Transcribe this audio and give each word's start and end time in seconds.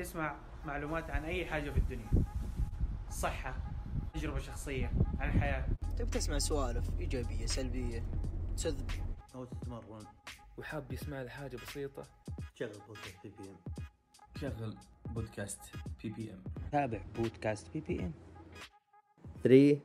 تسمع 0.00 0.36
معلومات 0.64 1.10
عن 1.10 1.24
أي 1.24 1.46
حاجة 1.46 1.70
في 1.70 1.78
الدنيا. 1.78 2.10
صحة 3.10 3.56
تجربة 4.14 4.38
شخصية 4.38 4.92
عن 5.18 5.28
الحياة. 5.28 5.66
تبي 5.98 6.10
تسمع 6.10 6.38
سوالف 6.38 6.90
إيجابية 7.00 7.46
سلبية 7.46 8.02
تسذب 8.56 8.90
أو 9.34 9.44
تتمرن. 9.44 10.04
وحاب 10.58 10.92
يسمع 10.92 11.22
لي 11.22 11.30
حاجة 11.30 11.56
بسيطة. 11.56 12.02
شغل 12.54 12.70
بودكاست 12.88 13.22
بي 13.24 13.32
بي 13.38 13.50
ام 13.50 13.56
شغل 14.40 14.76
بودكاست 15.06 15.60
بي 16.02 16.08
بي 16.10 16.32
ام 16.32 16.44
تابع 16.72 17.00
بودكاست 17.16 17.72
بي 17.72 17.80
بي 17.80 18.00
ام 18.00 18.12
3 19.44 19.80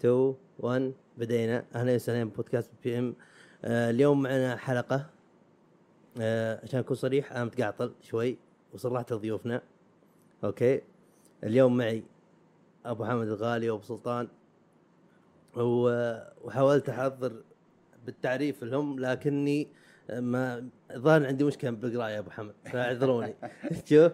2 0.00 0.34
1 0.58 0.92
بدينا. 1.18 1.64
أهلا 1.74 1.94
وسهلا 1.94 2.24
بودكاست 2.24 2.70
بي 2.82 2.98
ام 2.98 3.16
آه 3.64 3.90
اليوم 3.90 4.22
معنا 4.22 4.56
حلقة. 4.56 5.10
آه 6.20 6.60
عشان 6.62 6.80
أكون 6.80 6.96
صريح 6.96 7.32
أنا 7.32 7.44
متقعطل 7.44 7.94
شوي. 8.02 8.43
وصرحت 8.74 9.12
لضيوفنا 9.12 9.62
أوكي. 10.44 10.80
اليوم 11.44 11.76
معي 11.76 12.02
أبو 12.86 13.04
حمد 13.04 13.28
الغالي 13.28 13.70
وأبو 13.70 13.82
سلطان. 13.82 14.28
وحاولت 15.56 16.88
أحضر 16.88 17.42
بالتعريف 18.06 18.64
لهم 18.64 19.00
لكني 19.00 19.68
ما 20.12 20.68
ظهر 20.92 21.26
عندي 21.26 21.44
مشكلة 21.44 21.70
بالقراية 21.70 22.18
أبو 22.18 22.30
حمد 22.30 22.54
فاعذروني. 22.64 23.34
شوف. 23.90 24.12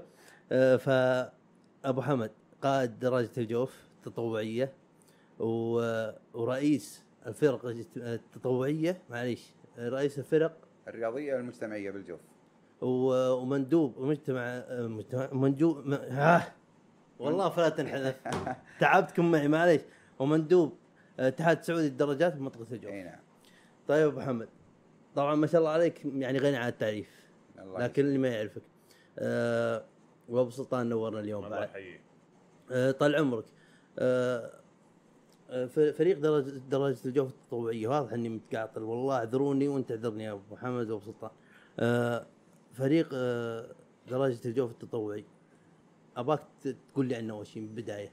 آه، 0.52 0.77
فابو 0.77 2.02
حمد 2.02 2.30
قائد 2.62 2.98
دراجه 2.98 3.30
الجوف 3.38 3.74
تطوعيه 4.04 4.73
و- 5.38 6.10
ورئيس 6.34 7.04
الفرق 7.27 7.66
التطوعية 7.96 9.02
معليش 9.10 9.46
رئيس 9.79 10.18
الفرق 10.18 10.56
الرياضية 10.88 11.34
والمجتمعية 11.34 11.90
بالجوف. 11.90 12.20
ومندوب 12.80 14.01
مجتمع 14.01 14.62
مجتمع- 14.70 15.29
مندوب 15.33 15.87
م- 15.87 15.93
ها؟ 15.95 16.52
والله 17.19 17.48
فلا 17.48 17.69
تنحذف. 17.69 18.16
تعبتكم 18.80 19.30
معي 19.30 19.49
معليش. 19.49 19.80
ومندوب 20.18 20.73
اتحاد 21.21 21.59
السعودي 21.59 21.82
للدراجات 21.88 22.32
في 22.35 22.41
منطقه 22.41 22.66
الجوف. 22.73 22.91
أي 22.93 23.02
نعم. 23.02 23.19
طيب 23.88 24.07
أبو 24.09 24.19
محمد 24.21 24.49
طبعا 25.15 25.35
ما 25.35 25.46
شاء 25.46 25.59
الله 25.60 25.71
عليك 25.71 26.04
يعني 26.04 26.38
غني 26.38 26.57
عن 26.57 26.69
التعريف. 26.69 27.09
الله 27.59 27.79
لكن 27.80 28.04
اللي 28.07 28.19
ما 28.19 28.29
يعرفك 28.29 28.63
أه 29.19 29.85
وأبو 30.29 30.51
سلطان 30.51 30.88
نورنا 30.88 31.21
اليوم 31.21 31.45
الله 31.45 31.57
بعد. 31.57 31.69
يحييك. 31.69 32.01
أه 32.73 32.91
طال 32.91 33.16
عمرك. 33.16 33.45
أه 33.99 34.51
آه، 35.51 35.66
فريق 35.66 36.19
درجة 36.19 36.51
درجة 36.71 36.99
الجوف 37.04 37.30
التطوعية 37.30 37.88
واضح 37.88 38.13
إني 38.13 38.29
متقاطل 38.29 38.82
والله 38.82 39.16
اعذروني 39.16 39.69
وانت 39.69 39.91
اعذرني 39.91 40.24
يا 40.24 40.32
أبو 40.32 40.41
محمد 40.52 40.91
وأبو 40.91 41.04
سلطان. 41.04 41.30
أه 41.79 42.26
فريق 42.80 43.09
أه 43.14 43.66
درجة 44.09 44.48
الجوف 44.48 44.70
التطوعي 44.70 45.24
أباك 46.16 46.40
تقول 46.92 47.06
لي 47.06 47.14
عنه 47.14 47.34
أول 47.34 47.46
شيء 47.46 47.62
من 47.62 47.68
البداية. 47.68 48.12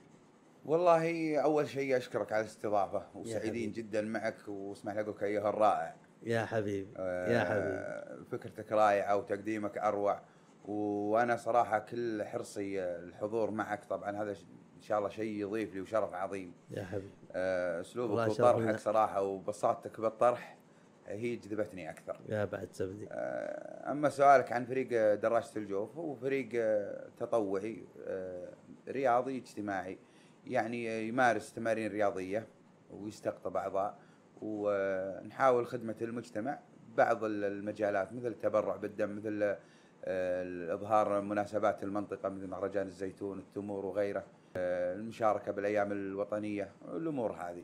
والله 0.65 1.37
أول 1.39 1.67
شيء 1.67 1.97
أشكرك 1.97 2.31
على 2.31 2.41
الاستضافة. 2.41 3.07
وسعيدين 3.15 3.71
جدا 3.71 4.01
معك 4.01 4.47
واسمح 4.47 4.93
لي 4.93 5.01
أقول 5.01 5.15
لك 5.15 5.23
أيها 5.23 5.49
الرائع 5.49 5.95
يا 6.23 6.45
حبيبي 6.45 6.89
يا 6.99 7.43
حبيبي. 7.43 7.77
آه، 7.77 8.17
فكرتك 8.31 8.71
رائعة 8.71 9.17
وتقديمك 9.17 9.77
أروع 9.77 10.21
وأنا 10.65 11.37
صراحة 11.37 11.79
كل 11.79 12.23
حرصي 12.23 12.81
آه، 12.81 12.99
الحضور 12.99 13.51
معك 13.51 13.85
طبعا 13.85 14.23
هذا 14.23 14.31
إن 14.77 14.81
شاء 14.81 14.97
الله 14.97 15.09
شيء 15.09 15.41
يضيف 15.41 15.73
لي 15.73 15.81
وشرف 15.81 16.13
عظيم 16.13 16.53
يا 16.71 16.83
حبيبي. 16.83 17.09
آه، 17.31 17.81
أسلوبك 17.81 18.13
لنا. 18.13 18.25
وطرحك 18.27 18.79
صراحة 18.79 19.21
وبساطتك 19.21 20.01
بالطرح 20.01 20.53
آه، 20.53 20.56
هي 21.07 21.35
جذبتني 21.35 21.89
أكثر 21.89 22.19
يا 22.29 22.45
بعد 22.45 22.67
سبدي. 22.71 23.07
آه، 23.11 23.91
أما 23.91 24.09
سؤالك 24.09 24.51
عن 24.51 24.65
فريق 24.65 24.87
آه، 24.91 25.15
دراجة 25.15 25.45
الجوف 25.57 25.97
هو 25.97 26.15
فريق 26.15 26.49
آه، 26.55 27.07
تطوعي 27.19 27.83
رياضي 28.87 29.37
اجتماعي 29.37 29.97
يعني 30.47 31.07
يمارس 31.07 31.53
تمارين 31.53 31.91
رياضية 31.91 32.47
ويستقطب 32.91 33.57
أعضاء 33.57 33.97
ونحاول 34.41 35.67
خدمة 35.67 35.95
المجتمع 36.01 36.59
بعض 36.97 37.23
ال- 37.23 37.43
المجالات 37.43 38.13
مثل 38.13 38.27
التبرع 38.27 38.75
بالدم 38.75 39.15
مثل 39.15 39.55
اظهار 40.71 41.21
مناسبات 41.21 41.83
المنطقة 41.83 42.29
مثل 42.29 42.47
مهرجان 42.47 42.87
الزيتون 42.87 43.39
التمور 43.39 43.85
وغيره 43.85 44.23
المشاركة 44.55 45.51
بالأيام 45.51 45.91
الوطنية 45.91 46.69
الأمور 46.95 47.31
هذه. 47.31 47.63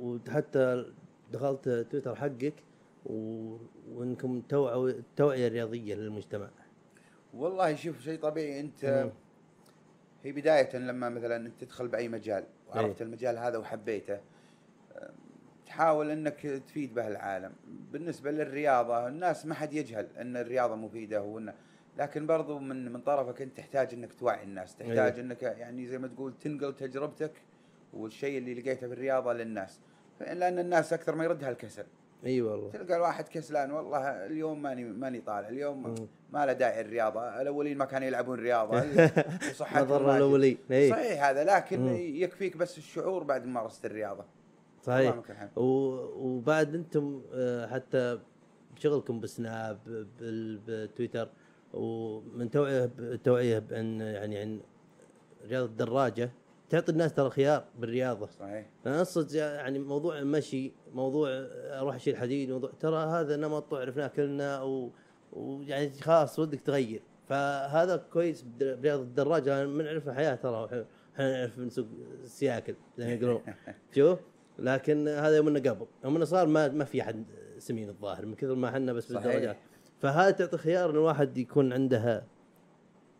وحتى 0.00 0.92
دخلت 1.32 1.68
تويتر 1.68 2.16
حقك 2.16 2.54
و... 3.06 3.56
وإنكم 3.92 4.42
توعوا 4.48 4.88
التوعية 4.88 5.46
الرياضية 5.46 5.94
للمجتمع. 5.94 6.48
والله 7.34 7.74
شوف 7.74 8.00
شيء 8.00 8.18
طبيعي 8.18 8.60
أنت 8.60 8.84
مم. 8.84 9.10
هي 10.24 10.32
بداية 10.32 10.76
لما 10.76 11.08
مثلا 11.08 11.36
أنت 11.36 11.60
تدخل 11.60 11.88
بأي 11.88 12.08
مجال 12.08 12.44
وعرفت 12.68 13.00
إيه. 13.00 13.06
المجال 13.06 13.38
هذا 13.38 13.58
وحبيته 13.58 14.18
تحاول 15.66 16.10
إنك 16.10 16.40
تفيد 16.40 16.94
به 16.94 17.08
العالم 17.08 17.52
بالنسبة 17.92 18.30
للرياضة 18.30 19.08
الناس 19.08 19.46
ما 19.46 19.54
حد 19.54 19.72
يجهل 19.72 20.08
إن 20.16 20.36
الرياضة 20.36 20.74
مفيدة 20.74 21.22
وإن 21.22 21.52
لكن 21.98 22.26
برضو 22.26 22.58
من 22.58 22.92
من 22.92 23.00
طرفك 23.00 23.42
أنت 23.42 23.56
تحتاج 23.56 23.94
إنك 23.94 24.14
توعي 24.14 24.42
الناس 24.42 24.76
تحتاج 24.76 25.12
إيه. 25.12 25.20
إنك 25.20 25.42
يعني 25.42 25.86
زي 25.86 25.98
ما 25.98 26.08
تقول 26.08 26.32
تنقل 26.40 26.76
تجربتك 26.76 27.32
والشيء 27.92 28.38
اللي 28.38 28.54
لقيته 28.54 28.86
في 28.86 28.92
الرياضة 28.92 29.32
للناس 29.32 29.80
لأن 30.24 30.58
الناس 30.58 30.92
أكثر 30.92 31.14
ما 31.14 31.24
يردها 31.24 31.50
الكسل 31.50 31.84
إي 32.26 32.42
والله. 32.42 32.70
تلقى 32.70 32.96
الواحد 32.96 33.28
كسلان 33.28 33.70
والله 33.70 34.26
اليوم 34.26 34.62
ماني 34.62 34.84
ماني 34.84 35.20
طالع 35.20 35.48
اليوم 35.48 35.82
مم. 35.82 35.94
ما 36.32 36.46
له 36.46 36.52
داعي 36.52 36.80
الرياضة 36.80 37.40
الأولين 37.42 37.78
ما 37.78 37.84
كانوا 37.84 38.06
يلعبون 38.08 38.38
رياضة 38.40 38.76
وصحتهم 39.50 39.84
نظر. 39.84 40.16
الأولين. 40.16 40.58
صحيح 40.68 41.24
هذا 41.24 41.44
لكن 41.44 41.80
مم. 41.80 41.94
يكفيك 41.96 42.56
بس 42.56 42.78
الشعور 42.78 43.22
بعد 43.22 43.46
ممارسة 43.46 43.86
الرياضة 43.86 44.24
صحيح. 44.82 45.14
و... 45.56 45.62
وبعد 46.16 46.74
أنتم 46.74 47.22
آه، 47.34 47.66
حتى 47.66 48.18
بشغلكم 48.76 49.20
بسناب 49.20 49.78
بال- 50.20 50.60
بتويتر 50.86 51.28
ومن 51.74 52.50
توعيه 52.50 52.90
التوعيه 52.98 53.58
بأن 53.58 54.00
يعني 54.00 54.38
عن 54.38 54.60
رياضة 55.48 55.66
الدراجة 55.66 56.30
تعطي 56.72 56.92
الناس 56.92 57.14
ترى 57.14 57.30
خيار 57.30 57.64
بالرياضة. 57.78 58.26
صحيح. 58.26 58.66
أنا 58.86 58.98
أقصد 58.98 59.34
يعني 59.34 59.78
موضوع 59.78 60.18
المشي 60.18 60.72
موضوع 60.92 61.28
أروح 61.78 61.94
أشيل 61.94 62.16
حديد 62.16 62.50
موضوع 62.50 62.70
ترى 62.80 62.96
هذا 62.96 63.36
نمط 63.36 63.74
عرفناه 63.74 64.06
كلنا 64.06 64.62
و... 64.62 64.90
ويعني 65.32 65.90
خلاص 65.90 66.38
ودك 66.38 66.60
تغير. 66.60 67.02
فهذا 67.28 67.96
كويس 67.96 68.44
برياضة 68.60 69.02
الدراجة 69.02 69.66
من 69.66 69.86
عرف 69.86 70.08
الحياة 70.08 70.34
ترى 70.34 70.86
إحنا 71.14 71.38
نعرف 71.38 71.58
نسوق 71.58 71.86
سياكل 72.24 72.74
زي 72.98 73.06
ما 73.06 73.12
يقولون. 73.12 73.42
شوف 73.96 74.18
لكن 74.58 75.08
هذا 75.08 75.36
يومنا 75.36 75.70
قبل. 75.70 75.86
يومنا 76.04 76.24
صار 76.24 76.46
ما 76.46 76.68
ما 76.68 76.84
في 76.84 77.02
أحد 77.02 77.24
سمين 77.58 77.88
الظاهر 77.88 78.26
من 78.26 78.34
كثر 78.34 78.54
ما 78.54 78.68
إحنا 78.68 78.92
بس 78.92 79.12
صحيح. 79.12 79.26
بالدرجات 79.26 79.56
فهذا 80.00 80.30
تعطي 80.30 80.58
خيار 80.58 80.90
إن 80.90 80.94
الواحد 80.94 81.38
يكون 81.38 81.72
عنده 81.72 82.24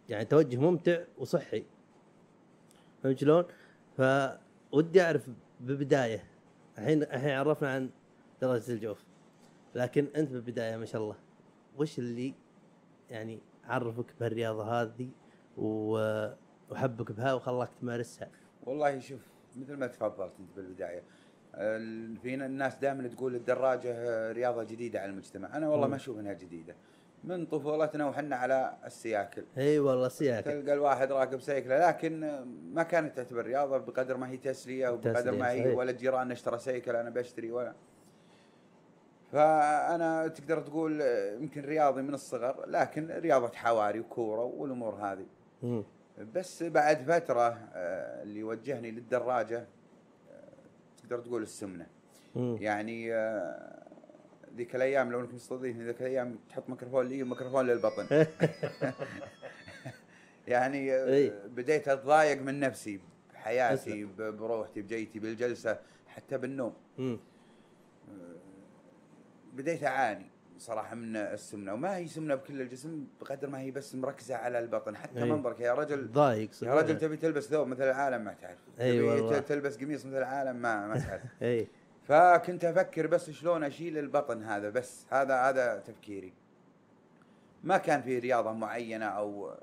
يعني 0.08 0.24
توجه 0.24 0.56
ممتع 0.56 0.98
وصحي. 1.18 1.64
فهمت 3.02 3.18
شلون؟ 3.18 3.44
فودي 3.96 5.02
أعرف 5.02 5.28
ببداية 5.60 6.24
الحين 6.78 7.02
الحين 7.02 7.30
عرفنا 7.30 7.74
عن 7.74 7.90
درجة 8.42 8.72
الجوف 8.72 9.04
لكن 9.74 10.06
أنت 10.16 10.30
بالبداية 10.32 10.76
ما 10.76 10.84
شاء 10.84 11.02
الله 11.02 11.16
وش 11.78 11.98
اللي 11.98 12.34
يعني 13.10 13.38
عرفك 13.64 14.06
بهالرياضة 14.20 14.82
هذه 14.82 15.08
وحبك 15.58 17.12
بها 17.12 17.34
وخلاك 17.34 17.68
تمارسها؟ 17.80 18.28
والله 18.66 18.98
شوف 18.98 19.20
مثل 19.56 19.74
ما 19.76 19.86
تفضلت 19.86 20.32
أنت 20.40 20.50
بالبداية 20.56 21.02
ال- 21.54 22.16
في 22.16 22.34
الناس 22.34 22.76
دائما 22.76 23.08
تقول 23.08 23.34
الدراجة 23.34 23.92
رياضة 24.32 24.62
جديدة 24.64 25.00
على 25.00 25.10
المجتمع 25.10 25.56
أنا 25.56 25.68
والله 25.68 25.84
مم. 25.86 25.90
ما 25.90 25.96
أشوف 25.96 26.18
إنها 26.18 26.32
جديدة 26.32 26.74
من 27.24 27.46
طفولتنا 27.46 28.08
وحنا 28.08 28.36
على 28.36 28.74
السياكل 28.86 29.44
إي 29.58 29.78
والله 29.78 30.08
سياكل 30.08 30.50
تلقى 30.50 30.74
الواحد 30.74 31.12
راكب 31.12 31.40
سيكله 31.40 31.88
لكن 31.88 32.44
ما 32.72 32.82
كانت 32.82 33.16
تعتبر 33.16 33.46
رياضة 33.46 33.78
بقدر 33.78 34.16
ما 34.16 34.30
هي 34.30 34.36
تسلية 34.36 34.88
وبقدر 34.88 35.32
ما 35.32 35.50
هي. 35.50 35.74
ولا 35.74 35.92
جيراننا 35.92 36.32
اشترى 36.32 36.58
سيكل 36.58 36.96
أنا 36.96 37.10
بشتري 37.10 37.52
ولا 37.52 37.72
فأنا 39.32 40.28
تقدر 40.28 40.60
تقول 40.60 41.00
يمكن 41.40 41.64
رياضي 41.64 42.02
من 42.02 42.14
الصغر 42.14 42.66
لكن 42.66 43.10
رياضة 43.10 43.52
حواري 43.54 44.00
وكورة 44.00 44.44
والأمور 44.44 44.94
هذه. 44.94 45.26
بس 46.34 46.62
بعد 46.62 47.02
فترة 47.02 47.58
آه، 47.74 48.22
اللي 48.22 48.42
وجهني 48.42 48.90
للدراجة 48.90 49.58
آه، 49.58 50.48
تقدر 51.02 51.18
تقول 51.20 51.42
السمنة. 51.42 51.86
يعني 52.36 53.14
آه، 53.14 53.81
ذيك 54.56 54.76
الأيام 54.76 55.12
لو 55.12 55.20
إنك 55.20 55.34
مستضيفني 55.34 55.84
ذيك 55.84 56.00
الأيام 56.00 56.38
تحط 56.50 56.68
ميكروفون 56.68 57.06
لي 57.08 57.22
وميكروفون 57.22 57.66
للبطن 57.66 58.06
يعني 60.48 60.92
آه، 60.94 61.14
إي. 61.14 61.32
بديت 61.48 61.88
أتضايق 61.88 62.42
من 62.42 62.60
نفسي 62.60 63.00
بحياتي 63.34 64.04
بروحتي 64.18 64.82
بجيتي 64.82 65.18
بالجلسة 65.18 65.78
حتى 66.08 66.38
بالنوم 66.38 66.74
مم. 66.98 67.18
بديت 69.52 69.84
أعاني 69.84 70.26
صراحة 70.58 70.94
من 70.94 71.16
السمنة 71.16 71.74
وما 71.74 71.96
هي 71.96 72.06
سمنة 72.08 72.34
بكل 72.34 72.60
الجسم 72.60 73.06
بقدر 73.20 73.50
ما 73.50 73.60
هي 73.60 73.70
بس 73.70 73.94
مركزة 73.94 74.34
على 74.36 74.58
البطن 74.58 74.96
حتى 74.96 75.22
أي. 75.22 75.30
منظرك 75.30 75.60
يا 75.60 75.74
رجل 75.74 76.12
ضايق 76.12 76.50
يا 76.62 76.74
رجل 76.74 76.98
تبي 76.98 77.16
تلبس 77.16 77.44
ثوب 77.48 77.66
مثل 77.68 77.82
العالم 77.82 78.24
ما 78.24 78.32
تعرف 78.34 78.58
أي 78.80 78.92
تبي 78.98 79.00
والله. 79.02 79.38
تلبس 79.38 79.76
قميص 79.76 80.06
مثل 80.06 80.18
العالم 80.18 80.56
ما 80.56 80.86
ما 80.86 80.98
تعرف 80.98 81.22
اي 81.42 81.68
فكنت 82.08 82.64
أفكر 82.64 83.06
بس 83.06 83.30
شلون 83.30 83.64
أشيل 83.64 83.98
البطن 83.98 84.42
هذا 84.42 84.70
بس 84.70 85.06
هذا 85.10 85.34
هذا 85.34 85.82
تفكيري. 85.86 86.32
ما 87.64 87.76
كان 87.78 88.02
في 88.02 88.18
رياضة 88.18 88.52
معينة 88.52 89.06
أو 89.06 89.54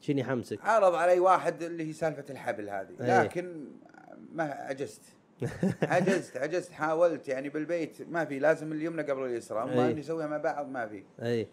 شنو 0.00 0.18
يحمسك؟ 0.18 0.58
عرض 0.64 0.94
علي 0.94 1.20
واحد 1.20 1.62
اللي 1.62 1.88
هي 1.88 1.92
سالفة 1.92 2.24
الحبل 2.30 2.68
هذه. 2.68 2.94
أي. 3.00 3.24
لكن 3.24 3.64
ما 4.32 4.44
عجزت. 4.44 5.02
عجزت 5.82 6.36
عجزت 6.36 6.72
حاولت 6.72 7.28
يعني 7.28 7.48
بالبيت. 7.48 8.02
ما 8.02 8.24
في 8.24 8.38
لازم 8.38 8.72
اليمنى 8.72 9.02
قبل 9.02 9.22
اليسرى. 9.22 9.62
اما 9.62 9.86
أي. 9.86 9.90
اني 9.90 10.00
اسويها 10.00 10.26
مع 10.26 10.36
بعض 10.36 10.68
ما 10.68 10.86
في. 10.86 11.04
اي 11.22 11.48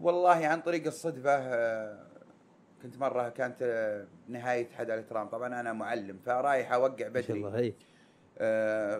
والله 0.00 0.46
عن 0.46 0.60
طريق 0.60 0.86
الصدفة 0.86 1.30
آه، 1.30 2.06
كنت 2.82 2.98
مرة 2.98 3.28
كانت 3.28 4.06
نهاية 4.28 4.68
حد 4.70 4.90
الترام 4.90 5.28
طبعا 5.28 5.60
أنا 5.60 5.72
معلم 5.72 6.18
فرايح 6.26 6.72
أوقع 6.72 7.08
ما 7.08 7.20
شاء 7.20 7.36
الله 7.36 7.48
بدري. 7.50 7.62
اي 7.62 7.68
آه، 7.68 7.87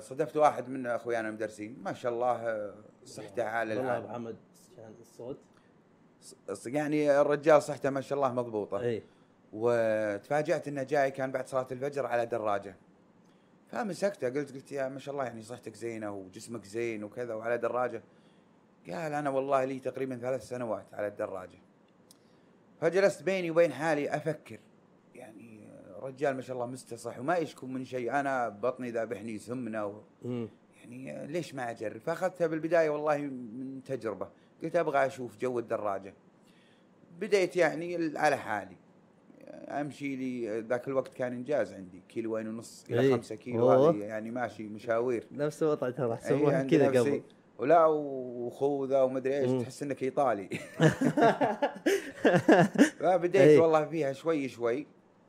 صدفت 0.00 0.36
واحد 0.36 0.68
من 0.68 0.86
أخويانا 0.86 1.28
المدرسين 1.28 1.78
ما 1.82 1.92
شاء 1.92 2.12
الله 2.12 2.32
آه، 2.32 2.74
صحته 3.04 3.44
عال 3.44 3.76
والله 3.76 3.96
أبو 3.96 4.08
حمد 4.08 4.36
كان 4.76 4.94
الصوت. 5.00 5.38
يعني 6.66 7.20
الرجال 7.20 7.62
صحته 7.62 7.90
ما 7.90 8.00
شاء 8.00 8.16
الله 8.18 8.32
مضبوطة. 8.32 8.80
إي. 8.80 9.02
وتفاجأت 9.52 10.68
إنه 10.68 10.82
جاي 10.82 11.10
كان 11.10 11.32
بعد 11.32 11.46
صلاة 11.46 11.66
الفجر 11.72 12.06
على 12.06 12.26
دراجة. 12.26 12.76
فمسكته 13.68 14.28
قلت 14.28 14.54
قلت 14.54 14.72
يا 14.72 14.88
ما 14.88 14.98
شاء 14.98 15.12
الله 15.12 15.24
يعني 15.24 15.42
صحتك 15.42 15.74
زينة 15.74 16.12
وجسمك 16.12 16.64
زين 16.64 17.04
وكذا 17.04 17.34
وعلى 17.34 17.58
دراجة. 17.58 18.02
قال 18.86 19.14
أنا 19.14 19.30
والله 19.30 19.64
لي 19.64 19.78
تقريبا 19.78 20.16
ثلاث 20.16 20.48
سنوات 20.48 20.86
على 20.92 21.06
الدراجة. 21.06 21.58
فجلست 22.80 23.22
بيني 23.22 23.50
وبين 23.50 23.72
حالي 23.72 24.16
أفكر. 24.16 24.58
رجال 26.08 26.34
ما 26.34 26.42
شاء 26.42 26.56
الله 26.56 26.66
مستصح 26.66 27.18
وما 27.18 27.36
يشكو 27.36 27.66
من 27.66 27.84
شيء. 27.84 28.20
أنا 28.20 28.48
بطني 28.48 28.90
ذابحني 28.90 29.38
سمنة 29.38 29.86
و... 29.86 30.00
يعني 30.80 31.26
ليش 31.26 31.54
ما 31.54 31.70
أجرب؟ 31.70 32.00
فأخذتها 32.00 32.46
بالبداية 32.46 32.90
والله 32.90 33.18
من 33.18 33.82
تجربة. 33.84 34.28
قلت 34.62 34.76
أبغى 34.76 35.06
أشوف 35.06 35.36
جو 35.36 35.58
الدراجة. 35.58 36.14
بديت 37.20 37.56
يعني 37.56 38.18
على 38.18 38.36
حالي. 38.36 38.76
أمشي 39.68 40.16
لي 40.16 40.60
ذاك 40.60 40.88
الوقت 40.88 41.14
كان 41.14 41.32
إنجاز 41.32 41.72
عندي. 41.72 42.02
كيلوين 42.08 42.48
ونص 42.48 42.84
إلى 42.90 43.00
إيه. 43.00 43.14
خمسة 43.14 43.34
كيلو. 43.34 43.70
هذه 43.70 43.96
يعني 43.96 44.30
ماشي 44.30 44.68
مشاوير. 44.68 45.26
نفس 45.32 45.62
الوضع 45.62 45.90
ترى. 45.90 46.18
عند 46.24 46.70
كذا. 46.70 47.00
قبل. 47.00 47.22
ولا 47.58 47.86
وخوذة 47.86 49.04
ومدري. 49.04 49.38
إيش. 49.38 49.62
تحس 49.62 49.82
إنك 49.82 50.02
إيطالي. 50.02 50.48
فبديت 53.00 53.36
أي. 53.36 53.58
والله 53.58 53.84
فيها 53.84 54.12
شوي 54.12 54.48
شوي. 54.48 54.86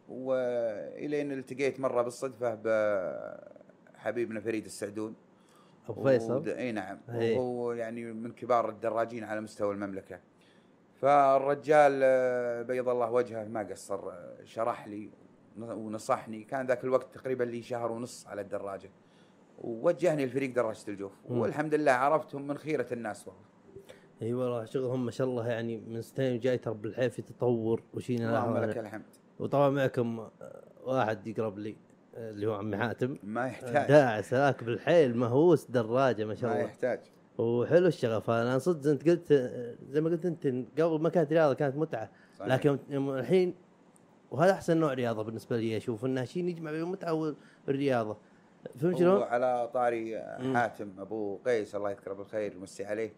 والين 0.10 1.32
التقيت 1.32 1.80
مرة 1.80 2.02
بالصدفة 2.02 2.56
بحبيبنا 3.96 4.40
فريد 4.40 4.66
السعدون. 4.66 5.16
أبو 5.90 6.04
فيصل. 6.04 6.50
إي 6.50 6.72
نعم. 6.72 7.00
وهو 7.10 7.72
يعني 7.74 8.06
من 8.14 8.32
كبار 8.32 8.70
الدراجين 8.70 9.24
على 9.24 9.42
مستوى 9.42 9.74
المملكة. 9.74 10.20
فالرجال 11.02 12.00
آه، 12.04 12.62
بيض 12.62 12.90
الله 12.90 13.12
وجهه 13.12 13.48
ما 13.48 13.64
قصر 13.64 14.10
آه، 14.10 14.38
شرح 14.44 14.88
لي 14.88 15.10
ونصحني. 15.58 16.44
كان 16.44 16.68
ذاك 16.68 16.84
الوقت 16.84 17.16
تقريبا 17.16 17.44
لي 17.44 17.62
شهر 17.62 17.92
ونص 17.92 18.28
على 18.28 18.42
الدراجة. 18.42 18.90
ووجهني 19.62 20.26
لفريق 20.26 20.54
دراجة 20.54 20.88
الجوف. 20.88 21.12
مم. 21.30 21.40
والحمد 21.40 21.76
لله 21.76 21.92
عرفتهم 21.92 22.48
من 22.48 22.58
خيرة 22.58 22.88
الناس 22.92 23.28
والله. 23.28 23.44
اي 24.22 24.34
والله 24.34 24.66
شغلهم 24.66 25.06
ما 25.06 25.12
شاء 25.12 25.28
الله 25.28 25.48
يعني 25.48 25.78
من 25.78 26.02
سنتين 26.02 26.40
جاي 26.40 26.58
ترى 26.58 26.74
بالحيل 26.74 27.12
في 27.12 27.22
تطور 27.22 27.84
وشينا 27.94 28.30
اللهم. 28.30 28.58
لك 28.58 28.78
الحمد. 28.78 29.06
وطبعا 29.40 29.70
معكم 29.70 30.28
واحد 30.84 31.28
يقرب 31.28 31.60
لي 31.60 31.76
اللي 32.18 32.48
هو 32.48 32.54
عمي 32.54 32.78
حاتم. 32.78 33.18
ما 33.24 33.48
يحتاج. 33.48 33.88
داعس 33.88 34.34
هذاك 34.34 34.64
بالحيل 34.64 35.18
مهووس 35.18 35.66
دراجة 35.66 36.26
ما 36.26 36.36
شاء 36.36 36.50
ما 36.50 36.56
الله. 36.56 36.66
يحتاج. 36.66 37.00
وحلو 37.38 37.88
الشغف 37.88 38.30
أنا 38.30 38.58
صدق 38.58 38.90
أنت 38.90 39.10
قلت 39.10 39.34
زي 39.90 40.02
ما 40.02 40.10
قلت 40.10 40.26
أنت 40.26 40.48
قبل 40.82 41.02
ما 41.02 41.10
كانت 41.10 41.34
رياضة 41.34 41.54
كانت 41.54 41.76
متعة. 41.76 42.10
صحيح. 42.40 42.54
لكن 42.54 42.78
الحين 42.92 43.56
وهذا 44.32 44.52
أحسن 44.52 44.78
نوع 44.78 44.94
رياضة 44.94 45.24
بالنسبة 45.24 45.58
لي 45.58 45.78
أشوف 45.78 46.06
انها 46.06 46.26
شيء 46.26 46.46
يجمع 46.46 46.72
بين 46.72 46.82
المتعة 46.82 47.36
والرياضة. 47.68 48.18
فهمت 48.80 48.98
شلون؟ 48.98 49.24
على 49.24 49.70
طاري. 49.74 50.22
حاتم 50.54 50.92
أبو 51.00 51.38
قيس 51.46 51.76
الله 51.76 51.92
يذكره 51.92 52.14
بالخير 52.14 52.54
يمسي 52.54 52.86
عليه. 52.86 53.14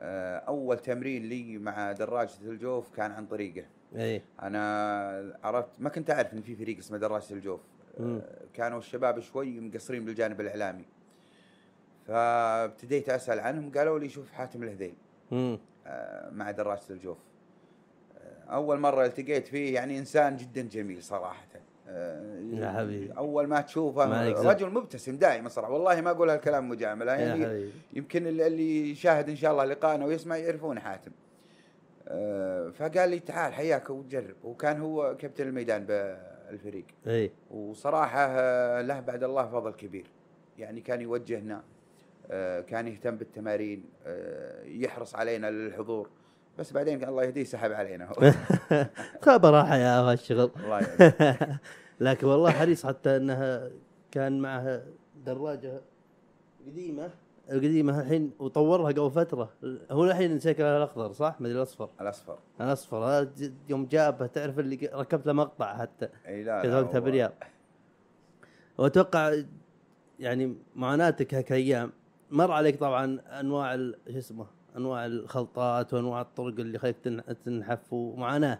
آه، 0.00 0.36
أول 0.36 0.78
تمرين 0.78 1.22
لي 1.22 1.58
مع 1.58 1.92
دراجة 1.92 2.30
الجوف 2.42 2.90
كان 2.96 3.10
عن 3.10 3.26
طريقه. 3.26 3.64
إي. 3.96 4.22
أنا 4.42 5.34
عرفت 5.44 5.68
ما 5.78 5.88
كنت 5.88 6.10
أعرف 6.10 6.32
إن 6.32 6.42
في 6.42 6.56
فريق 6.56 6.78
اسمه 6.78 6.98
دراجه 6.98 7.34
الجوف. 7.34 7.60
مم. 8.00 8.18
آه، 8.24 8.40
كانوا 8.54 8.78
الشباب 8.78 9.20
شوي 9.20 9.60
مقصرين 9.60 10.04
بالجانب 10.04 10.40
الإعلامي. 10.40 10.84
فابتديت 12.06 13.08
أسأل 13.08 13.40
عنهم 13.40 13.72
قالوا 13.72 13.98
لي 13.98 14.08
شوف 14.08 14.32
حاتم 14.32 14.62
الهذيل. 14.62 14.94
آه، 15.86 16.30
مع 16.30 16.50
دراجه 16.50 16.80
الجوف. 16.90 17.18
آه، 18.18 18.50
أول 18.54 18.78
مرة 18.78 19.04
التقيت 19.06 19.46
فيه 19.48 19.74
يعني 19.74 19.98
إنسان 19.98 20.36
جدا 20.36 20.62
جميل 20.62 21.02
صراحة. 21.02 21.46
يا 22.52 22.72
حبيبي. 22.76 23.12
أول 23.12 23.46
ما 23.46 23.60
تشوفه 23.60 24.06
ما. 24.06 24.28
رجل 24.50 24.70
مبتسم 24.70 25.16
دائما 25.16 25.48
صراحة. 25.48 25.72
والله 25.72 26.00
ما 26.00 26.10
أقول 26.10 26.30
هالكلام 26.30 26.68
مجاملة. 26.68 27.12
يعني 27.12 27.44
يمكن 27.92 28.26
اللي- 28.26 28.90
يشاهد 28.90 29.28
إن 29.28 29.36
شاء 29.36 29.52
الله 29.52 29.64
لقاءنا 29.64 30.06
ويسمع 30.06 30.36
يعرفون 30.36 30.80
حاتم. 30.80 31.10
فقال 32.70 33.10
لي 33.10 33.18
تعال 33.18 33.52
حياك 33.52 33.90
وجرب 33.90 34.36
وكان 34.44 34.80
هو 34.80 35.16
كابتن 35.16 35.48
الميدان 35.48 35.86
بالفريق. 35.86 36.84
إي. 37.06 37.30
وصراحة 37.50 38.26
آه، 38.28 38.82
له 38.82 39.00
بعد 39.00 39.24
الله 39.24 39.46
فضل 39.46 39.72
كبير. 39.72 40.06
يعني 40.58 40.80
كان 40.80 41.00
يوجهنا 41.00 41.62
آه، 42.30 42.60
كان 42.60 42.88
يهتم 42.88 43.16
بالتمارين 43.16 43.84
آه، 44.06 44.64
يحرص 44.64 45.14
علينا 45.14 45.50
للحضور. 45.50 46.08
بس 46.58 46.72
بعدين 46.72 47.04
الله 47.04 47.24
يهديه 47.24 47.44
سحب 47.44 47.72
علينا 47.72 48.04
هو. 48.04 48.32
خبر 49.26 49.50
راحة 49.50 49.76
يا 49.76 50.00
هالشغل 50.00 50.50
الله. 50.64 50.80
لكن 52.00 52.26
والله 52.26 52.50
حريص 52.50 52.86
حتى 52.86 53.16
إنها 53.16 53.70
كان 54.10 54.40
معها 54.40 54.82
دراجة 55.26 55.80
قديمة. 56.66 57.10
القديمة 57.50 58.00
الحين 58.00 58.30
وطورها 58.38 58.92
قبل 58.92 59.10
فترة. 59.10 59.50
هو 59.90 60.04
الحين 60.04 60.40
شكلها 60.40 60.76
الأخضر 60.76 61.12
صح؟ 61.12 61.36
مدري 61.40 61.52
الأصفر. 61.56 61.88
الأصفر. 62.00 62.38
الأصفر. 62.60 62.96
هذا 63.04 63.30
يوم 63.68 63.86
جابها 63.86 64.26
تعرف 64.26 64.58
اللي 64.58 64.90
ركبت 64.94 65.26
له 65.26 65.32
مقطع 65.32 65.76
حتى. 65.76 66.08
إي 66.26 66.42
لا 66.44 66.80
وقتها 66.80 66.98
بالرياض 67.00 67.32
وأتوقع 68.78 69.42
يعني 70.18 70.56
معاناتك 70.76 71.34
هيك 71.34 71.52
أيام. 71.52 71.92
مر 72.30 72.50
عليك 72.52 72.80
طبعا 72.80 73.20
أنواع 73.40 73.76
شو 73.76 74.18
اسمه 74.18 74.46
أنواع 74.76 75.06
الخلطات 75.06 75.94
وأنواع 75.94 76.20
الطرق 76.20 76.60
اللي 76.60 76.78
خليك 76.78 76.96
تن- 77.04 77.42
تنحف 77.44 77.92
ومعاناة. 77.92 78.58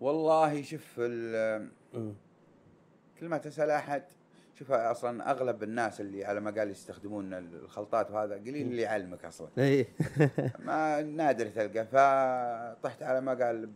والله 0.00 0.62
شوف. 0.62 1.00
كل 3.20 3.28
ما 3.28 3.38
تسأل 3.38 3.70
أحد 3.70 4.02
شوف 4.60 4.72
أصلا 4.72 5.30
أغلب 5.30 5.62
الناس 5.62 6.00
اللي 6.00 6.24
على 6.24 6.40
ما 6.40 6.50
قال 6.50 6.70
يستخدمون 6.70 7.34
الخلطات 7.34 8.10
وهذا 8.10 8.34
قليل 8.34 8.66
اللي 8.66 8.82
يعلمك 8.82 9.24
أصلا. 9.24 9.48
اي 9.58 9.86
ما 10.66 11.02
نادر 11.02 11.46
تلقى. 11.46 11.86
فطحت 11.86 13.02
على 13.02 13.20
ما 13.20 13.34
قال 13.34 13.66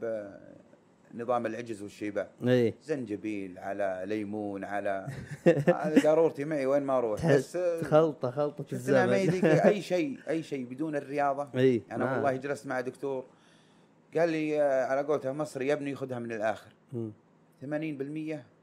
بنظام 1.15 1.47
العجز 1.47 1.83
والشيبان 1.83 2.27
اي 2.49 2.75
زنجبيل 2.83 3.59
على 3.59 4.03
ليمون 4.07 4.65
على 4.65 5.07
هذه 5.85 6.03
قارورتي 6.03 6.45
معي 6.45 6.67
وين 6.67 6.83
ما 6.83 6.99
أروح. 6.99 7.27
بس 7.27 7.57
خلطة 7.83 8.31
خلطة 8.31 8.65
ما 8.73 8.79
الزمن. 8.79 9.13
يديك 9.13 9.45
أي 9.45 9.83
شيء 9.83 10.19
أي 10.29 10.43
شيء 10.43 10.65
بدون 10.65 10.97
الرياضة. 10.97 11.49
اي 11.55 11.83
أنا 11.91 12.05
نعم. 12.05 12.15
والله 12.15 12.37
جلست 12.37 12.67
مع 12.67 12.81
دكتور. 12.81 13.25
قال 14.17 14.29
لي 14.29 14.63
آه، 14.63 14.85
على 14.87 15.01
قولته 15.03 15.33
مصري 15.33 15.67
يا 15.67 15.73
ابني 15.75 15.95
خذها 15.95 16.19
من 16.19 16.33
الآخر. 16.33 16.71
مم. 16.93 17.13
80% 17.63 17.67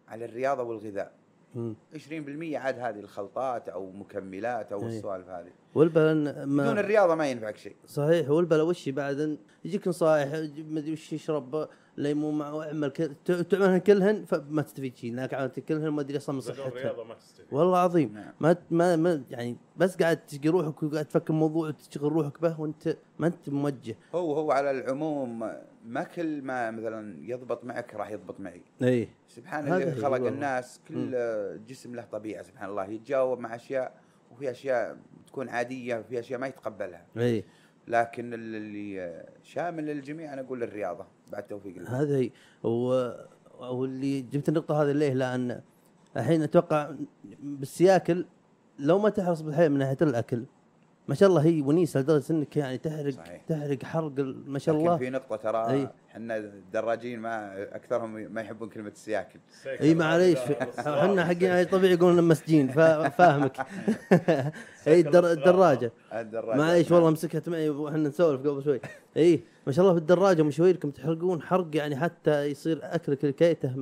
على 0.08 0.26
الرياضة 0.26 0.64
والغذاء. 0.64 1.12
20% 1.56 2.56
عاد 2.56 2.80
هذه 2.80 3.00
الخلطات 3.00 3.70
أو 3.70 3.92
مكملات 3.92 4.72
أو 4.72 4.82
أي. 4.82 4.88
السوالف 4.88 5.30
هذه. 5.30 5.50
والبلن 5.76 6.32
بدون 6.32 6.46
ما 6.46 6.80
الرياضة 6.80 7.16
ما 7.16 7.28
ينفعك 7.28 7.58
شيء. 7.58 7.76
صحيح 7.88 8.30
والبلا 8.30 8.64
وش 8.64 8.90
بعد؟ 8.90 9.38
يجيك 9.66 9.88
نصائح 9.88 10.28
ما 10.70 10.80
أدري 10.80 10.94
وش 10.94 11.14
يشرب 11.14 11.68
ليمون 11.98 12.38
مع 12.38 12.88
ت- 12.88 13.32
تعملها 13.32 13.78
كلهن 13.78 14.26
فما 14.26 14.62
تستفيد 14.62 14.96
شيء 14.96 15.16
لكن 15.16 15.38
عملت 15.38 15.60
كلهن 15.60 15.88
ما 15.88 16.02
أدري 16.02 16.18
أصلا 16.18 16.36
من 16.36 16.42
بدون 16.42 16.56
صحتها 16.56 16.70
رياضة 16.84 17.04
ما 17.04 17.14
تستفيد. 17.14 17.46
والله 17.52 17.72
العظيم 17.74 18.14
نعم. 18.14 18.34
ما 18.40 18.56
ما, 18.72 18.96
ما 18.96 19.24
يعني 19.32 19.58
بس 19.78 19.96
قاعد 19.98 20.26
تشقي 20.26 20.50
روحك 20.50 20.84
وقاعد 20.84 21.06
تفكر 21.06 21.34
موضوع 21.34 21.68
وتشغل 21.68 22.12
روحك 22.12 22.42
به 22.42 22.62
وأنت 22.62 22.98
ما 23.20 23.28
أنت 23.28 23.50
موجه. 23.50 23.96
هو 24.16 24.34
هو 24.34 24.52
على 24.52 24.72
العموم 24.72 25.52
ما 25.86 26.04
كل 26.04 26.42
ما 26.42 26.72
مثلا 26.72 27.18
يضبط 27.22 27.64
معك 27.64 27.96
راح 27.96 28.10
يضبط 28.10 28.40
معي. 28.40 28.62
إي. 28.82 29.10
سبحان 29.28 29.74
اللي 29.74 29.96
خلق. 29.96 30.28
الناس 30.28 30.82
كل 30.88 31.12
جسم 31.68 31.96
له 31.96 32.06
طبيعة 32.12 32.44
سبحان 32.44 32.70
الله. 32.70 32.86
يتجاوب 32.86 33.40
مع 33.40 33.56
أشياء 33.56 33.94
وفي 34.32 34.52
أشياء 34.52 34.98
تكون 35.28 35.50
عادية 35.50 35.98
وفي 35.98 36.20
أشياء 36.20 36.40
ما 36.40 36.48
يتقبلها. 36.48 37.06
إي. 37.18 37.44
لكن 37.88 38.34
اللي 38.34 39.24
شامل 39.44 39.86
للجميع 39.86 40.34
أنا 40.34 40.42
أقول 40.42 40.64
الرياضة. 40.64 41.06
بعد 41.32 41.44
توفيق 41.44 41.78
الله. 41.78 42.02
هذا 42.02 42.30
و... 42.64 43.12
واللي 43.60 44.22
جبت 44.22 44.50
النقطة 44.50 44.84
هذه 44.84 44.92
ليه؟ 44.92 45.14
لأن 45.14 45.62
الحين 46.18 46.42
أتوقع 46.42 46.96
بالسياكل 47.40 48.26
لو 48.80 49.00
ما 49.00 49.10
تحرص 49.10 49.42
بالحيل 49.42 49.70
من 49.70 49.80
ناحية 49.80 49.98
الأكل 50.02 50.44
ما 51.08 51.16
شاء 51.16 51.30
الله 51.30 51.42
هي 51.46 51.62
ونيسة 51.62 52.00
لدرجة 52.00 52.34
إنك 52.34 52.58
يعني 52.58 52.78
تحرق 52.78 53.14
صحيح. 53.14 53.42
تحرق 53.48 53.84
حرق 53.84 54.12
ما 54.46 54.60
شاء 54.60 54.76
لكن 54.76 54.86
الله. 54.86 54.98
في 54.98 55.10
نقطة 55.10 55.36
ترى. 55.36 55.90
إحنا 56.12 56.38
الدراجين 56.38 57.20
ما 57.20 57.64
أكثرهم 57.76 58.14
ما 58.34 58.42
يحبون 58.42 58.70
كلمة 58.70 58.90
السياكل. 58.90 59.40
أي 59.82 59.96
معليش. 59.96 60.38
إحنا 60.78 61.26
حقين 61.26 61.64
طبيعي 61.66 61.94
يقولون 61.94 62.24
مسجين 62.24 62.68
فا- 62.68 63.10
فاهمك. 63.10 63.58
أي 64.88 65.00
الدر... 65.00 65.32
الدراجة. 65.32 65.92
الدراجة. 66.14 66.58
معليش 66.58 66.92
والله 66.92 67.10
مسكت 67.10 67.50
معي 67.50 67.70
وإحنا 67.70 68.10
نسولف 68.10 68.48
قبل 68.48 68.64
شوي. 68.64 68.80
أي 69.18 69.44
ما 69.68 69.74
شاء 69.74 69.84
الله 69.86 69.94
في 69.96 70.00
الدراجة 70.02 70.44
مشويركم 70.44 70.90
تحرقون 70.92 71.42
حرق 71.42 71.68
يعني 71.74 71.96
حتى 71.96 72.44
يصير 72.46 72.80
أكلك 72.84 73.26
الكيتة 73.26 73.76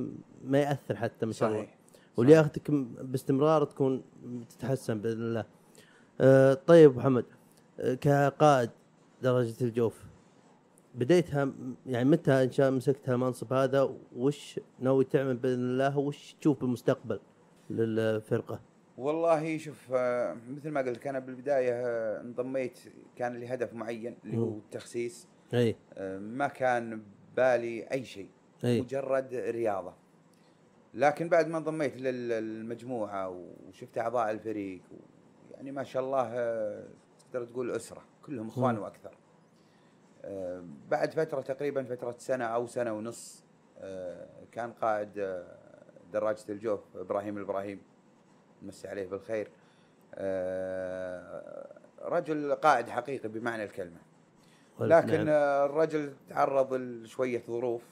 ما 0.44 0.58
يأثر 0.58 0.96
حتى 0.96 1.26
ما 1.26 1.32
شاء 1.32 1.48
الله. 1.48 1.60
صحيح. 1.60 1.74
ولياقتك 2.16 2.70
باستمرار 3.02 3.64
تكون 3.64 4.02
تتحسن 4.50 4.98
بإذن 5.00 5.22
الله. 5.22 5.44
أه 6.20 6.54
طيب 6.54 6.96
محمد 6.96 7.24
كقائد 8.00 8.70
درجة 9.22 9.64
الجوف 9.64 10.04
بديتها 10.94 11.52
يعني 11.86 12.08
متى 12.08 12.32
إن 12.42 12.50
شاء 12.52 12.70
مسكت 12.70 13.08
المنصب 13.08 13.52
هذا؟ 13.52 13.94
وش 14.16 14.60
ناوي 14.80 15.04
تعمل 15.04 15.36
بإذن 15.36 15.60
الله؟ 15.60 15.98
وش 15.98 16.34
تشوف 16.40 16.60
بالمستقبل 16.60 17.20
للفرقة؟ 17.70 18.60
والله 18.98 19.58
شوف 19.58 19.92
آه، 19.92 20.36
مثل 20.50 20.70
ما 20.70 20.80
قلت 20.80 21.06
أنا 21.06 21.18
بالبداية 21.18 21.72
آه، 21.72 22.20
انضميت 22.20 22.78
كان 23.16 23.36
لي 23.36 23.46
هدف 23.54 23.74
معين 23.74 24.16
اللي 24.24 24.36
هو. 24.36 24.48
التخسيس. 24.58 25.28
أي. 25.54 25.76
آه، 25.94 26.18
ما 26.18 26.46
كان 26.48 27.02
بالي 27.36 27.82
أي 27.92 28.04
شيء 28.04 28.28
أي. 28.64 28.80
مجرد 28.80 29.34
رياضة. 29.34 29.94
لكن 30.94 31.28
بعد 31.28 31.48
ما 31.48 31.58
انضميت 31.58 31.96
لل- 31.96 32.28
للمجموعة 32.28 33.28
وشفت 33.68 33.98
أعضاء 33.98 34.30
الفريق 34.30 34.80
و- 34.92 34.96
يعني 35.60 35.72
ما 35.72 35.84
شاء 35.84 36.02
الله 36.02 36.22
آه، 36.22 36.84
تقدر 37.32 37.46
تقول 37.46 37.70
أسرة 37.70 38.02
كلهم 38.26 38.48
إخوان. 38.48 38.78
وأكثر. 38.78 39.10
آه، 40.24 40.64
بعد 40.90 41.10
فترة 41.10 41.40
تقريبا 41.40 41.84
فترة 41.84 42.14
سنة 42.18 42.44
أو 42.44 42.66
سنة 42.66 42.92
ونص 42.92 43.44
آه، 43.78 44.26
كان 44.52 44.72
قائد 44.72 45.42
دراجة 46.12 46.44
الجوف 46.48 46.80
إبراهيم 46.96 47.36
الابراهيم 47.36 47.82
نمسي 48.62 48.88
عليه 48.88 49.08
بالخير. 49.08 49.50
رجل 52.02 52.54
قائد 52.54 52.88
حقيقي 52.88 53.28
بمعنى 53.28 53.64
الكلمة. 53.64 53.98
لكن 54.80 55.24
نعم. 55.24 55.28
الرجل 55.70 56.14
تعرض 56.28 56.74
لشوية 56.74 57.42
ظروف 57.46 57.82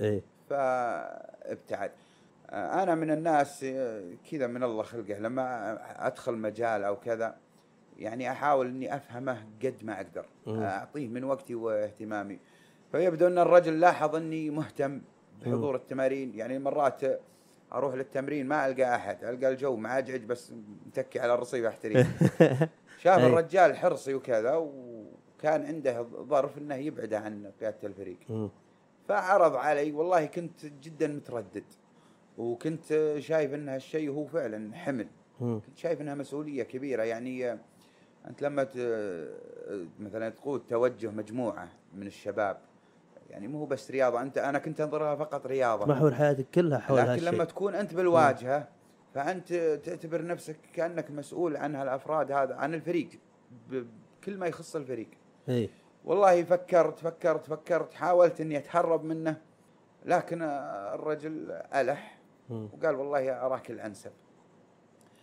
اي 0.00 0.22
فابتعد. 0.50 1.92
أنا 2.52 2.94
من 2.94 3.10
الناس 3.10 3.64
آه، 3.64 4.12
كذا 4.30 4.46
من 4.46 4.62
الله 4.62 4.82
خلقه 4.82 5.18
لما 5.18 5.78
أدخل 6.06 6.34
مجال 6.34 6.84
أو 6.84 6.96
كذا 6.96 7.36
يعني 7.98 8.30
أحاول 8.30 8.66
إني 8.66 8.96
أفهمه 8.96 9.46
قد 9.64 9.74
ما 9.82 9.96
أقدر. 9.96 10.26
أعطيه 10.48 11.08
من 11.08 11.24
وقتي 11.24 11.54
واهتمامي. 11.54 12.38
فيبدو 12.92 13.26
أن 13.26 13.38
الرجل 13.38 13.80
لاحظ 13.80 14.16
إني 14.16 14.50
مهتم 14.50 15.00
بحضور 15.42 15.74
التمارين. 15.76 16.34
يعني 16.34 16.58
مرات 16.58 17.00
أروح 17.72 17.94
للتمرين 17.94 18.46
ما 18.46 18.66
ألقى 18.66 18.94
أحد 18.94 19.24
ألقى 19.24 19.48
الجو 19.48 19.76
معجعج 19.76 20.24
بس 20.24 20.52
متكي 20.86 21.20
على 21.20 21.34
الرصيف 21.34 21.64
احتري 21.64 22.04
شاف. 23.02 23.18
الرجال 23.18 23.76
حرصي 23.76 24.14
وكذا 24.14 24.54
وكان 24.54 25.66
عنده 25.66 26.02
ظرف 26.02 26.58
إنه 26.58 26.74
يبعد 26.74 27.14
عن 27.14 27.50
قيادة 27.60 27.78
الفريق. 27.84 28.18
فعرض 29.08 29.56
علي 29.56 29.92
والله 29.92 30.26
كنت 30.26 30.66
جدا 30.66 31.06
متردد. 31.08 31.64
وكنت 32.38 33.16
شايف 33.18 33.54
إن 33.54 33.68
هالشيء 33.68 34.10
هو 34.10 34.26
فعلا 34.26 34.74
حمل. 34.74 35.06
كنت 35.40 35.76
شايف 35.76 36.00
إنها 36.00 36.14
مسؤولية 36.14 36.62
كبيرة. 36.62 37.02
يعني 37.02 37.58
أنت 38.28 38.42
لما 38.42 38.68
مثلا 40.00 40.28
تقود 40.28 40.62
توجه 40.68 41.10
مجموعة 41.10 41.68
من 41.94 42.06
الشباب 42.06 42.58
يعني 43.30 43.48
مو 43.48 43.66
بس 43.66 43.90
رياضة 43.90 44.22
أنت 44.22 44.38
أنا 44.38 44.58
كنت 44.58 44.80
أنظرها 44.80 45.16
فقط 45.16 45.46
رياضة. 45.46 45.86
محور 45.86 46.14
حياتك 46.14 46.46
كلها 46.54 46.78
حول 46.78 46.98
لكن 46.98 47.08
هالشيء. 47.08 47.30
لما 47.30 47.44
تكون 47.44 47.74
أنت 47.74 47.94
بالواجهة 47.94 48.68
فأنت 49.14 49.52
تعتبر 49.84 50.26
نفسك 50.26 50.56
كأنك 50.72 51.10
مسؤول 51.10 51.56
عن 51.56 51.74
هالأفراد 51.74 52.32
هذا 52.32 52.54
عن 52.54 52.74
الفريق 52.74 53.08
بكل 53.70 54.36
ما 54.36 54.46
يخص 54.46 54.76
الفريق. 54.76 55.08
اي 55.48 55.70
والله 56.04 56.42
فكرت 56.42 56.98
فكرت 56.98 57.46
فكرت 57.46 57.94
حاولت 57.94 58.40
إني 58.40 58.58
اتهرب 58.58 59.04
منه 59.04 59.36
لكن 60.04 60.42
الرجل 60.42 61.50
ألح. 61.74 62.17
وقال 62.50 62.94
والله 62.94 63.32
أراك 63.46 63.70
الانسب 63.70 64.10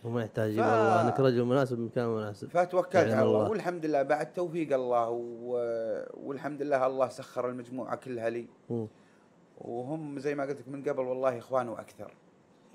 وما 0.04 0.22
يحتاج 0.22 0.50
ف- 0.56 0.58
والله 0.58 1.00
أنك 1.08 1.20
رجل 1.20 1.44
مناسب 1.44 1.76
بمكان 1.76 2.08
مناسب. 2.08 2.48
فتوكلت 2.48 2.96
على 2.96 3.04
الله. 3.12 3.22
الله. 3.22 3.50
والحمد 3.50 3.86
لله 3.86 4.02
بعد 4.02 4.32
توفيق 4.32 4.74
الله 4.74 5.10
و... 5.10 5.52
والحمد 6.14 6.62
لله 6.62 6.86
الله 6.86 7.08
سخر 7.08 7.48
المجموعة 7.48 7.96
كلها 7.96 8.30
لي. 8.30 8.46
مم. 8.70 8.86
وهم 9.58 10.18
زي 10.18 10.34
ما 10.34 10.42
قلت 10.44 10.60
لك 10.60 10.68
من 10.68 10.82
قبل 10.82 11.00
والله 11.02 11.38
إخوان 11.38 11.68
وأكثر. 11.68 12.14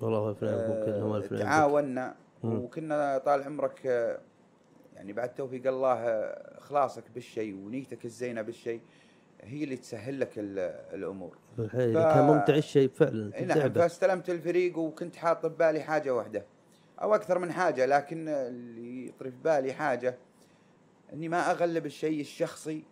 والله 0.00 0.30
الف 0.30 0.44
نعم 0.44 0.84
كلهم 0.84 1.12
آه، 1.12 1.16
الف 1.16 1.32
مم. 2.44 2.58
وكنا 2.58 3.18
طال 3.18 3.42
عمرك 3.42 3.86
آه، 3.86 4.18
يعني 4.94 5.12
بعد 5.12 5.34
توفيق 5.34 5.66
الله 5.66 5.92
آه، 5.94 6.58
إخلاصك 6.58 7.04
بالشيء 7.14 7.54
ونيتك 7.54 8.04
الزينة 8.04 8.42
بالشيء. 8.42 8.80
هي 9.44 9.64
اللي 9.64 9.76
تسهل 9.76 10.20
لك 10.20 10.30
ال- 10.38 10.58
الأمور. 10.94 11.38
ف- 11.56 11.76
كان 11.76 12.24
ممتع 12.26 12.54
الشيء 12.54 12.88
فعلا 12.88 13.42
نعم 13.44 13.72
فاستلمت 13.72 14.30
الفريق 14.30 14.78
وكنت 14.78 15.16
حاط 15.16 15.46
ببالي 15.46 15.80
حاجة 15.80 16.14
واحدة 16.14 16.44
أو 17.02 17.14
أكثر 17.14 17.38
من 17.38 17.52
حاجة 17.52 17.86
لكن 17.86 18.28
اللي 18.28 19.06
يطري 19.08 19.30
في 19.30 19.36
بالي 19.44 19.72
حاجة 19.72 20.14
إني 21.12 21.28
ما 21.28 21.50
أغلب 21.50 21.86
الشيء 21.86 22.20
الشخصي 22.20 22.84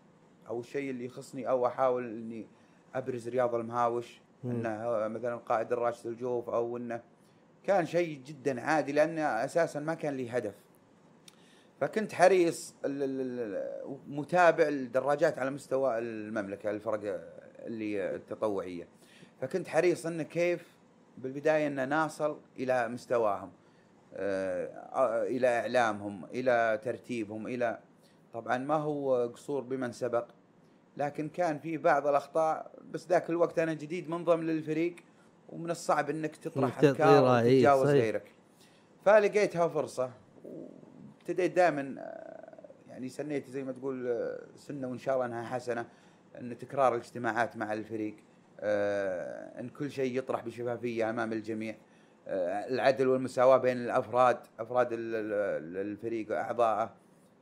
أو 0.48 0.60
الشيء 0.60 0.90
اللي 0.90 1.04
يخصني 1.04 1.48
أو 1.48 1.66
أحاول 1.66 2.04
إني 2.18 2.46
أبرز 2.94 3.28
رياض 3.28 3.54
المهاوش 3.54 4.20
مم. 4.44 4.50
إنه 4.50 5.08
مثلا 5.08 5.36
قائد 5.36 5.68
دراجه 5.68 5.96
الجوف 6.08 6.48
أو 6.50 6.76
إنه 6.76 7.00
كان 7.64 7.86
شيء 7.86 8.20
جدا 8.26 8.60
عادي 8.60 8.92
لأن 8.92 9.18
أساسا 9.18 9.80
ما 9.80 9.94
كان 9.94 10.14
لي 10.16 10.30
هدف. 10.30 10.54
فكنت 11.80 12.12
حريص 12.12 12.74
متابع 14.08 14.68
الدراجات 14.68 15.38
على 15.38 15.50
مستوى 15.50 15.98
المملكة 15.98 16.70
الفرق 16.70 17.20
اللي 17.66 18.14
التطوعيه 18.14 18.88
فكنت 19.40 19.68
حريص 19.68 20.06
انه 20.06 20.22
كيف 20.22 20.76
بالبداية 21.18 21.66
إن 21.66 22.04
نصل 22.04 22.40
إلى 22.58 22.88
مستواهم 22.88 23.52
آه، 24.14 25.22
إلى 25.22 25.48
إعلامهم 25.48 26.24
إلى 26.24 26.80
ترتيبهم 26.84 27.46
إلى 27.46 27.78
طبعا 28.32 28.58
ما 28.58 28.74
هو 28.74 29.26
قصور 29.26 29.62
بمن 29.62 29.92
سبق 29.92 30.26
لكن 30.96 31.28
كان 31.28 31.58
في 31.58 31.76
بعض 31.76 32.06
الأخطاء 32.06 32.70
بس 32.90 33.06
ذاك 33.06 33.30
الوقت 33.30 33.58
أنا 33.58 33.74
جديد 33.74 34.10
منضم 34.10 34.42
للفريق 34.42 34.96
ومن 35.48 35.70
الصعب 35.70 36.10
إنك 36.10 36.36
تطرح 36.36 36.78
أفكار 36.78 37.24
رأي، 37.24 37.54
وتتجاوز. 37.54 37.88
غيرك 37.88 38.34
فلقيتها 39.04 39.68
فرصة 39.68 40.10
وابتديت 41.30 41.56
دائما 41.56 41.80
يعني 42.88 43.08
سنيت 43.08 43.50
زي 43.50 43.64
ما 43.64 43.72
تقول 43.72 44.08
آه، 44.08 44.40
سنة 44.56 44.88
وإن 44.88 44.98
شاء 44.98 45.14
الله 45.14 45.26
إنها 45.26 45.42
حسنة 45.42 45.86
إن 46.40 46.58
تكرار 46.58 46.94
الاجتماعات 46.94 47.56
مع 47.56 47.72
الفريق 47.72 48.16
آه، 48.60 49.60
إن 49.60 49.68
كل 49.68 49.90
شيء 49.90 50.18
يطرح 50.18 50.44
بشفافية 50.44 51.10
أمام 51.10 51.32
الجميع 51.32 51.76
آه، 52.28 52.66
العدل 52.68 53.08
والمساواة 53.08 53.56
بين 53.56 53.76
الأفراد 53.76 54.38
أفراد 54.58 54.92
ال- 54.92 55.14
ال- 55.14 55.76
الفريق 55.90 56.30
واعضائه 56.30 56.94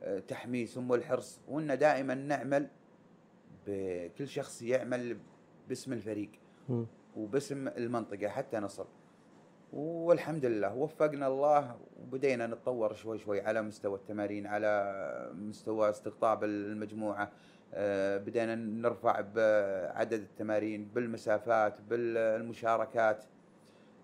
آه، 0.03 0.19
تحميسهم 0.19 0.91
والحرص 0.91 1.41
وإن 1.47 1.77
دائما 1.77 2.13
نعمل 2.13 2.67
بكل 3.67 4.27
شخص 4.27 4.61
يعمل 4.61 5.17
باسم 5.69 5.93
الفريق. 5.93 6.31
وباسم 7.15 7.67
المنطقة 7.67 8.27
حتى 8.27 8.57
نصل 8.59 8.85
والحمد 9.73 10.45
لله 10.45 10.75
وفقنا 10.75 11.27
الله 11.27 11.75
وبدينا 12.01 12.47
نتطور 12.47 12.93
شوي 12.93 13.17
شوي 13.17 13.41
على 13.41 13.61
مستوى 13.61 13.95
التمارين 13.95 14.47
على 14.47 15.31
مستوى 15.33 15.89
استقطاب 15.89 16.43
المجموعة 16.43 17.31
آه، 17.73 18.17
بدينا 18.17 18.55
نرفع 18.55 19.21
بعدد 19.21 20.13
التمارين 20.13 20.85
بالمسافات 20.95 21.81
بالمشاركات 21.81 23.23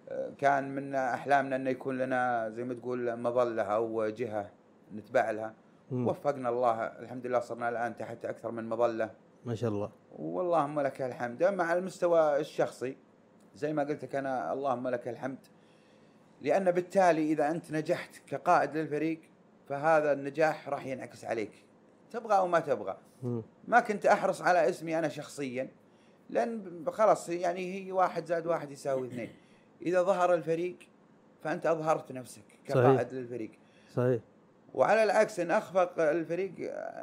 آه، 0.10 0.32
كان 0.38 0.76
من 0.76 0.96
أحلامنا 0.96 1.56
إنه 1.56 1.70
يكون 1.70 1.98
لنا 1.98 2.50
زي 2.50 2.64
ما 2.64 2.74
تقول 2.74 3.20
مظلة 3.20 3.64
أو 3.64 4.08
جهة 4.10 4.52
نتبع 4.96 5.32
لها. 5.32 5.54
مم. 5.92 6.08
وفقنا 6.08 6.50
الله 6.50 6.84
الحمد 6.84 7.28
لله 7.28 7.40
صرنا 7.40 7.70
الآن 7.70 7.98
تحت 7.98 8.26
أكثر 8.26 8.52
من 8.52 8.70
مظلة. 8.70 9.10
ما 9.46 9.56
شاء 9.56 9.70
الله. 9.70 9.92
واللهم 10.12 10.80
لك 10.80 11.02
الحمد. 11.02 11.44
مع 11.44 11.74
المستوى 11.74 12.40
الشخصي 12.40 12.98
زي 13.56 13.74
ما 13.74 13.84
قلت 13.84 14.04
لك 14.04 14.16
أنا 14.16 14.54
اللهم 14.54 14.88
لك 14.88 15.08
الحمد. 15.08 15.38
لأن 16.46 16.72
بالتالي 16.72 17.32
إذا 17.32 17.52
أنت 17.52 17.72
نجحت 17.72 18.16
كقائد 18.28 18.78
للفريق 18.78 19.20
فهذا 19.70 20.12
النجاح 20.14 20.70
راح 20.70 20.86
ينعكس 20.86 21.26
عليك. 21.26 21.52
تبغى 22.12 22.38
أو 22.38 22.48
ما 22.48 22.60
تبغى. 22.60 22.98
ما 23.68 23.80
كنت 23.80 24.06
أحرص 24.06 24.42
على 24.42 24.70
اسمي 24.70 25.00
أنا 25.00 25.08
شخصيا 25.08 25.68
لأن 26.30 26.84
خلاص 26.88 27.30
يعني 27.30 27.74
هي 27.74 27.92
واحد 27.92 28.26
زائد 28.26 28.48
واحد 28.48 28.72
يساوي 28.72 29.08
اثنين. 29.08 29.30
إذا 29.82 30.02
ظهر 30.02 30.34
الفريق 30.34 30.76
فأنت 31.44 31.66
أظهرت 31.66 32.12
نفسك 32.12 32.44
كقائد 32.68 33.14
للفريق. 33.14 33.52
صحيح. 33.94 34.22
وعلى 34.74 35.04
العكس 35.04 35.40
إن 35.40 35.52
أخفق 35.52 36.00
الفريق 36.00 36.52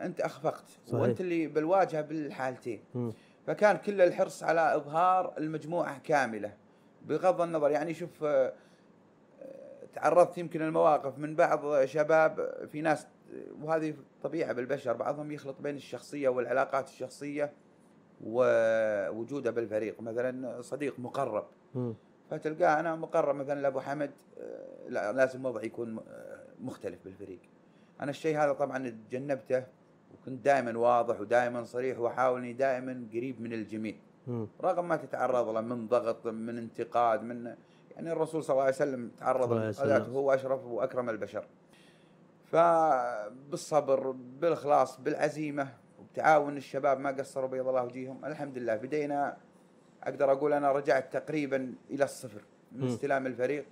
أنت 0.03 0.21
أخفقت 0.21 0.65
صحيح. 0.87 1.01
وأنت 1.01 1.21
اللي 1.21 1.47
بالواجهة 1.47 2.01
بالحالتين. 2.01 2.81
مم. 2.95 3.13
فكان 3.47 3.77
كل 3.77 4.01
الحرص 4.01 4.43
على 4.43 4.77
إظهار 4.77 5.35
المجموعة 5.39 5.99
كاملة 5.99 6.53
بغض 7.07 7.41
النظر. 7.41 7.71
يعني 7.71 7.95
شوف 7.95 8.25
آه، 8.25 8.53
تعرضت 9.95 10.39
يمكن 10.39 10.63
المواقف 10.63 11.19
من 11.19 11.37
بعض 11.37 11.85
شباب 11.85 12.55
في 12.73 12.81
ناس 12.81 13.07
وهذه 13.63 13.95
طبيعة 14.23 14.53
بالبشر 14.53 14.93
بعضهم 14.93 15.33
يخلط 15.33 15.57
بين 15.61 15.77
الشخصية 15.77 16.29
والعلاقات 16.29 16.89
الشخصية 16.89 17.53
ووجوده 18.25 19.51
بالفريق 19.51 20.01
مثلا 20.01 20.61
صديق 20.61 20.99
مقرب. 20.99 21.45
فتلقاه 22.31 22.81
أنا 22.81 22.97
مقرب 22.97 23.35
مثلا 23.35 23.61
لأبو 23.61 23.81
حمد 23.81 24.11
لا 24.89 25.13
لازم 25.13 25.47
وضعي 25.47 25.67
يكون 25.67 26.01
مختلف 26.61 27.05
بالفريق 27.05 27.41
أنا 28.01 28.11
الشيء 28.11 28.39
هذا 28.39 28.53
طبعا 28.53 28.89
تجنبته 29.11 29.65
وكنت 30.15 30.45
دائما 30.45 30.79
واضح 30.79 31.21
ودائما 31.21 31.65
صريح 31.65 31.99
وأحاول 31.99 32.41
إني 32.41 32.53
دائما 32.53 33.07
قريب 33.13 33.41
من 33.41 33.53
الجميع. 33.53 33.95
رغم 34.63 34.89
ما 34.89 34.97
تتعرض 34.97 35.49
له 35.49 35.61
من 35.61 35.89
ضغط 35.89 36.27
من 36.27 36.59
انتقاد 36.59 37.23
من 37.23 37.55
يعني 37.97 38.13
الرسول 38.13 38.45
صلى 38.45 38.55
الله 38.55 38.65
عليه 38.65 38.75
وسلم 38.75 39.11
تعرض. 39.19 39.53
لانتقادات 39.53 40.09
هو 40.09 40.35
أشرف 40.35 40.65
وأكرم 40.65 41.11
البشر. 41.11 41.45
فبالصبر 42.45 44.11
بالإخلاص 44.11 45.01
بالعزيمة 45.01 45.69
وبتعاون 46.01 46.57
الشباب 46.57 47.01
ما 47.01 47.11
قصروا 47.11 47.49
بيض 47.49 47.69
الله 47.69 47.85
وجيههم 47.85 48.25
الحمد 48.25 48.59
لله. 48.59 48.77
بدينا 48.77 49.37
أقدر 50.03 50.33
أقول 50.33 50.53
أنا 50.53 50.73
رجعت 50.73 51.13
تقريبا 51.13 51.75
إلى 51.91 52.05
الصفر 52.05 52.43
من. 52.73 52.87
استلام 52.87 53.27
الفريق. 53.27 53.65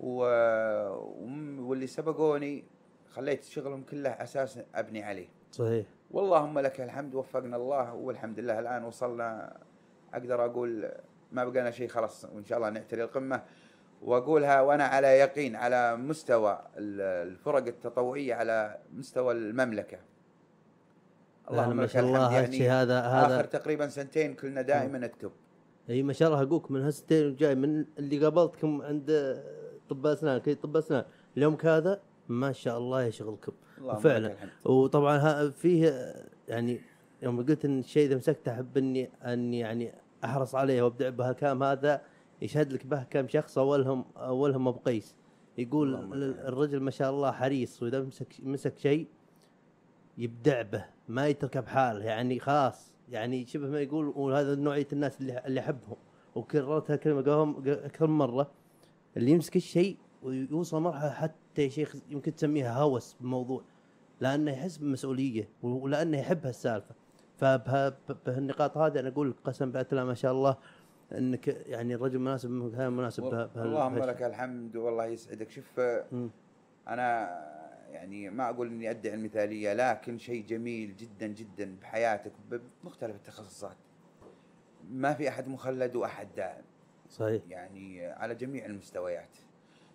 و... 0.00 0.24
واللي 1.62 1.86
سبقوني 1.86 2.64
خليت 3.10 3.44
شغلهم 3.44 3.82
كله 3.82 4.10
أساس 4.10 4.58
أبني 4.74 5.02
عليه 5.02 5.28
صحيح. 5.52 5.86
واللهم 6.10 6.58
لك 6.58 6.80
الحمد 6.80 7.14
وفقنا 7.14 7.56
الله 7.56 7.94
والحمد 7.94 8.40
لله 8.40 8.58
الآن 8.58 8.84
وصلنا 8.84 9.56
أقدر 10.14 10.44
أقول 10.44 10.92
ما 11.32 11.44
بقينا 11.44 11.70
شيء 11.70 11.88
خلاص 11.88 12.24
وإن 12.24 12.44
شاء 12.44 12.58
الله 12.58 12.70
نعتري 12.70 13.02
القمة. 13.04 13.42
وأقولها 14.02 14.60
وأنا 14.60 14.84
على 14.84 15.06
يقين 15.06 15.56
على 15.56 15.96
مستوى 15.96 16.52
ال- 16.76 17.28
الفرق 17.30 17.66
التطوعية 17.66 18.34
على 18.34 18.78
مستوى 18.94 19.32
المملكة. 19.34 19.98
لا، 21.50 21.68
ما 21.68 21.82
لك 21.82 21.88
شاء 21.88 22.02
الله 22.04 22.32
يعني 22.32 22.46
هالشيء 22.46 22.70
هذا 22.70 22.98
آخر 23.00 23.34
هذا 23.34 23.42
تقريبا 23.42 23.88
سنتين 23.88 24.34
كلنا 24.34 24.62
دائما 24.62 24.98
التوب 24.98 25.32
أي 25.90 26.02
ما 26.02 26.12
شاء 26.12 26.28
الله 26.28 26.42
أقولك 26.42 26.70
من 26.70 26.80
هالسنتين 26.82 27.36
جاي 27.36 27.54
من 27.54 27.84
اللي 27.98 28.18
قابلتكم 28.24 28.82
عند 28.82 29.42
طب 29.88 30.06
أسنان 30.06 30.38
كي 30.38 30.54
طب 30.54 30.76
أسنان 30.76 31.04
اليوم 31.36 31.56
كذا 31.56 32.00
ما 32.28 32.52
شاء 32.52 32.78
الله 32.78 33.02
يشغلكم. 33.04 33.52
اللهم 33.78 33.96
لك 33.96 34.02
فعلا. 34.02 34.34
وطبعا 34.64 35.50
فيه 35.50 36.14
يعني 36.48 36.80
يوم 37.22 37.46
قلت 37.46 37.64
إن 37.64 37.78
الشيء 37.78 38.06
إذا 38.06 38.16
مسكته 38.16 38.52
أحب 38.52 38.76
اني 38.76 39.10
اني 39.24 39.58
يعني 39.58 39.92
أحرص 40.24 40.54
عليه 40.54 40.82
وأبدع 40.82 41.08
بهالكلام 41.08 41.62
هذا 41.62 42.02
يشهد 42.42 42.72
لك 42.72 42.86
به 42.86 43.02
كم 43.02 43.28
شخص 43.28 43.58
أولهم 43.58 44.04
أولهم 44.16 44.68
أبو 44.68 44.78
قيس. 44.78 45.14
يقول 45.58 45.94
الرجل 46.48 46.80
ما 46.80 46.90
شاء 46.90 47.10
الله 47.10 47.32
حريص 47.32 47.82
وإذا 47.82 48.00
مسك 48.00 48.34
مسك 48.42 48.78
شيء 48.78 49.06
يبدع 50.18 50.62
به 50.62 50.84
ما 51.08 51.26
يتركه 51.28 51.60
بحاله 51.60 52.04
يعني 52.04 52.38
خلاص 52.38 52.92
يعني 53.08 53.46
شبه 53.46 53.66
ما 53.66 53.80
يقول 53.80 54.12
وهذا 54.16 54.54
نوعية 54.54 54.88
الناس 54.92 55.20
اللي 55.20 55.42
اللي 55.46 55.60
أحبهم. 55.60 55.96
وكررت 56.34 56.90
هالكلمه 56.90 57.54
أكثر 57.66 58.06
من 58.06 58.18
مرة. 58.18 58.50
اللي 59.16 59.30
يمسك 59.30 59.56
الشيء 59.56 59.96
ويوصل 60.22 60.80
مرحلة 60.82 61.10
حتى 61.10 61.62
يا 61.62 61.68
شيخ 61.68 61.96
يمكن 62.10 62.34
تسميها 62.34 62.80
هوس 62.82 63.16
بموضوع 63.20 63.62
لأنه 64.20 64.50
يحس 64.50 64.76
بمسؤولية 64.76 65.48
ولأنه 65.62 66.18
يحب 66.18 66.46
هالسالفة. 66.46 66.94
فبهالنقاط 67.40 68.76
هذه 68.76 69.00
أنا 69.00 69.08
أقول 69.08 69.34
قسم 69.44 69.72
بالله 69.72 70.04
ما 70.04 70.14
شاء 70.14 70.32
الله 70.32 70.56
إنك 71.12 71.48
يعني 71.48 71.94
الرجل 71.94 72.18
مناسب 72.18 72.50
مكان 72.50 72.92
مناسب 72.92 73.24
اللهم. 73.56 73.98
لك 73.98 74.22
الحمد 74.22 74.76
والله 74.76 75.06
يسعدك. 75.06 75.50
شوف. 75.50 75.80
أنا 76.88 77.30
يعني 77.90 78.30
ما 78.30 78.50
أقول 78.50 78.66
إني 78.66 78.90
أدعي 78.90 79.14
المثالية 79.14 79.72
لكن 79.72 80.18
شيء 80.18 80.46
جميل 80.46 80.96
جدا 80.96 81.26
جدا 81.26 81.76
بحياتك 81.82 82.32
بمختلف 82.50 83.16
التخصصات. 83.16 83.76
ما 84.90 85.14
في 85.14 85.28
أحد 85.28 85.48
مخلد 85.48 85.96
وأحد 85.96 86.28
دائم. 86.36 86.64
صحيح. 87.08 87.42
يعني 87.48 88.06
على 88.06 88.34
جميع 88.34 88.66
المستويات. 88.66 89.36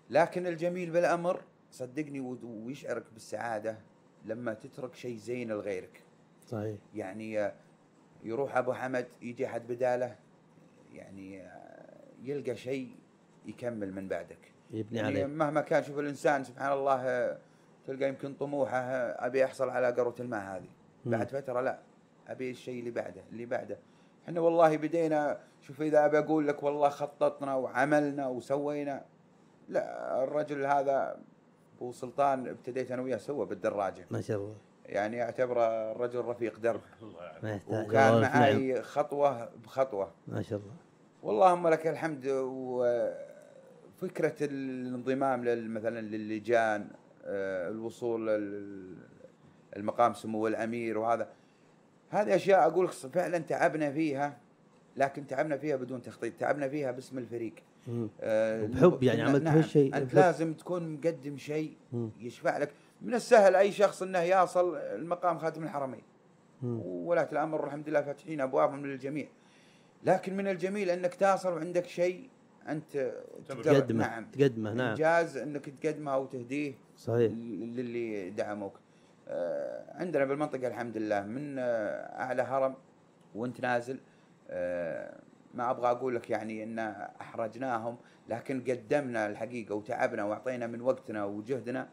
لكن 0.10 0.48
الجميل 0.48 0.92
بالأمر 0.92 1.42
صدقني 1.72 2.20
ويشعرك 2.44 3.04
بالسعادة 3.14 3.78
لما 4.26 4.54
تترك 4.54 4.96
شيء 4.96 5.18
زين 5.18 5.52
لغيرك. 5.52 6.02
صحيح. 6.46 6.78
يعني 6.96 7.40
آه، 7.40 7.54
يروح 8.24 8.58
أبو 8.58 8.74
حمد 8.74 9.08
يجي 9.22 9.46
أحد 9.46 9.68
بداله 9.68 10.16
يعني 10.94 11.42
آه، 11.42 12.04
يلقى 12.24 12.56
شيء 12.56 12.96
يكمل 13.46 13.94
من 13.94 14.08
بعدك. 14.08 14.52
يبني 14.72 14.98
يعني 14.98 15.08
عليه 15.08 15.26
مهما 15.26 15.62
كان 15.62 15.84
شوف 15.84 16.00
الإنسان 16.00 16.44
سبحان 16.44 16.72
الله 16.72 17.02
آه، 17.02 17.38
تلقى 17.88 18.10
يمكن 18.10 18.34
طموحه 18.34 18.80
أبي 19.26 19.46
احصل 19.46 19.70
على 19.70 19.92
قروة 19.92 20.16
الماء 20.20 20.42
هذه. 20.42 20.70
بعد 21.06 21.30
فترة 21.30 21.62
لا 21.62 21.80
أبي 22.28 22.52
الشيء 22.52 22.80
اللي 22.80 22.92
بعده 22.92 23.22
اللي 23.32 23.46
بعده. 23.46 23.78
إحنا 24.26 24.40
والله 24.40 24.78
بدينا 24.78 25.40
شوف 25.62 25.82
إذا 25.82 26.06
أبي 26.06 26.20
أقول 26.20 26.48
لك 26.48 26.64
والله 26.64 26.90
خططنا 26.90 27.56
وعملنا 27.56 28.28
وسوينا 28.28 29.06
لا 29.70 30.24
الرجل 30.24 30.66
هذا 30.66 31.20
أبو 31.78 31.92
سلطان 31.92 32.48
ابتديت 32.48 32.92
أنا 32.92 33.02
وياه 33.02 33.18
سوا 33.18 33.46
بالدراجة. 33.46 34.06
ما 34.12 34.22
شاء 34.22 34.38
الله. 34.38 34.56
يعني 34.86 35.24
أعتبره 35.24 35.92
الرجل 35.92 36.20
رفيق 36.20 36.60
درب 36.60 36.82
وكان. 37.68 38.22
معي 38.22 38.82
خطوة 38.82 39.50
بخطوة 39.64 40.12
ما 40.28 40.42
شاء 40.42 40.60
الله 40.60 40.74
واللهم 41.24 41.68
لك 41.68 41.88
الحمد 41.88 42.28
وفكرة 44.02 44.36
الانضمام 44.42 45.42
مثلا 45.74 46.02
للجان 46.02 46.88
آه، 47.26 47.70
الوصول 47.70 48.30
المقام 49.76 50.14
سمو 50.14 50.48
الأمير 50.48 50.98
وهذا 50.98 51.28
هذه 52.10 52.36
أشياء 52.36 52.68
أقول 52.68 52.88
فعلا 52.88 53.38
تعبنا 53.38 53.92
فيها 53.92 54.38
لكن 54.98 55.28
تعبنا 55.28 55.58
فيها 55.58 55.76
بدون 55.76 56.02
تخطيط 56.02 56.34
تعبنا 56.40 56.68
فيها 56.68 56.92
باسم 56.92 57.18
الفريق. 57.18 57.54
آه، 58.22 58.66
بحب 58.66 59.04
يعني 59.04 59.22
عملت 59.22 59.44
نعم 59.44 59.58
هالشيء 59.58 59.98
أنت. 59.98 60.14
لازم 60.14 60.54
تكون 60.54 60.94
مقدم 60.94 61.38
شيء. 61.38 61.74
يشفع 62.20 62.58
لك 62.58 62.72
من 63.06 63.14
السهل 63.14 63.56
أي 63.56 63.72
شخص 63.72 64.02
إنه 64.02 64.20
يصل 64.20 64.76
المقام 64.78 65.38
خاتم 65.40 65.64
الحرمين. 65.64 66.04
مم. 66.62 66.80
ولاة 66.86 67.28
الأمر 67.32 67.68
الحمد 67.68 67.90
لله 67.90 68.02
فاتحين 68.02 68.42
أبوابهم 68.42 68.86
للجميع. 68.86 69.28
لكن 70.04 70.38
من 70.38 70.48
الجميل 70.48 70.90
إنك 70.90 71.14
تصل 71.14 71.54
وعندك 71.54 71.86
شيء 71.86 72.30
أنت 72.68 73.14
تقدمه. 73.50 74.08
نعم. 74.08 74.26
تقدمه 74.26 74.74
نعم. 74.74 74.90
إنجاز 74.90 75.38
إنك 75.38 75.70
تقدمه 75.70 76.18
وتهديه 76.18 76.74
صحيح. 76.98 77.32
للي 77.32 78.30
دعموك. 78.30 78.80
آه، 79.28 80.02
عندنا 80.02 80.26
بالمنطقة 80.26 80.68
الحمد 80.68 80.98
لله 80.98 81.22
من 81.24 81.60
آه، 81.60 82.22
أعلى 82.22 82.42
هرم 82.42 82.76
وانت 83.36 83.62
نازل. 83.62 84.00
آه، 84.50 85.20
ما 85.54 85.72
أبغى 85.72 85.92
أقول 85.92 86.16
لك 86.16 86.30
يعني 86.30 86.64
إن 86.64 86.80
أحرجناهم 87.22 87.98
لكن 88.30 88.62
قدمنا 88.62 89.28
الحقيقة 89.28 89.76
وتعبنا 89.76 90.24
وأعطينا 90.24 90.68
من 90.68 90.82
وقتنا 90.82 91.26
وجهدنا. 91.26 91.88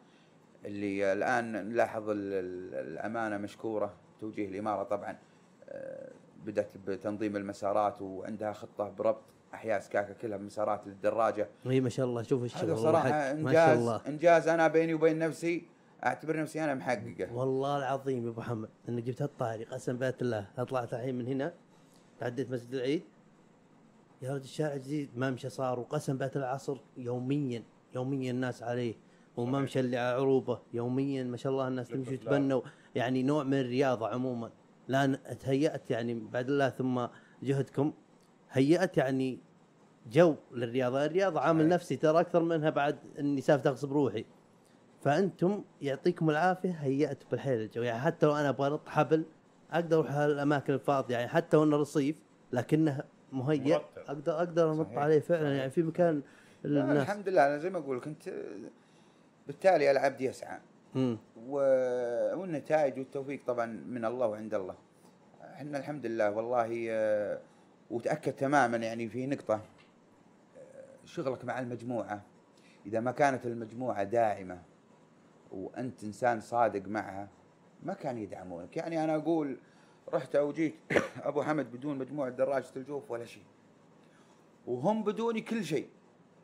اللي 0.65 1.13
الآن 1.13 1.53
نلاحظ 1.69 2.11
ال- 2.11 2.17
ال- 2.19 2.75
الأمانة 2.93 3.37
مشكورة 3.37 3.95
توجيه 4.21 4.49
الإمارة 4.49 4.83
طبعا 4.83 5.19
آه، 5.69 6.11
بدأت 6.47 6.77
بتنظيم 6.87 7.37
المسارات 7.37 8.03
وعندها 8.03 8.53
خطة 8.53 8.89
بربط 8.89 9.23
أحياء 9.55 9.81
سكاكا 9.81 10.13
كلها 10.13 10.37
بمسارات 10.37 10.87
للدراجة. 10.87 11.49
إي 11.67 11.81
ما 11.81 11.89
شاء 11.89 12.07
الله. 12.07 12.23
شوف 12.23 12.43
الشغل 12.45 12.71
هذا 12.71 12.75
صراحة 12.77 13.09
حق. 13.09 13.33
ما 13.33 13.53
شاء 13.53 13.73
انجاز 13.73 13.79
الله. 13.79 14.01
إنجاز 14.09 14.49
أنا 14.49 14.69
بيني 14.69 14.95
وبين 14.95 15.19
نفسي 15.19 15.63
أعتبر 16.07 16.41
نفسي 16.41 16.65
أنا 16.65 16.75
محققه. 16.75 17.33
والله 17.35 17.79
العظيم 17.79 18.25
يا 18.25 18.31
أبو 18.31 18.41
محمد 18.41 18.69
إنك 18.89 19.03
جبت 19.03 19.23
هالطاري. 19.23 19.65
قسم 19.65 19.97
بيت 19.99 20.23
الله 20.23 20.47
طلعت 20.69 20.95
الحين 20.95 21.19
من 21.19 21.27
هنا 21.27 21.53
تعديت 22.21 22.51
مسجد 22.51 22.75
العيد. 22.75 23.03
يا 24.23 24.35
رجل 24.35 24.43
الشارع 24.45 24.75
الجديد 24.75 25.11
ممشى 25.17 25.49
صار. 25.49 25.81
وقسم 25.81 26.19
بيت 26.19 26.37
العصر 26.37 26.77
يوميا 26.97 27.63
يوميا 27.95 28.31
الناس 28.31 28.63
عليه. 28.63 28.95
وممشى 29.37 29.81
اللي 29.81 29.97
على 29.97 30.21
عروبه 30.21 30.59
يوميا. 30.75 31.25
ما 31.25 31.37
شاء 31.37 31.53
الله 31.53 31.69
الناس 31.69 31.89
تمشي 31.89 32.15
وتبنوا 32.15 32.61
يعني 32.95 33.23
نوع 33.23 33.43
من 33.45 33.61
الرياضة 33.61 34.09
عموما. 34.09 34.51
لأن 34.89 35.19
تهيأت 35.41 35.91
يعني 35.91 36.15
بعد 36.15 36.49
الله 36.49 36.69
ثم 36.69 37.07
جهدكم. 37.43 37.93
هيأت 38.51 38.97
يعني 38.97 39.39
جو 40.13 40.35
للرياضة، 40.53 41.07
الرياضة 41.07 41.41
عامل 41.41 41.61
صحيح. 41.61 41.73
نفسي 41.73 41.97
ترى 41.97 42.21
أكثر 42.21 42.43
منها 42.43 42.71
بعد 42.71 42.99
إني 43.19 43.41
سالفه 43.41 43.71
أغصب 43.71 43.93
روحي. 43.93 44.25
فأنتم 45.03 45.65
يعطيكم 45.83 46.31
العافية. 46.31 46.71
هيأتوا 46.71 47.29
بالحيل 47.31 47.61
الجو 47.61 47.83
يعني 47.83 48.01
حتى 48.01 48.27
لو 48.27 48.37
أنا 48.37 48.49
أبغى 48.49 48.69
أنط 48.69 48.89
حبل 48.89 49.25
أقدر 49.71 49.97
أروح 49.97 50.11
الأماكن 50.11 50.73
الفاضية. 50.73 51.15
يعني 51.15 51.29
حتى 51.29 51.57
وانه 51.57 51.77
رصيف 51.77 52.17
لكنه 52.53 53.01
مهيأ. 53.33 53.81
أقدر 53.97 54.37
أقدر 54.37 54.73
أنط 54.73 54.87
صحيح. 54.87 54.99
عليه 54.99 55.21
فعلا. 55.21 55.57
يعني 55.57 55.71
في 55.71 55.83
مكان 55.83 56.23
الناس 56.65 57.09
الحمد 57.09 57.29
لله. 57.29 57.47
أنا 57.47 57.59
زي 57.59 57.71
ما 57.71 57.79
أقول 57.79 58.01
كنت 58.01 58.23
بالتالي 59.47 59.91
العبد 59.91 60.21
يسعى. 60.21 60.59
مم. 60.95 61.19
والنتائج 61.47 62.99
والتوفيق 62.99 63.41
طبعا 63.47 63.67
من 63.67 64.05
الله 64.05 64.27
وعند 64.27 64.55
الله. 64.55 64.75
إحنا 65.43 65.79
الحمد 65.79 66.07
لله 66.07 66.31
والله 66.31 66.87
آه، 66.91 67.41
وتأكد 67.91 68.33
تماما 68.33 68.77
يعني 68.77 69.09
في 69.09 69.27
نقطة 69.27 69.55
آه، 69.55 71.05
شغلك 71.05 71.45
مع 71.45 71.59
المجموعة. 71.59 72.23
إذا 72.87 73.01
ما 73.01 73.11
كانت 73.11 73.47
المجموعة 73.47 74.03
داعمة 74.03 74.63
وأنت 75.53 76.05
إنسان 76.05 76.41
صادق 76.41 76.89
معها 76.89 77.29
ما 77.83 77.95
كان 77.95 78.19
يدعمونك. 78.19 78.77
يعني 78.77 79.05
أنا 79.05 79.17
أقول 79.17 79.57
رحت 80.13 80.37
أو 80.37 80.53
جيت 80.53 80.75
أبو 81.29 81.43
حمد 81.43 81.73
بدون 81.73 81.99
مجموعة 81.99 82.31
دراجة 82.31 82.71
الجوف 82.77 83.11
ولا 83.11 83.25
شيء. 83.25 83.45
وهم 84.67 85.05
بدوني 85.05 85.41
كل 85.41 85.65
شيء 85.65 85.89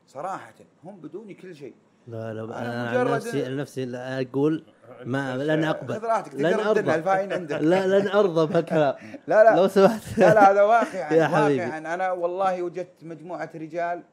صراحة 0.07 0.53
هم 0.83 0.99
بدوني 0.99 1.33
كل 1.33 1.55
شيء. 1.55 1.73
لا 2.09 2.33
لا 2.33 2.43
أنا 2.43 2.61
أنا 2.61 2.89
عن 2.89 2.95
مجرد- 3.05 3.15
نفسي 3.15 3.45
عن 3.45 3.57
نفسي 3.57 3.85
لا 3.85 4.21
أقول 4.21 4.63
ما 5.05 5.37
لن 5.37 5.63
أقبل. 5.63 5.93
خذ 5.93 6.03
راحتك 6.05 6.35
لن 6.35 6.53
ارضى 6.53 6.95
الفاين 6.95 7.33
عندك. 7.33 7.55
لا 7.61 7.99
لن 7.99 8.07
أرضى 8.07 8.53
بهالكلام 8.53 8.95
لا 9.27 9.43
لا. 9.43 9.55
لو 9.55 9.67
سمحت. 9.67 10.19
لا 10.19 10.33
لا 10.33 10.51
هذا 10.51 10.61
واقعا 10.61 11.13
يا 11.19 11.27
حبيبي. 11.27 11.63
واقعا. 11.65 11.77
أنا 11.93 12.11
والله 12.11 12.63
وجدت 12.63 13.03
مجموعة 13.03 13.49
رجال 13.55 14.03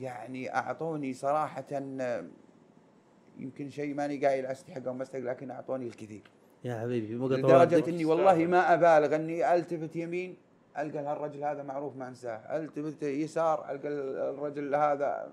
يعني 0.00 0.54
أعطوني 0.54 1.14
صراحة 1.14 1.64
يمكن 3.38 3.70
شيء 3.70 3.94
ماني 3.94 4.26
قايل 4.26 4.46
استحق 4.46 4.86
أو 4.86 4.94
ما 4.94 5.02
استحق 5.02 5.20
لكن 5.22 5.50
أعطوني 5.50 5.86
الكثير. 5.86 6.22
يا 6.64 6.80
حبيبي 6.80 7.14
مو 7.16 7.28
لدرجة. 7.28 7.88
إني 7.88 8.04
والله 8.04 8.34
ما 8.46 8.74
أبالغ 8.74 9.14
إني 9.16 9.54
ألتفت 9.54 9.96
يمين 9.96 10.36
ألقى 10.78 10.98
هالرجل 10.98 11.44
هذا 11.44 11.62
معروف 11.62 11.96
ما 11.96 12.08
أنساه. 12.08 12.56
ألتفت 12.56 13.02
يسار 13.02 13.70
ألقى 13.70 13.88
الرجل 14.30 14.74
هذا 14.74 15.28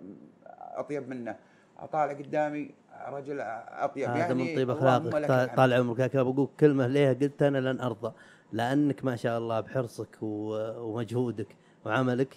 أطيب 0.75 1.09
منه. 1.09 1.35
أطالع 1.79 2.13
قدامي 2.13 2.71
رجل 3.07 3.39
أطيب. 3.41 4.09
هذا 4.09 4.17
يعني 4.17 4.33
من 4.33 4.55
طيب 4.55 4.69
أخلاقك. 4.69 5.55
طال- 5.55 5.73
عمرك. 5.73 6.15
بقول 6.17 6.49
كلمة 6.59 6.87
ليه 6.87 7.13
قلت 7.13 7.41
أنا 7.43 7.57
لن 7.57 7.79
أرضى. 7.81 8.13
لأنك 8.51 9.05
ما 9.05 9.15
شاء 9.15 9.37
الله 9.37 9.59
بحرصك 9.59 10.17
ومجهودك 10.21 11.47
وعملك. 11.85 12.35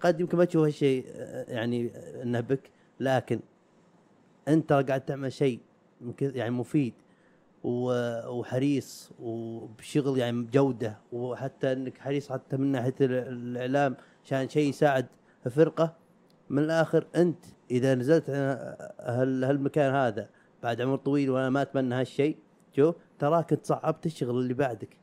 قد 0.00 0.20
يمكن 0.20 0.38
ما 0.38 0.44
تشوف 0.44 0.64
هالشيء 0.64 1.04
يعني 1.48 1.90
انه 2.22 2.40
بك 2.40 2.70
لكن 3.00 3.40
أنت 4.48 4.72
قاعد 4.72 5.00
تعمل 5.00 5.32
شيء 5.32 5.60
يعني 6.20 6.50
مفيد 6.50 6.94
وحريص 7.64 9.10
وبشغل 9.20 10.18
يعني 10.18 10.42
بجوده 10.42 10.98
وحتى 11.12 11.72
أنك 11.72 11.98
حريص 11.98 12.32
حتى 12.32 12.56
من 12.56 12.72
ناحية 12.72 12.94
ال- 13.00 13.12
الإعلام 13.12 13.96
عشان 14.24 14.48
شيء 14.48 14.68
يساعد 14.68 15.06
فرقة. 15.50 15.94
من 16.50 16.58
الآخر 16.62 17.06
أنت 17.16 17.44
إذا 17.70 17.94
نزلت 17.94 18.30
هال- 18.30 19.44
هالمكان 19.44 19.94
هذا 19.94 20.28
بعد 20.62 20.80
عمر 20.80 20.96
طويل 20.96 21.30
وأنا 21.30 21.50
ما 21.50 21.62
أتمنى 21.62 21.94
هالشيء 21.94 22.36
شوف 22.76 22.94
تراك 23.18 23.52
انت 23.52 23.66
صعبت 23.66 24.06
الشغل 24.06 24.30
اللي 24.38 24.54
بعدك 24.54 24.96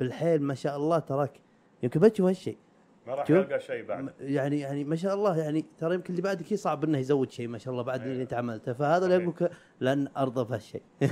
بالحيل 0.00 0.42
ما 0.42 0.54
شاء 0.54 0.76
الله 0.76 0.98
تراك 0.98 1.40
يمكن 1.82 2.00
ما 2.00 2.08
تشوف 2.08 2.26
هالشيء 2.26 2.56
ما 3.06 3.14
راح. 3.14 3.30
يلقى 3.30 3.60
شيء 3.60 3.84
بعد 3.86 4.10
يعني 4.20 4.60
يعني 4.60 4.84
ما 4.84 4.96
شاء 4.96 5.14
الله 5.14 5.38
يعني 5.38 5.64
ترى 5.78 5.94
يمكن 5.94 6.10
اللي 6.10 6.22
بعدك 6.22 6.52
يصعب 6.52 6.84
إنه 6.84 6.98
يزود 6.98 7.30
شيء 7.30 7.48
ما 7.48 7.58
شاء 7.58 7.72
الله 7.72 7.82
بعد 7.84 8.00
اللي 8.00 8.12
أيوة. 8.12 8.22
أنت 8.22 8.34
عملته 8.34 8.72
فهذا 8.72 9.04
اللي. 9.04 9.16
أقول 9.16 9.34
لك 9.40 9.50
لن 9.80 10.08
أرضى 10.16 10.44
بهالشيء 10.44 10.82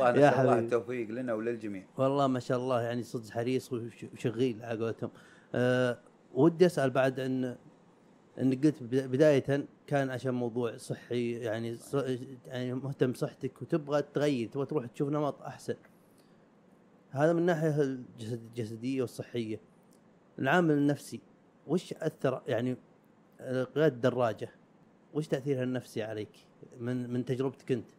والله 0.00 0.20
يا 0.20 0.30
نسال 0.30 0.40
الله. 0.40 0.58
التوفيق 0.58 1.10
لنا 1.10 1.34
وللجميع 1.34 1.82
والله 1.96 2.26
ما 2.26 2.40
شاء 2.40 2.58
الله 2.58 2.82
يعني 2.82 3.02
صدق 3.02 3.30
حريص 3.30 3.72
وش- 3.72 4.04
وشغيل 4.14 4.58
على 4.62 4.84
قولتهم 4.84 5.10
أه 5.54 5.98
ودي 6.34 6.66
أسأل 6.66 6.90
بعد 6.90 7.20
إن 7.20 7.56
انك 8.40 8.66
قلت 8.66 8.82
بدا- 8.82 9.06
بدايه 9.06 9.66
كان 9.86 10.10
عشان 10.10 10.34
موضوع 10.34 10.76
صحي 10.76 11.32
يعني 11.32 11.76
يعني 12.46 12.74
مهتم 12.74 13.12
بصحتك 13.12 13.62
وتبغى 13.62 14.02
تغير 14.02 14.48
تبغى 14.48 14.66
تروح 14.66 14.86
تشوف 14.86 15.08
نمط 15.08 15.42
أحسن. 15.42 15.74
هذا 17.10 17.32
من 17.32 17.38
الناحيه 17.38 17.80
الجسد 17.82 18.32
الجسدية 18.42 19.00
والصحية. 19.00 19.60
العامل 20.38 20.74
النفسي 20.74 21.20
وش 21.66 21.92
اثر 21.92 22.42
يعني 22.46 22.76
قياده 23.40 23.86
الدراجة 23.86 24.48
وش 25.14 25.26
تأثيرها 25.28 25.62
النفسي 25.62 26.02
عليك؟ 26.02 26.30
من 26.80 27.10
من 27.10 27.24
تجربتك 27.24 27.72
أنت؟ 27.72 27.90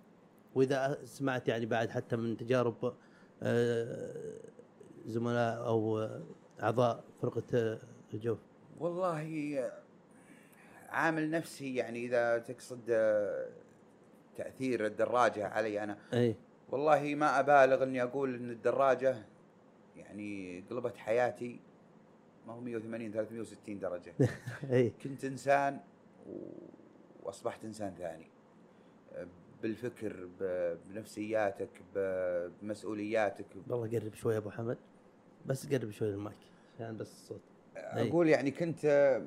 وإذا 0.56 1.00
سمعت 1.06 1.48
يعني 1.48 1.66
بعد 1.66 1.90
حتى 1.90 2.16
من 2.16 2.38
تجارب 2.38 2.94
آه، 3.44 4.40
زملاء 5.06 5.66
أو 5.68 6.08
أعضاء 6.64 7.04
فرقة 7.22 7.44
آه، 7.54 7.80
الجوف 8.14 8.40
والله 8.80 9.70
عامل 10.92 11.32
نفسي 11.32 11.76
يعني 11.76 12.06
إذا 12.06 12.38
تقصد 12.38 12.80
آه، 12.90 13.48
تأثير 14.36 14.86
الدراجة 14.86 15.48
علي 15.48 15.84
أنا. 15.84 15.98
أي. 16.14 16.36
والله 16.70 17.16
ما 17.16 17.40
أبالغ 17.40 17.84
إني 17.84 18.04
أقول 18.04 18.36
إن 18.36 18.50
الدراجة 18.50 19.16
يعني 19.96 20.64
قلبت 20.70 20.98
حياتي 20.98 21.60
ما 22.48 22.54
هو 22.54 22.60
180 22.62 23.12
360 23.12 23.80
درجة. 23.80 24.14
أي. 24.72 24.92
كنت 25.04 25.26
إنسان. 25.26 25.80
وأصبحت 27.24 27.66
إنسان 27.66 27.94
ثاني. 27.98 28.28
بالفكر 29.64 30.28
بنفسياتك 30.90 31.70
بمسؤولياتك. 31.96 33.46
والله 33.70 34.00
قرب 34.00 34.14
شوي 34.14 34.34
يا 34.34 34.38
أبو 34.38 34.50
حمد. 34.50 34.78
بس 35.46 35.68
قرب 35.74 35.92
شوي 35.92 36.10
المايك 36.10 36.38
عشان 36.76 36.98
بس 36.98 37.12
الصوت. 37.12 37.42
أقول 37.76 38.30
يعني 38.30 38.52
كنت 38.52 38.86
آه، 38.86 39.26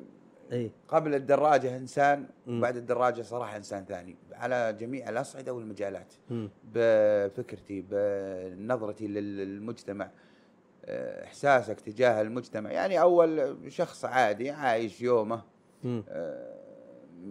اي 0.53 0.71
قبل 0.89 1.15
الدراجة 1.15 1.77
إنسان. 1.77 2.27
وبعد 2.49 2.77
الدراجة 2.77 3.23
صراحة 3.23 3.57
إنسان 3.57 3.85
ثاني 3.85 4.17
على 4.33 4.77
جميع 4.81 5.09
الأصعدة 5.09 5.53
والمجالات. 5.53 6.13
بفكرتي 6.75 7.85
بنظرتي 7.91 9.07
لل- 9.07 9.37
للمجتمع 9.37 10.11
آه، 10.85 11.25
إحساسك 11.25 11.81
تجاه 11.81 12.23
المجتمع. 12.23 12.71
يعني 12.73 13.01
أول 13.01 13.57
شخص 13.69 14.05
عادي 14.05 14.51
عايش 14.51 15.03
يومه. 15.03 15.43
آه، 16.09 16.55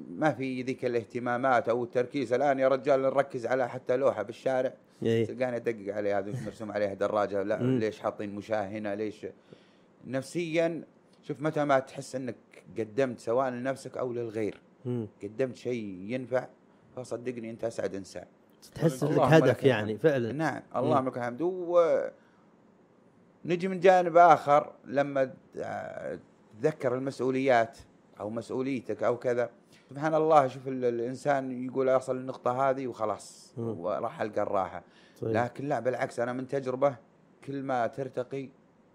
ما 0.09 0.31
في 0.31 0.61
ذيك 0.61 0.85
الاهتمامات 0.85 1.69
أو 1.69 1.83
التركيز. 1.83 2.33
الآن 2.33 2.59
يا 2.59 2.67
رجال 2.67 3.01
نركز 3.01 3.45
على 3.45 3.69
حتى 3.69 3.97
لوحة 3.97 4.23
بالشارع. 4.23 4.73
تلقاني 5.25 5.55
أدقق 5.55 5.93
عليها 5.95 6.19
هذا 6.19 6.45
مرسوم 6.45 6.71
عليها 6.71 6.93
دراجة. 6.93 7.43
لا. 7.43 7.55
ليش 7.79 7.99
حاطين 7.99 8.35
مشاه 8.35 8.67
هنا 8.67 8.95
ليش؟ 8.95 9.27
نفسيا 10.07 10.83
شوف 11.21 11.41
متى 11.41 11.65
ما 11.65 11.79
تحس 11.79 12.15
إنك 12.15 12.35
قدمت 12.77 13.19
سواء 13.19 13.49
لنفسك 13.49 13.97
أو 13.97 14.13
للغير. 14.13 14.61
مم. 14.85 15.07
قدمت 15.23 15.55
شيء 15.55 15.83
ينفع 16.01 16.47
فصدقني 16.95 17.49
أنت 17.49 17.63
أسعد 17.63 17.95
إنسان. 17.95 18.25
تحس 18.75 19.03
اللهم 19.03 19.33
هدف 19.33 19.63
يعني 19.63 19.97
فعلا. 19.97 20.31
نعم 20.31 20.61
اللهم 20.75 21.07
لك 21.07 21.17
الحمد. 21.17 21.41
و 21.41 21.99
نجي 23.45 23.67
من 23.67 23.79
جانب 23.79 24.17
آخر 24.17 24.73
لما 24.85 25.33
تتذكر 25.53 26.95
المسؤوليات 26.95 27.77
أو 28.19 28.29
مسؤوليتك 28.29 29.03
أو 29.03 29.17
كذا. 29.17 29.49
سبحان 29.89 30.15
الله 30.15 30.47
شوف 30.47 30.67
ال- 30.67 30.85
الإنسان 30.85 31.65
يقول 31.65 31.89
أصل 31.89 32.17
النقطة 32.17 32.69
هذه 32.69 32.87
وخلاص. 32.87 33.53
وراح 33.57 34.21
ألقى 34.21 34.41
الراحة. 34.41 34.83
صحيح. 35.15 35.43
لكن 35.43 35.67
لا 35.67 35.79
بالعكس 35.79 36.19
أنا 36.19 36.33
من 36.33 36.47
تجربة 36.47 36.95
كل 37.45 37.63
ما 37.63 37.87
ترتقي 37.87 38.49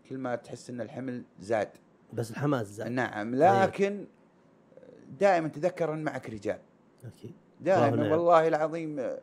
كل 0.08 0.18
ما 0.18 0.36
تحس 0.36 0.70
إن 0.70 0.80
الحمل 0.80 1.24
زاد. 1.40 1.68
بس 2.12 2.30
الحماس 2.30 2.66
زاد 2.66 2.90
نعم 2.90 3.34
لكن 3.34 4.06
دائما 5.20 5.48
تذكر 5.48 5.92
ان 5.94 6.04
معك 6.04 6.30
رجال 6.30 6.58
أكيد 7.04 7.32
دائما 7.60 7.96
نعم. 7.96 8.10
والله 8.12 8.48
العظيم 8.48 8.98
آه، 8.98 9.18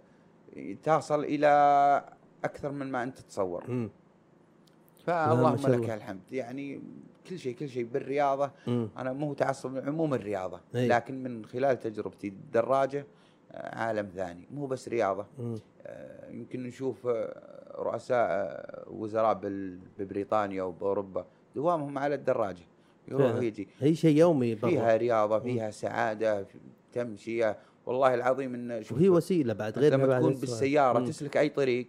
تصل 0.83 1.23
إلى 1.23 1.47
أكثر 2.43 2.71
من 2.71 2.91
ما 2.91 3.03
أنت 3.03 3.17
تتصور 3.19 3.63
مم. 3.71 3.89
فاللهم 5.05 5.57
شاء 5.57 5.71
لك. 5.71 5.89
الحمد 5.89 6.19
يعني 6.31 6.81
كل 7.29 7.39
شيء 7.39 7.55
كل 7.55 7.69
شيء 7.69 7.83
بالرياضة 7.83 8.51
مم. 8.67 8.89
أنا 8.97 9.13
مو 9.13 9.33
تعصب 9.33 9.75
لعموم 9.75 10.13
الرياضة 10.13 10.59
أي. 10.75 10.87
لكن 10.87 11.23
من 11.23 11.45
خلال 11.45 11.79
تجربتي 11.79 12.27
الدراجة 12.27 13.05
آه، 13.51 13.75
عالم 13.75 14.09
ثاني 14.15 14.47
مو 14.51 14.65
بس 14.65 14.87
رياضة 14.89 15.25
مم. 15.39 15.55
آه، 15.85 16.29
يمكن 16.29 16.63
نشوف 16.63 17.07
رؤساء 17.75 18.63
وزراء 18.91 19.33
بال- 19.33 19.79
ببريطانيا 19.99 20.63
وبأوروبا 20.63 21.25
دوامهم 21.55 21.97
على 21.97 22.15
الدراجة 22.15 22.63
يروح. 23.07 23.35
ويجي 23.35 23.67
هي 23.79 23.95
شيء 23.95 24.17
يومي 24.17 24.55
برا. 24.55 24.69
فيها 24.69 24.97
رياضة 24.97 25.39
فيها 25.39 25.71
سعادة 25.71 26.43
في- 26.43 26.57
تمشيه 26.93 27.57
والله 27.85 28.13
العظيم 28.13 28.53
إن 28.53 28.83
وهي 28.91 29.09
وسيلة 29.09 29.53
بعد 29.53 29.79
غير 29.79 29.93
لما 29.93 30.19
تكون. 30.19 30.33
بالسيارة 30.33 30.99
مم. 30.99 31.05
تسلك 31.05 31.37
أي 31.37 31.49
طريق 31.49 31.87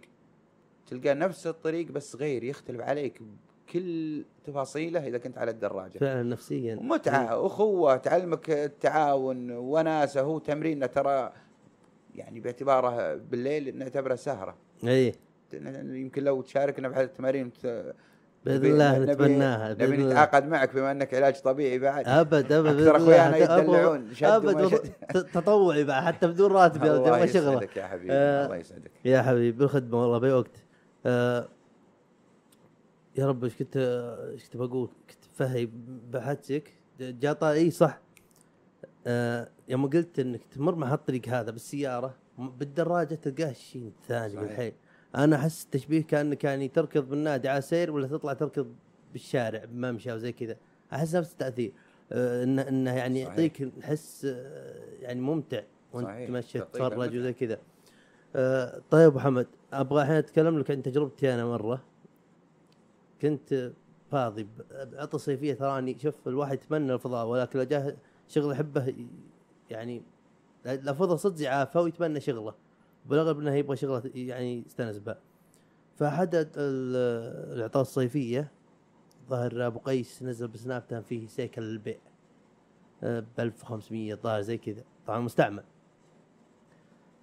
تلقى 0.87 1.13
نفس 1.13 1.47
الطريق 1.47 1.91
بس 1.91 2.15
غير 2.15 2.43
يختلف 2.43 2.81
عليك 2.81 3.21
بكل 3.67 4.23
تفاصيله 4.45 5.07
إذا 5.07 5.17
كنت 5.17 5.37
على 5.37 5.51
الدراجة 5.51 5.97
فعلا 5.97 6.23
نفسيا 6.23 6.75
متعة 6.75 7.45
أخوة 7.45 7.97
تعلمك 7.97 8.49
التعاون 8.49 9.51
وناسة 9.51 10.21
هو 10.21 10.39
تمرين 10.39 10.91
ترى 10.91 11.33
يعني 12.15 12.39
باعتباره 12.39 13.15
بالليل 13.15 13.77
نعتبره 13.77 14.15
سهرة 14.15 14.55
اي 14.83 15.13
يمكن 15.53 16.23
لو 16.23 16.41
تشاركنا 16.41 16.87
بهذه 16.89 17.03
التمارين 17.05 17.51
باذن 18.45 18.65
الله 18.65 18.99
نتبناها 18.99 19.73
نبي. 19.73 19.97
نتعاقد 19.97 20.47
معك 20.47 20.75
بما 20.75 20.91
انك 20.91 21.13
علاج 21.13 21.41
طبيعي 21.41 21.79
بعد. 21.79 22.07
أبد 22.07 22.51
أبد 22.51 22.79
أكثر. 22.81 22.95
أخويانا 22.95 23.37
يدلعون 23.37 24.09
أبد 24.23 24.79
تطوعي 25.33 25.83
بعد 25.83 26.03
حتى 26.03 26.27
بدون 26.27 26.51
راتب 26.51 26.83
يا 26.83 26.95
الله 26.95 27.23
يسعدك 27.23 27.77
يا 27.77 27.87
حبيبي 27.87 28.13
آه، 28.13 28.45
الله 28.45 28.55
يسعدك. 28.55 28.91
يا 29.05 29.21
حبيبي 29.21 29.51
بالخدمة 29.57 30.01
والله 30.01 30.17
بأي 30.17 30.31
وقت. 30.31 30.63
آه 31.05 31.47
يا 33.17 33.27
رب 33.27 33.43
إيش 33.43 33.55
كنت 33.55 33.77
إيش 34.33 34.43
كنت 34.43 34.57
بقول؟ 34.57 34.89
كنت 35.09 35.25
فهي 35.33 35.69
بحثك 36.11 36.73
جاء 36.99 37.51
إي 37.51 37.71
صح. 37.71 37.99
آه 39.07 39.47
يوم 39.67 39.89
قلت 39.89 40.19
إنك 40.19 40.41
تمر 40.55 40.75
مع 40.75 40.93
هالطريق 40.93 41.27
هذا 41.27 41.51
بالسيارة 41.51 42.15
بالدراجة 42.37 43.15
تلقاه 43.15 43.51
الشيء 43.51 43.91
الثاني. 44.01 44.35
بالحيل. 44.35 44.73
أنا 45.15 45.35
احس 45.35 45.63
التشبيه 45.65 46.03
كانك 46.03 46.43
يعني 46.43 46.67
تركض 46.67 47.09
بالنادي 47.09 47.49
على 47.49 47.61
سير 47.61 47.91
ولا 47.91 48.07
تطلع 48.07 48.33
تركض 48.33 48.75
بالشارع 49.13 49.65
بممشى 49.65 50.11
أو 50.11 50.17
زي 50.17 50.31
كذا 50.31 50.57
احس 50.93 51.15
نفس 51.15 51.31
التأثير 51.31 51.71
آه 52.11 52.43
انه 52.43 52.61
إنه 52.61 52.93
يعني. 52.95 53.19
يعطيك 53.19 53.71
حس 53.83 54.25
آه 54.25 54.83
يعني 55.01 55.21
ممتع 55.21 55.61
وانت. 55.93 56.27
تمشي 56.27 56.59
تتفرج. 56.59 57.15
وزي 57.15 57.33
كذا 57.33 57.57
آه 58.35 58.81
طيب 58.91 59.07
أبو 59.07 59.19
حمد 59.19 59.47
أبغى 59.73 60.01
الحين 60.01 60.15
أتكلم 60.15 60.59
لك 60.59 60.71
عن 60.71 60.81
تجربتي 60.83 61.33
أنا 61.33 61.45
مرة 61.45 61.83
كنت 63.21 63.71
فاضي 64.11 64.47
بعطى 64.71 65.17
صيفية 65.17 65.53
تراني 65.53 65.99
شوف 65.99 66.27
الواحد 66.27 66.53
يتمنى 66.53 66.93
الفضاء 66.93 67.27
ولكن 67.27 67.59
لو 67.59 67.65
جاه 67.65 67.95
شغل 68.27 68.51
يحبه 68.51 68.95
يعني 69.69 70.01
لفظه 70.65 71.15
صدق 71.15 71.41
يعافى 71.43 71.79
ويتمنى 71.79 72.19
شغله 72.19 72.53
بالاغلب 73.05 73.39
انه 73.39 73.53
يبغى 73.53 73.75
شغلة 73.75 74.11
يعني 74.15 74.63
يستأنس 74.65 74.97
به 74.97 75.15
فحدد 75.95 76.51
ال- 76.57 77.53
الاعطاء 77.55 77.81
الصيفية. 77.81 78.51
ظهر 79.29 79.67
أبو 79.67 79.79
قيس 79.79 80.23
نزل 80.23 80.47
بسنابته 80.47 81.01
فيه 81.01 81.27
سيكل 81.27 81.61
للبيع. 81.61 81.97
ب 83.03 83.25
1500 83.39 84.13
الظاهر 84.13 84.41
زي 84.41 84.57
كذا. 84.57 84.83
طبعا 85.07 85.19
مستعمل. 85.19 85.63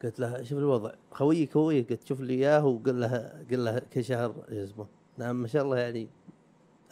قلت 0.05 0.21
له 0.21 0.43
شوف 0.43 0.59
الوضع. 0.59 0.93
خويي 1.11 1.47
خويي 1.47 1.83
قلت 1.83 2.07
شوف 2.07 2.21
لي 2.21 2.35
إياه. 2.35 2.67
وقل 2.67 3.01
له 3.01 3.45
قل 3.51 3.65
له 3.65 3.79
كل 3.79 4.05
شهر 4.05 4.35
اسمه. 4.49 4.87
نعم 5.19 5.37
ما 5.43 5.47
شاء 5.47 5.63
الله 5.65 5.79
يعني 5.79 6.09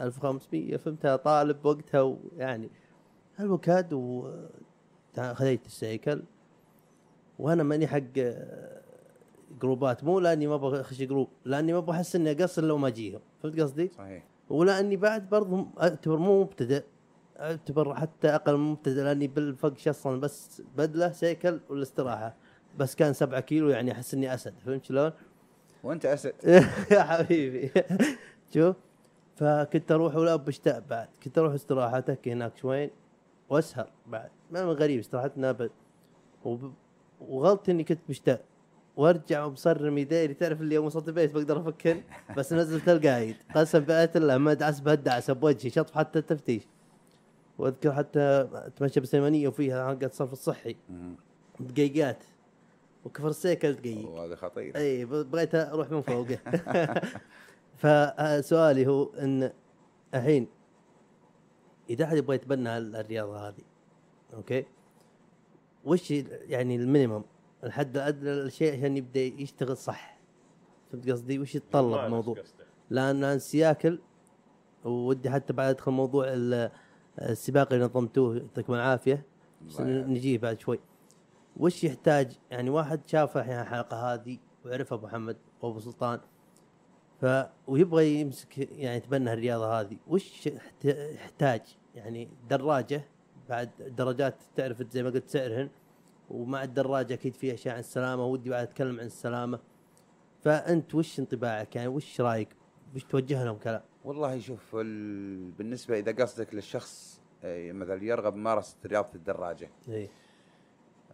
1500 0.00 0.76
فهمتها 0.76 1.16
طالب 1.16 1.66
وقتها 1.66 2.00
ويعني 2.00 2.70
الوكاد 3.40 3.92
و 3.92 4.30
خذيت 5.16 5.66
السيكل. 5.66 6.22
وأنا 7.38 7.62
ماني 7.62 7.86
حق 7.86 8.02
آه، 8.18 8.79
جروبات 9.62 10.04
مو 10.04 10.20
لأني 10.20 10.46
ما 10.46 10.54
أبغى 10.54 10.80
اخش 10.80 11.02
group 11.02 11.28
لأني 11.44 11.72
ما 11.72 11.78
أبغى 11.78 11.96
أحس 11.96 12.16
إني 12.16 12.30
أقصر 12.30 12.64
لو 12.64 12.78
ما 12.78 12.88
أجيهم 12.88 13.20
فهمت 13.42 13.60
قصدي؟ 13.60 13.90
صحيح 13.98 14.24
ولا 14.50 14.80
اني 14.80 14.96
بعد 14.96 15.28
برضه 15.28 15.66
أعتبر 15.82 16.16
مو 16.16 16.40
مبتدئ 16.40 16.84
أعتبر 17.40 17.94
حتى 17.94 18.28
أقل 18.28 18.56
من 18.56 18.70
مبتدئ 18.70 19.02
لأني 19.02 19.26
بالفقش 19.26 19.88
أصلا 19.88 20.20
بس 20.20 20.62
بدلة 20.76 21.12
سيكل 21.12 21.60
والاستراحة 21.68 22.34
بس 22.78 22.94
كان 22.94 23.12
سبعة 23.12 23.40
كيلو 23.40 23.68
يعني 23.68 23.92
أحس 23.92 24.14
إني 24.14 24.34
أسد 24.34 24.54
فهمت 24.58 24.84
شلون؟ 24.84 25.12
وأنت 25.82 26.06
أسد 26.06 26.34
يا 26.92 27.02
حبيبي 27.02 27.70
شوف 28.54 28.76
فكنت 29.36 29.92
أروح 29.92 30.16
ولا 30.16 30.36
بشتاء 30.36 30.84
بعد 30.90 31.08
كنت 31.22 31.38
أروح 31.38 31.52
استراحة 31.52 31.98
اتكي 31.98 32.32
هناك 32.32 32.56
شوين 32.56 32.90
وأسهر 33.48 33.90
بعد 34.06 34.30
ما 34.50 34.64
من 34.64 34.70
غريب 34.70 34.98
استراحتنا 34.98 35.50
أبد 35.50 35.70
وب... 36.44 36.72
إني 37.68 37.84
كنت 37.84 38.00
مشتاق 38.08 38.44
وارجع 38.96 39.44
ومصرم 39.44 39.98
يديري. 39.98 40.34
تعرف 40.34 40.60
اللي 40.60 40.74
يوم 40.74 40.86
وصلت 40.86 41.08
البيت 41.08 41.32
بقدر 41.34 41.60
افكن 41.60 42.02
بس 42.36 42.52
نزلت 42.52 42.88
القايد. 42.88 43.36
قسم 43.54 43.78
بآية 43.78 44.10
الله 44.16 44.38
ما 44.38 44.54
دعس 44.54 44.80
بهالدعسه 44.80 45.32
بوجهي 45.32 45.70
شطف 45.70 45.94
حتى 45.98 46.18
التفتيش. 46.18 46.62
وأذكر 47.58 47.92
حتى 47.92 48.48
أتمشى 48.54 49.00
بالسيمانيه 49.00 49.48
وفيها 49.48 49.88
حلقه 49.88 50.06
الصرف 50.06 50.32
الصحي. 50.32 50.76
دقيقات. 51.60 52.24
وكفر 53.04 53.28
السيكل 53.28 53.72
دقيق. 53.72 54.08
وهذا 54.10 54.36
خطير. 54.36 54.76
إي 54.76 55.04
بغيت 55.04 55.54
أروح 55.54 55.90
من 55.90 56.02
فوقه. 56.02 56.38
فسؤالي 57.82 58.86
هو 58.86 59.04
إن 59.04 59.52
الحين 60.14 60.46
إذا 61.90 62.04
أحد 62.04 62.16
يبغى 62.16 62.34
يتبنى 62.36 62.78
ال- 62.78 62.96
الرياضة 62.96 63.48
هذه 63.48 63.62
okay 64.34 64.64
وش 65.84 66.10
يعني 66.10 66.76
ال 66.76 66.81
minimum؟ 66.81 67.22
الحد 67.64 67.96
الادنى 67.96 68.30
للشيء 68.30 68.78
عشان 68.78 68.96
يبدأ 68.96 69.20
يشتغل 69.20 69.76
صح. 69.76 70.18
فهمت 70.92 71.10
قصدي؟ 71.10 71.38
وش 71.38 71.54
يتطلب 71.54 71.92
الموضوع؟ 72.06 72.34
لأن 72.90 73.16
أنا 73.24 73.38
سياكل 73.38 73.98
ودي 74.84 75.30
حتى 75.30 75.52
بعد 75.52 75.68
أدخل 75.68 75.92
موضوع 75.92 76.24
ال- 76.28 76.70
السباق 77.18 77.72
اللي 77.72 77.84
نظمتوه 77.84 78.36
يعطيكم 78.36 78.74
العافية. 78.74 79.26
نجيه 80.08 80.38
بعد 80.38 80.60
شوي. 80.60 80.80
وش 81.56 81.84
يحتاج؟ 81.84 82.32
يعني 82.50 82.70
واحد 82.70 83.00
شاف 83.06 83.36
الحين 83.38 83.60
الحلقة 83.60 84.14
هذه 84.14 84.38
وعرف 84.66 84.92
أبو 84.92 85.06
محمد 85.06 85.36
وأبو 85.62 85.80
سلطان 85.80 86.20
ف 87.20 87.26
ويبغى 87.66 88.20
يمسك 88.20 88.58
يعني 88.58 88.96
يتبنى 88.96 89.32
الرياضة 89.32 89.80
هذه. 89.80 89.96
وش 90.08 90.46
يحت- 90.46 90.84
يحتاج؟ 90.84 91.60
يعني 91.94 92.28
دراجة 92.50 93.04
بعد 93.48 93.70
الدراجات 93.80 94.34
تعرف 94.56 94.82
زي 94.90 95.02
ما 95.02 95.10
قلت 95.10 95.28
سعرهن 95.28 95.68
ومع 96.30 96.62
الدراجه 96.64 97.14
أكيد 97.14 97.34
في 97.34 97.54
أشياء 97.54 97.74
عن 97.74 97.80
السلامة 97.80 98.24
ودي 98.26 98.50
بعد 98.50 98.62
أتكلم 98.62 99.00
عن 99.00 99.06
السلامة. 99.06 99.60
فأنت 100.42 100.94
وش 100.94 101.18
انطباعك؟ 101.20 101.76
يعني 101.76 101.88
وش 101.88 102.20
رأيك؟ 102.20 102.48
وش 102.94 103.04
توجه 103.04 103.44
لهم 103.44 103.56
كلام؟ 103.56 103.82
والله 104.04 104.38
شوف 104.40 104.76
ال... 104.76 105.50
بالنسبة 105.50 105.98
إذا 105.98 106.12
قصدك 106.12 106.54
للشخص 106.54 107.20
آه، 107.44 107.72
مثلا 107.72 108.04
يرغب 108.04 108.34
ممارسة 108.34 108.76
رياضة 108.86 109.08
الدراجة. 109.14 109.70
اي 109.88 110.08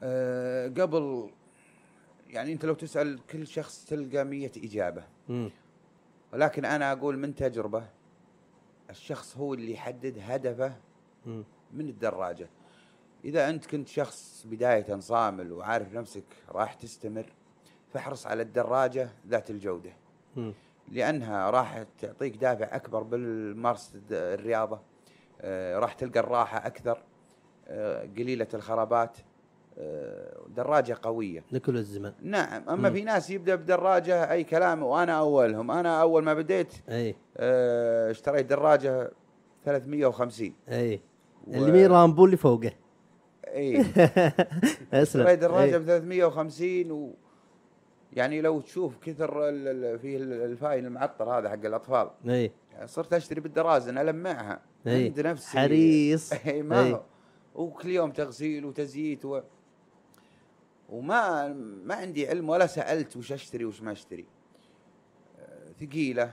أه 0.03 0.69
قبل 0.69 1.31
يعني 2.31 2.53
أنت 2.53 2.65
لو 2.65 2.75
تسأل 2.75 3.21
كل 3.31 3.47
شخص 3.47 3.85
تلقى 3.85 4.25
مية 4.25 4.53
إجابة. 4.57 5.05
امم 5.31 5.51
ولكن 6.33 6.65
أنا 6.65 6.93
أقول 6.93 7.19
من 7.19 7.35
تجربة 7.35 7.89
الشخص 8.91 9.37
هو 9.37 9.55
اللي 9.55 9.73
يحدد 9.73 10.19
هدفه 10.21 10.77
امم 11.27 11.45
من 11.73 11.89
الدراجة. 11.89 12.49
إذا 13.27 13.49
أنت 13.51 13.67
كنت 13.67 13.89
شخص 13.89 14.47
بداية 14.51 15.01
صامل 15.01 15.53
وعارف 15.53 15.95
نفسك 15.95 16.25
راح 16.53 16.75
تستمر 16.75 17.27
فاحرص 17.93 18.27
على 18.27 18.43
الدراجة 18.43 19.09
ذات 19.29 19.51
الجودة. 19.51 19.91
امم 20.37 20.53
لأنها 20.93 21.51
راح 21.51 21.85
تعطيك 22.01 22.37
دافع 22.37 22.77
أكبر 22.77 23.03
بالممارسه 23.03 23.95
الد- 23.95 24.13
الرياضة. 24.13 24.81
آه، 25.41 25.79
راح 25.79 25.93
تلقى 25.93 26.21
الراحة 26.21 26.67
أكثر 26.67 26.99
آه، 27.69 28.09
قليلة 28.19 28.47
الخرابات. 28.55 29.17
آه، 29.79 30.37
دراجة 30.57 30.99
قوية. 31.03 31.45
لكل 31.53 31.77
الزمن. 31.77 32.13
نعم 32.23 32.69
أما 32.69 32.89
مم. 32.89 32.95
في 32.95 33.05
ناس 33.05 33.31
يبدأ 33.31 33.55
بدراجة 33.55 34.31
أي 34.33 34.45
كلام 34.45 34.83
وأنا 34.83 35.19
أولهم. 35.19 35.71
أنا 35.71 36.01
أول 36.01 36.25
ما 36.25 36.35
بديت 36.35 36.73
أي. 36.89 37.15
آه، 37.37 38.11
اشتريت 38.11 38.47
دراجة 38.47 39.11
350 39.65 40.55
أي. 40.69 41.01
و- 41.47 41.55
اللي 41.55 41.73
مين 41.73 41.87
رامبو 41.87 42.25
اللي 42.25 42.37
فوقه. 42.37 42.73
اي 43.57 43.81
اسلم 44.93 45.31
دراجه 45.31 45.75
إي. 45.75 45.79
ب 45.79 45.85
350 45.85 46.91
و 46.93 47.15
يعني 48.13 48.41
لو 48.41 48.61
تشوف 48.61 48.99
كثر 48.99 49.49
ال- 49.49 49.69
ال- 49.69 49.99
فيه 49.99 50.17
ال- 50.17 50.33
الفاين 50.43 50.87
المعطر 50.87 51.39
هذا 51.39 51.49
حق 51.49 51.65
الأطفال. 51.65 52.11
اي 52.29 52.51
يعني 52.73 52.87
صرت 52.87 53.13
أشتري 53.13 53.41
بالدرازن 53.41 53.99
ألمعها. 53.99 54.61
إي. 54.87 55.05
عند 55.05 55.21
نفسي. 55.21 55.59
حريص. 55.59 56.33
اي 56.47 56.63
ما. 56.63 56.91
هو 56.91 57.03
وكل 57.55 57.89
يوم 57.89 58.11
تغسيل 58.11 58.65
وتزييت 58.65 59.25
و... 59.25 59.41
وما 60.89 61.49
ما 61.85 61.95
عندي 61.95 62.29
علم 62.29 62.49
ولا 62.49 62.67
سألت 62.67 63.17
وش 63.17 63.33
أشتري 63.33 63.65
وش 63.65 63.83
ما 63.83 63.93
أشتري. 63.93 64.27
آه، 65.41 65.73
ثقيلة. 65.81 66.33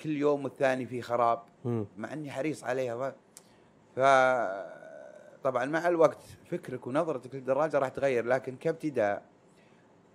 كل 0.00 0.16
يوم 0.16 0.44
والثاني 0.44 0.86
في 0.86 1.02
خراب. 1.02 1.42
مم. 1.64 1.86
مع 1.96 2.12
إني 2.12 2.30
حريص 2.30 2.64
عليها. 2.64 3.14
ف 3.96 4.00
طبعا 5.44 5.64
مع 5.64 5.88
الوقت 5.88 6.22
فكرك 6.50 6.86
ونظرتك 6.86 7.34
للدراجة 7.34 7.78
راح 7.78 7.88
تغير 7.88 8.26
لكن 8.26 8.56
كابتداء 8.56 9.22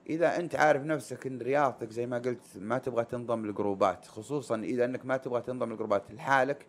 إذا 0.09 0.39
أنت 0.39 0.55
عارف 0.55 0.83
نفسك 0.83 1.27
إن 1.27 1.39
رياضتك 1.41 1.91
زي 1.91 2.05
ما 2.05 2.17
قلت 2.17 2.41
ما 2.61 2.77
تبغى 2.77 3.03
تنضم 3.05 3.45
لجروبات 3.45 4.05
خصوصا 4.05 4.55
إذا 4.55 4.85
أنك 4.85 5.05
ما 5.05 5.17
تبغى 5.17 5.41
تنضم 5.41 5.73
لجروبات 5.73 6.03
لحالك 6.11 6.65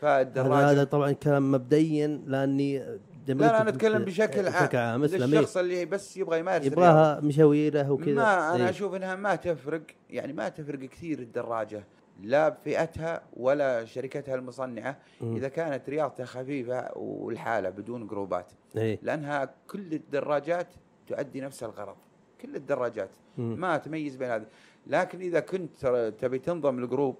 فالدراجة 0.00 0.70
هذا 0.70 0.84
طبعا 0.84 1.12
كلام 1.12 1.52
مبدئيا 1.52 2.22
لأني 2.26 2.78
لا 2.78 3.34
لا 3.34 3.60
أنا 3.62 3.68
أتكلم 3.70 4.04
بشكل 4.04 4.48
عام 4.48 4.64
بشكل 4.64 4.76
عام. 4.76 5.04
للشخص 5.04 5.56
اللي 5.56 5.84
بس 5.84 6.16
يبغى 6.16 6.38
يمارس. 6.38 6.66
يبغاها 6.66 7.20
مشاويره 7.20 7.90
وكذا 7.90 8.14
ما 8.14 8.54
أنا. 8.54 8.70
أشوف 8.70 8.94
إنها 8.94 9.14
ما 9.14 9.34
تفرق 9.34 9.82
يعني 10.10 10.32
ما 10.32 10.48
تفرق 10.48 10.78
كثير 10.78 11.18
الدراجة 11.18 11.84
لا 12.22 12.48
بفئتها 12.48 13.22
ولا 13.36 13.84
شركتها 13.84 14.34
المصنعة 14.34 14.96
مم. 15.20 15.36
إذا 15.36 15.48
كانت 15.48 15.88
رياضتها 15.90 16.26
خفيفة 16.26 16.90
والحالة 16.96 17.70
بدون 17.70 18.06
جروبات. 18.06 18.52
اي 18.76 18.98
لأنها 19.02 19.54
كل 19.70 19.92
الدراجات 19.94 20.66
تؤدي 21.06 21.40
نفس 21.40 21.64
الغرض. 21.64 21.96
كل 22.40 22.56
الدراجات. 22.56 23.10
مم. 23.38 23.60
ما 23.60 23.76
تميز 23.76 24.16
بين 24.16 24.30
هذا 24.30 24.46
لكن 24.86 25.20
إذا 25.20 25.40
كنت 25.40 25.76
ترى 25.78 26.10
تبي 26.10 26.38
تنضم 26.38 26.80
لجروب 26.80 27.16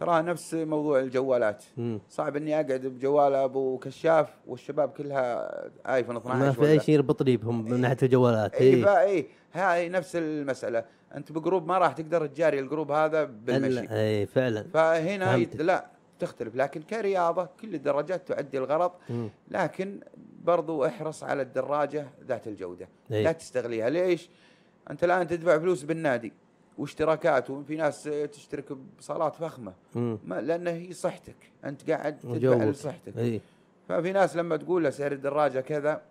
تراها 0.00 0.22
نفس 0.22 0.54
موضوع 0.54 1.00
الجوالات. 1.00 1.64
صعب 2.08 2.36
إني 2.36 2.54
أقعد 2.54 2.86
بجوال 2.86 3.34
أبو 3.34 3.78
كشاف 3.78 4.28
والشباب 4.46 4.88
كلها 4.88 5.50
آيفون 5.94 6.16
12 6.16 6.38
ما 6.38 6.52
في 6.52 6.70
أي 6.70 6.80
شيء 6.80 6.94
يربط 6.94 7.22
لي 7.22 7.36
بهم 7.36 7.64
من 7.64 7.80
ناحية 7.80 7.96
الجوالات. 8.02 8.54
اي 8.54 8.84
اي 8.84 9.06
اي 9.10 9.26
هاي 9.52 9.88
نفس 9.88 10.16
المسألة. 10.16 10.84
أنت 11.16 11.32
ب 11.32 11.38
group 11.38 11.66
ما 11.66 11.78
راح 11.78 11.92
تقدر 11.92 12.26
تجاري 12.26 12.60
ال 12.60 12.65
group 12.65 12.90
هذا 12.90 13.24
بالمشي 13.24 13.80
اي 13.80 13.96
إيه، 13.96 14.26
فعلا 14.26 14.62
فهنا 14.62 15.26
فهمت. 15.26 15.56
لا 15.56 15.86
تختلف 16.18 16.56
لكن 16.56 16.82
كرياضة 16.82 17.48
كل 17.60 17.74
الدراجات 17.74 18.28
تؤدي 18.28 18.58
الغرض. 18.58 18.92
لكن 19.50 20.00
برضو 20.44 20.86
احرص 20.86 21.24
على 21.24 21.42
الدراجة 21.42 22.06
ذات 22.26 22.48
الجودة. 22.48 22.88
لا 23.10 23.32
تستغليها 23.32 23.90
ليش 23.90 24.28
أنت 24.90 25.04
الآن 25.04 25.26
تدفع 25.26 25.58
فلوس 25.58 25.82
بالنادي 25.82 26.32
واشتراكات 26.78 27.50
وفي 27.50 27.76
ناس 27.76 28.02
تشترك 28.32 28.72
بصالات 28.98 29.36
فخمة. 29.36 29.72
ما 29.94 30.40
لأن 30.40 30.66
هي 30.66 30.92
صحتك 30.92 31.36
أنت 31.64 31.90
قاعد 31.90 32.18
تدفع. 32.18 32.64
لصحتك 32.64 33.18
اي 33.18 33.40
ففي 33.88 34.12
ناس 34.12 34.36
لما 34.36 34.56
تقول 34.56 34.84
له 34.84 34.90
سعر 34.90 35.12
الدراجة 35.12 35.60
كذا 35.60 36.02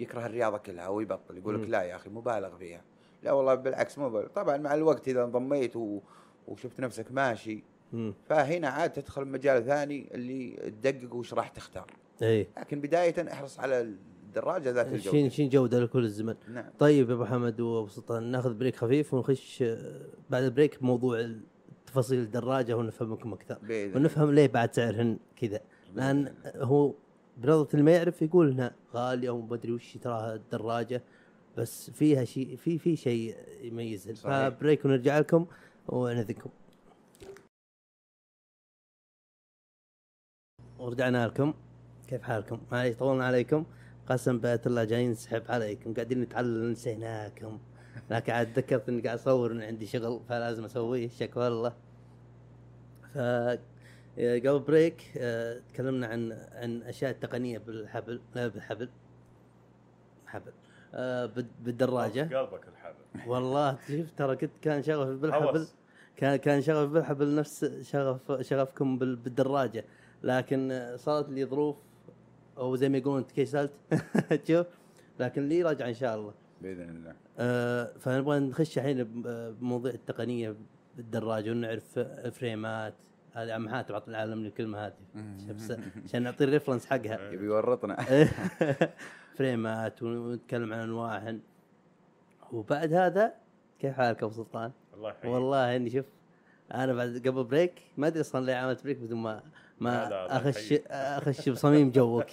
يكره 0.00 0.26
الرياضة 0.26 0.58
كلها 0.58 0.88
ويبطل 0.88 1.36
يقول 1.36 1.62
لك. 1.62 1.68
لا 1.68 1.82
يا 1.82 1.96
أخي 1.96 2.10
مبالغ 2.10 2.56
فيها 2.56 2.80
لا 3.22 3.32
والله 3.32 3.54
بالعكس 3.54 3.98
مبالغ 3.98 4.26
طبعا 4.26 4.56
مع 4.56 4.74
الوقت 4.74 5.08
إذا 5.08 5.24
انضميت 5.24 5.76
و... 5.76 6.00
وشفت 6.48 6.80
نفسك 6.80 7.12
ماشي. 7.12 7.62
مم. 7.92 8.14
فهنا 8.28 8.68
عاد 8.68 8.92
تدخل 8.92 9.24
مجال 9.24 9.64
ثاني 9.64 10.14
اللي 10.14 10.50
تدقق 10.82 11.14
وش 11.14 11.34
راح 11.34 11.48
تختار. 11.48 11.86
اي 12.22 12.46
لكن 12.58 12.80
بداية 12.80 13.32
احرص 13.32 13.60
على 13.60 13.80
الدراجة 13.80 14.70
ذات 14.70 14.86
شين 14.86 14.94
الجودة. 14.94 15.28
شين 15.28 15.48
جودة 15.48 15.80
لكل 15.80 16.04
الزمن. 16.04 16.34
نعم. 16.48 16.70
طيب 16.78 17.10
يا 17.10 17.14
أبو 17.14 17.24
حمد 17.24 17.60
وابو 17.60 17.88
سلطان 17.88 18.22
ناخذ 18.22 18.54
break 18.54 18.76
خفيف 18.76 19.14
ونخش 19.14 19.62
آه، 19.62 20.00
بعد 20.30 20.42
ال 20.42 20.48
break 20.48 20.80
بموضوع 20.80 21.30
تفاصيل 21.86 22.18
الدراجة 22.18 22.76
ونفهم 22.76 23.10
منكم 23.10 23.32
أكثر. 23.32 23.58
بإذن 23.62 23.96
ونفهم 23.96 24.30
ليه 24.30 24.48
بعد 24.48 24.74
سعرهن 24.74 25.18
كذا. 25.36 25.60
لأن 25.94 26.34
هو 26.56 26.94
بنظرة 27.36 27.68
اللي 27.72 27.82
ما 27.82 27.90
يعرف 27.92 28.22
يقول 28.22 28.50
انها 28.50 28.74
غالية 28.94 29.30
ومدري 29.30 29.72
وش 29.72 29.96
تراها 29.96 30.34
الدراجة. 30.34 31.02
بس 31.56 31.90
فيها 31.90 32.24
شيء 32.24 32.56
في 32.56 32.78
في 32.78 32.96
شيء 32.96 33.36
يميزها. 33.62 34.50
ف 34.50 34.56
break 34.56 34.84
ونرجع 34.84 35.18
لكم 35.18 35.46
ونأخذكم 35.88 36.50
ورجعنا 40.78 41.26
لكم. 41.26 41.54
كيف 42.08 42.22
حالكم؟ 42.22 42.60
معليش 42.72 42.96
طولنا 42.96 43.24
عليكم. 43.26 43.64
قسم 44.06 44.38
بآية 44.38 44.60
الله 44.66 44.84
جايين 44.84 45.10
نسحب 45.10 45.42
عليكم. 45.48 45.94
قاعدين 45.94 46.20
نتعلم 46.20 46.70
نسيناكم. 46.70 47.58
لكن 48.10 48.32
عاد 48.32 48.52
تذكرت 48.52 48.88
إني 48.88 49.02
قاعد 49.02 49.18
أصور 49.18 49.52
إن 49.52 49.62
عندي 49.62 49.86
شغل 49.86 50.20
فلازم 50.28 50.64
أسويه. 50.64 51.08
شكوى 51.08 51.48
الله. 51.48 51.74
ف 53.14 53.18
قبل 54.16 54.60
بريك 54.60 55.02
آه، 55.16 55.60
تكلمنا 55.72 56.06
عن 56.06 56.32
عن 56.32 56.82
أشياء 56.82 57.12
تقنية 57.12 57.58
بالحبل. 57.58 58.20
لا 58.34 58.48
بالحبل. 58.48 58.88
حبل. 60.26 60.52
آه، 60.94 61.26
بال- 61.26 61.46
بالدراجة. 61.64 62.20
قلبك 62.38 62.68
الحبل. 62.68 63.30
والله 63.30 63.78
شفت 63.88 64.18
ترى 64.18 64.36
كنت 64.36 64.50
كان 64.62 64.82
شغف 64.82 65.08
بالحبل. 65.08 65.66
كان 66.16 66.36
كان 66.36 66.62
شغف 66.62 66.88
بالحبل 66.90 67.34
نفس 67.34 67.64
شغف 67.90 68.32
شغفكم 68.40 68.98
بال- 68.98 69.16
بالدراجة. 69.16 69.84
لكن 70.22 70.92
صارت 70.96 71.28
لي 71.28 71.44
ظروف 71.44 71.76
أو 72.58 72.76
زي 72.76 72.88
ما 72.88 72.98
يقولون 72.98 73.26
تكيسلت 73.26 73.72
شوف 74.48 74.66
لكن 75.20 75.48
لي 75.48 75.62
راجع 75.62 75.88
إن 75.88 75.94
شاء 75.94 76.14
الله. 76.16 76.32
بإذن 76.62 76.88
الله. 76.96 77.14
آه، 77.38 77.92
فنبغى 78.00 78.38
نخش 78.38 78.78
الحين 78.78 79.04
ب- 79.04 79.54
بموضوع 79.60 79.90
التقنية 79.90 80.54
بالدراجة 80.96 81.50
ونعرف 81.50 81.98
فريمات. 82.32 82.94
هذه 83.34 83.52
عم 83.52 83.68
حاتم 83.68 83.94
عطني 83.94 84.14
العالم 84.14 84.46
الكلمة 84.46 84.86
هذه 84.86 84.94
عشان 86.04 86.22
نعطي 86.22 86.44
ال 86.44 86.48
reference 86.48 86.86
حقها. 86.86 87.18
يبي 87.32 87.44
يورطنا. 87.44 87.96
فريمات 89.36 90.02
ونتكلم 90.02 90.72
عن 90.72 90.78
انواعهن 90.80 91.40
وبعد 92.52 92.92
هذا 92.92 93.34
كيف 93.80 93.94
حالك 93.94 94.22
أبو 94.22 94.32
سلطان؟ 94.32 94.70
الله 94.94 95.10
يحييك. 95.10 95.34
والله 95.34 95.76
إني 95.76 95.90
شوف 95.90 96.04
أنا 96.74 96.92
بعد 96.92 97.22
قبل 97.26 97.44
break 97.44 97.82
ما 97.96 98.06
أدري 98.06 98.20
أصلا 98.20 98.46
ليه 98.46 98.54
عملت 98.54 98.84
break 98.84 98.98
بدون 98.98 99.18
ما 99.18 99.42
ما 99.80 100.08
اخش. 100.36 100.72
أخش 100.90 101.48
بصميم 101.48 101.90
جوك. 101.90 102.26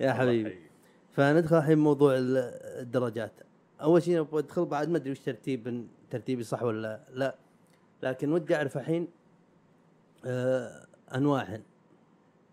يا 0.00 0.12
حبيبي. 0.12 0.58
فندخل 1.12 1.56
الحين 1.58 1.78
موضوع 1.78 2.14
ال- 2.14 2.36
الدرجات. 2.80 3.32
أول 3.80 4.02
شيء 4.02 4.38
أدخل 4.38 4.64
بعد 4.64 4.88
ما 4.88 4.96
أدري 4.96 5.10
وش 5.10 5.18
ترتيب 5.18 5.86
ترتيبي 6.10 6.42
صح 6.42 6.62
ولا 6.62 7.00
لا. 7.12 7.34
لكن 8.02 8.32
ودي 8.32 8.56
أعرف 8.56 8.76
الحين 8.76 9.08
أنواعهن. 11.14 11.62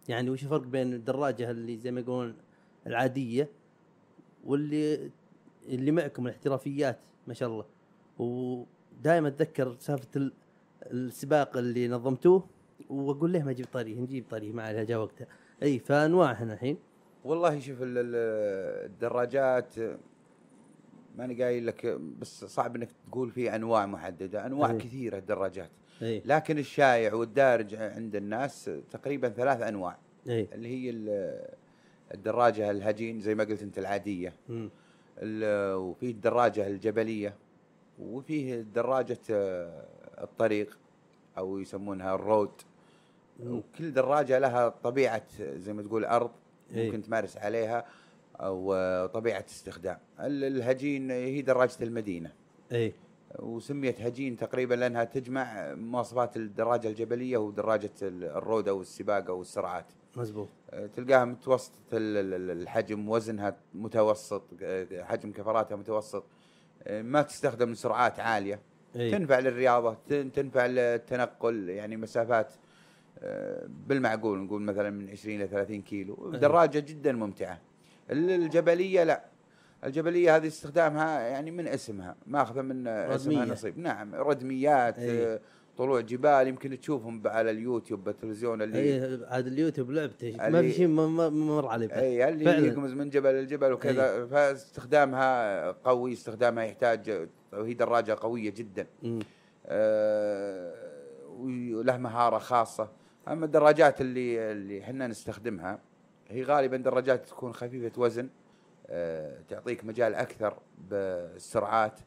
يعني 0.10 0.30
وش 0.30 0.44
الفرق 0.44 0.62
بين 0.62 0.94
الدراجة 0.94 1.52
اللي 1.52 1.78
زي 1.78 1.92
ما 1.92 2.00
يقولون 2.00 2.36
العادية 2.88 3.50
واللي 4.46 5.12
اللي 5.68 5.92
معكم 5.92 6.28
الاحترافيات 6.28 7.00
ما 7.28 7.34
شاء 7.34 7.50
الله. 7.50 7.66
ودائما 8.20 9.28
أتذكر 9.28 9.76
سالفة 9.80 10.08
ال- 10.16 10.34
السباق 10.84 11.58
اللي 11.58 11.88
نظمتوه 11.88 12.48
وأقول 12.90 13.32
ليه 13.32 13.44
ما 13.44 13.52
أجيب 13.52 13.66
طريه 13.74 14.00
نجيب 14.00 14.26
طريه 14.30 14.52
ما 14.52 14.64
عليها 14.64 14.84
جا 14.84 14.98
وقتها. 14.98 15.28
أي 15.64 15.80
فأنواعهن 15.80 16.52
الحين. 16.52 16.78
والله 17.24 17.60
شوف 17.60 17.82
ال- 17.82 17.98
ال- 17.98 18.86
الدراجات 18.92 19.74
ماني 21.18 21.44
قايل 21.44 21.68
لك 21.68 21.86
بس 22.20 22.46
صعب 22.46 22.76
إنك 22.76 22.90
تقول 23.10 23.32
في 23.32 23.56
أنواع 23.56 23.86
محددة 23.86 24.46
أنواع 24.46 24.72
إيه. 24.72 24.78
كثيرة 24.78 25.18
الدراجات. 25.18 25.70
إي. 26.02 26.22
لكن 26.26 26.58
الشائع 26.58 27.14
والدارج 27.14 27.76
عند 27.76 28.16
الناس 28.16 28.72
تقريبا 28.92 29.30
ثلاث 29.30 29.62
أنواع. 29.62 29.98
إي. 30.30 30.48
اللي 30.54 30.68
هي 30.68 30.90
ال- 30.90 31.48
الدراجة 32.14 32.72
الهجين 32.72 33.20
زي 33.22 33.36
ما 33.36 33.44
قلت 33.44 33.62
أنت 33.62 33.80
العادية. 33.80 34.34
وفيه 35.22 36.12
الدراجة 36.12 36.68
الجبلية 36.68 37.34
وفيه 38.00 38.62
دراجة 38.76 39.18
آه، 39.32 39.86
الطريق 40.22 40.78
أو 41.38 41.60
يسمونها 41.60 42.16
الرود. 42.16 42.52
وكل 43.46 43.94
دراجة 43.94 44.40
لها 44.40 44.70
طبيعة 44.70 45.24
زي 45.40 45.74
ما 45.74 45.82
تقول 45.82 46.06
أرض. 46.06 46.32
ممكن 46.72 47.02
تمارس 47.04 47.38
عليها 47.38 47.86
أو 48.40 48.74
آه، 48.74 49.06
طبيعة 49.06 49.46
استخدام. 49.50 49.98
ال- 50.20 50.44
الهجين 50.44 51.12
هي 51.12 51.42
دراجة 51.42 51.78
المدينة. 51.82 52.32
إي. 52.72 52.94
وسميت 53.40 54.02
هجين 54.02 54.38
تقريبا 54.38 54.76
لأنها 54.76 55.04
تجمع 55.04 55.74
مواصفات 55.76 56.38
الدراجة 56.38 56.88
الجبلية 56.88 57.38
ودراجة 57.38 57.92
ال- 58.02 58.24
الرود 58.24 58.68
أو 58.68 58.82
السباق 58.82 59.30
أو 59.30 59.42
السرعات 59.42 59.86
مزبوط. 60.18 60.50
آه، 60.72 60.86
تلقاها 60.88 61.26
ال- 62.34 62.62
الحجم 62.62 63.10
وزنها 63.10 63.56
متوسط 63.74 64.44
آه، 64.64 65.04
حجم 65.04 65.32
كفراتها 65.32 65.76
متوسط. 65.76 66.24
آه، 66.84 67.02
ما 67.02 67.22
تستخدم 67.22 67.72
لسرعات 67.72 68.20
عالية. 68.20 68.60
اي 68.96 69.12
تنفع 69.12 69.40
للرياضة 69.40 69.98
تن- 70.08 70.32
تنفع 70.32 70.66
للتنقل 70.66 71.70
يعني 71.70 71.98
مسافات 71.98 72.54
بالمعقول 73.88 74.40
نقول 74.40 74.62
مثلا 74.62 74.90
من 74.90 75.10
20 75.10 75.36
إلى 75.42 75.48
30 75.48 75.82
كيلو. 75.82 76.32
دراجة 76.32 76.80
جدا 76.80 77.12
ممتعة. 77.12 77.60
ال- 78.12 78.30
الجبلية 78.30 79.04
لا. 79.04 79.26
الجبلية 79.86 80.36
هذه 80.36 80.48
استخدامها 80.48 81.20
يعني 81.20 81.52
من 81.52 81.68
اسمها 81.68 82.16
ماخذة 82.28 82.62
من 82.62 82.88
آه، 82.88 83.16
اسمها 83.16 83.36
ردمية. 83.42 83.54
نصيب 83.54 83.78
نعم 83.80 84.16
ردميات 84.16 85.00
أي. 85.00 85.26
آه، 85.28 85.40
طلوع 85.78 86.02
جبال 86.02 86.48
يمكن 86.48 86.80
تشوفهم 86.80 87.22
على 87.26 87.52
اليوتيوب 87.52 88.04
بالتلفزيون 88.04 88.62
اللي 88.62 88.80
اي 88.80 89.20
عاد 89.28 89.48
اليوتيوب 89.48 89.92
لعبته 89.92 90.36
ما 90.50 90.62
في 90.62 90.72
شيء 90.72 90.88
مر 90.88 91.68
علي 91.68 91.88
بعد. 91.88 91.98
اي 91.98 92.30
اللي 92.30 92.46
فعلاً. 92.46 92.68
يقمز 92.68 92.94
من 92.94 93.10
جبل 93.10 93.44
لجبل 93.44 93.72
وكذا 93.72 94.26
فاستخدامها 94.26 95.72
قوي 95.72 96.14
استخدامها 96.14 96.64
يحتاج 96.64 97.28
وهي 97.54 97.74
دراجه 97.74 98.18
قوية 98.22 98.50
جدا. 98.50 98.88
آه، 99.66 100.74
وله 101.40 101.98
مهارة 101.98 102.38
خاصة 102.38 102.90
أما 103.28 103.46
الدراجات 103.46 104.02
اللي 104.02 104.52
اللي 104.52 104.82
إحنا 104.82 105.08
نستخدمها 105.08 105.80
هي 106.30 106.44
غالبا 106.44 106.78
دراجات 106.78 107.26
تكون 107.30 107.54
خفيفة 107.54 108.02
وزن 108.02 108.30
تعطيك 109.50 109.86
مجال 109.86 110.16
أكثر 110.16 110.58
بالسرعات. 110.90 112.00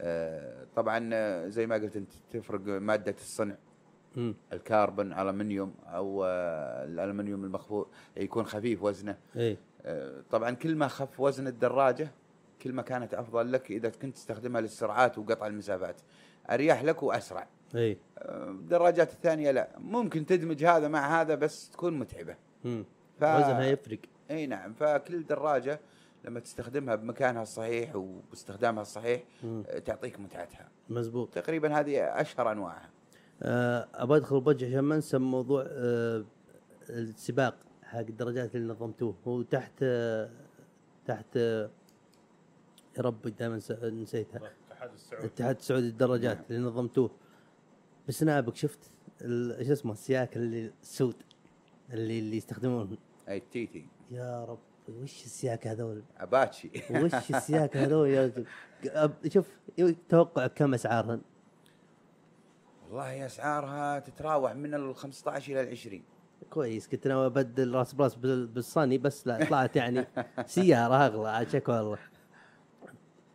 آه، 0.00 0.66
طبعا 0.76 1.10
آه، 1.12 1.48
زي 1.48 1.66
ما 1.66 1.74
قلت 1.74 1.96
أنت 1.96 2.12
تفرق 2.30 2.60
مادة 2.60 3.14
الصنع. 3.20 3.56
الكربون 4.52 5.12
الومنيوم 5.12 5.74
أو 5.86 6.24
آه، 6.24 6.84
الالومنيوم 6.84 7.44
المخفوض 7.44 7.86
يكون 8.16 8.44
خفيف 8.44 8.82
وزنه. 8.82 9.16
اي 9.36 9.56
آه، 9.82 10.22
طبعا 10.30 10.50
كل 10.50 10.74
ما 10.76 10.88
خف 10.88 11.20
وزن 11.20 11.46
الدراجة 11.46 12.10
كل 12.62 12.72
ما 12.72 12.82
كانت 12.82 13.14
أفضل 13.14 13.52
لك 13.52 13.70
إذا 13.70 13.88
كنت 13.88 14.14
تستخدمها 14.14 14.60
للسرعات 14.60 15.18
وقطع 15.18 15.46
المسافات. 15.46 16.00
أريح 16.50 16.84
لك 16.84 17.02
وأسرع. 17.02 17.46
اي 17.74 17.98
آه، 18.18 18.50
الدراجات 18.50 19.12
الثانية 19.12 19.50
لا. 19.50 19.68
ممكن 19.78 20.26
تدمج 20.26 20.64
هذا 20.64 20.88
مع 20.88 21.20
هذا 21.20 21.34
بس 21.34 21.70
تكون 21.70 21.98
متعبة. 21.98 22.36
مم. 22.64 22.84
ف... 23.20 23.24
وزنها 23.24 23.64
يفرق. 23.64 23.98
إي 24.30 24.46
نعم. 24.46 24.72
فكل 24.72 25.26
دراجة 25.26 25.80
لما 26.24 26.40
تستخدمها 26.40 26.94
بمكانها 26.94 27.42
الصحيح 27.42 27.96
وباستخدامها 27.96 28.82
الصحيح 28.82 29.22
تعطيك 29.84 30.20
متعتها. 30.20 30.68
مزبوط. 30.88 31.34
تقريبا 31.34 31.78
هذه 31.80 32.00
أشهر 32.20 32.52
أنواعها. 32.52 32.90
آه، 33.42 33.88
أبغى 33.94 34.18
أدخل 34.18 34.40
بوجه 34.40 34.66
عشان 34.68 34.78
ما 34.80 34.94
انسى 34.94 35.18
موضوع 35.18 35.64
آه، 35.68 36.24
السباق 36.90 37.56
حق 37.82 37.98
الدرجات 37.98 38.56
اللي 38.56 38.72
نظمتوه. 38.72 39.14
هو 39.28 39.42
تحت 39.42 39.72
آه، 39.82 40.30
تحت 41.06 41.36
يا 41.36 41.70
رب 42.98 43.22
دائما 43.22 43.56
نسيتها. 43.82 44.38
الاتحاد 44.38 44.92
السعودي. 44.94 45.26
الاتحاد 45.26 45.56
السعودي 45.56 45.86
للدرجات 45.86 46.36
نعم. 46.36 46.44
اللي 46.50 46.60
نظمتوه. 46.68 47.10
بسنابك 48.08 48.56
شفت 48.56 48.78
ال- 49.20 49.66
شو 49.66 49.72
اسمه 49.72 49.92
السياك 49.92 50.36
اللي 50.36 50.72
السود 50.82 51.14
اللي 51.92 52.18
اللي 52.18 52.36
يستخدمون 52.36 52.96
أي 53.28 53.36
التيتي 53.36 53.86
يا 54.10 54.44
رب. 54.44 54.58
وش 55.02 55.24
السياك 55.24 55.66
هذول؟ 55.66 56.02
أباتشي. 56.18 56.70
وش 56.90 57.14
السياك 57.34 57.76
هذول 57.76 58.08
يا 58.08 58.26
رجل؟ 58.26 58.46
شوف 59.32 59.46
توقع 60.08 60.46
كم 60.46 60.74
أسعارهن؟ 60.74 61.20
والله 62.88 63.26
أسعارها 63.26 63.98
تتراوح 63.98 64.52
من 64.54 64.74
ال 64.74 64.94
15 64.96 65.52
إلى 65.52 65.60
ال 65.60 65.68
20 65.68 66.02
كويس 66.50 66.88
كنت 66.88 67.06
ناوي 67.08 67.26
أبدل 67.26 67.74
راس 67.74 67.92
براس 67.92 68.14
بال- 68.14 68.46
بالصني 68.46 68.98
بس 68.98 69.26
لا 69.26 69.44
طلعت 69.44 69.76
يعني 69.76 70.06
سيارة 70.46 70.94
أغلى 71.06 71.28
عاد 71.30 71.48
شكوى 71.48 71.74
والله. 71.80 71.98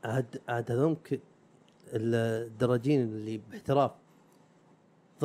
عاد 0.04 0.42
عاد 0.50 0.72
هذونك 0.72 1.20
الدراجين 1.94 3.02
اللي 3.02 3.38
باحتراف 3.38 3.92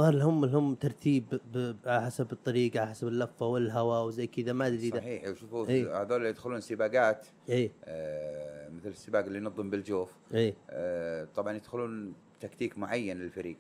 ظهر 0.01 0.15
لهم 0.15 0.45
لهم 0.45 0.75
ترتيب 0.75 1.25
ب- 1.33 1.59
ب- 1.59 1.89
على 1.89 2.03
حسب 2.07 2.33
الطريق 2.33 2.77
على 2.77 2.91
حسب 2.91 3.09
اللفة 3.09 3.47
والهواء 3.47 4.05
وزي 4.07 4.27
كذا 4.27 4.53
ما 4.53 4.67
أدري 4.67 4.91
صحيح. 4.91 5.29
وشوفوا. 5.29 5.67
هذول 6.03 6.17
اللي 6.17 6.29
يدخلون 6.29 6.61
سباقات 6.61 7.27
إي. 7.51 7.71
آه 7.85 8.69
مثل 8.69 8.89
السباق 8.89 9.25
اللي 9.25 9.39
ينظم 9.39 9.71
بالجوف. 9.71 10.13
إي. 10.35 10.55
آه 10.71 11.29
طبعا 11.37 11.53
يدخلون 11.57 12.15
تكتيك 12.41 12.79
معين 12.79 13.19
للفريق. 13.19 13.59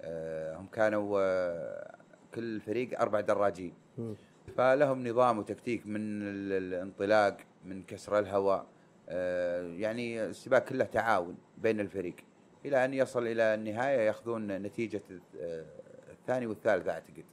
آه 0.00 0.56
هم 0.56 0.66
كانوا 0.66 1.18
آه 1.22 1.94
كل 2.34 2.60
فريق 2.60 3.00
أربع 3.00 3.20
دراجين. 3.20 3.72
فلهم 4.56 5.08
نظام 5.08 5.38
وتكتيك 5.38 5.86
من 5.86 6.00
ال- 6.22 6.52
الانطلاق 6.52 7.36
من 7.64 7.82
كسر 7.82 8.18
الهواء. 8.18 8.66
آه 9.08 9.62
يعني 9.62 10.24
السباق 10.24 10.64
كله 10.64 10.84
تعاون 10.84 11.34
بين 11.58 11.80
الفريق. 11.80 12.14
إلى 12.64 12.84
أن 12.84 12.94
يصل 12.94 13.26
إلى 13.26 13.54
النهاية 13.54 13.98
يأخذون 14.00 14.46
نتيجة 14.62 15.02
الثاني 16.10 16.46
والثالث 16.46 16.88
أعتقد. 16.88 17.24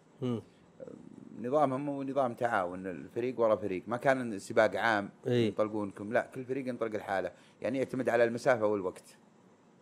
نظامهم 1.41 1.89
هو 1.89 2.03
نظام 2.03 2.33
تعاون 2.33 2.87
الفريق 2.87 3.39
ورا 3.39 3.55
فريق. 3.55 3.83
ما 3.87 3.97
كان 3.97 4.39
سباق 4.39 4.75
عام 4.75 5.09
إيه. 5.27 5.47
ينطلقونكم 5.47 6.13
لا 6.13 6.27
كل 6.35 6.45
فريق 6.45 6.67
ينطلق 6.67 6.95
الحاله 6.95 7.31
يعني 7.61 7.77
يعتمد 7.77 8.09
على 8.09 8.23
المسافة 8.23 8.65
والوقت. 8.65 9.17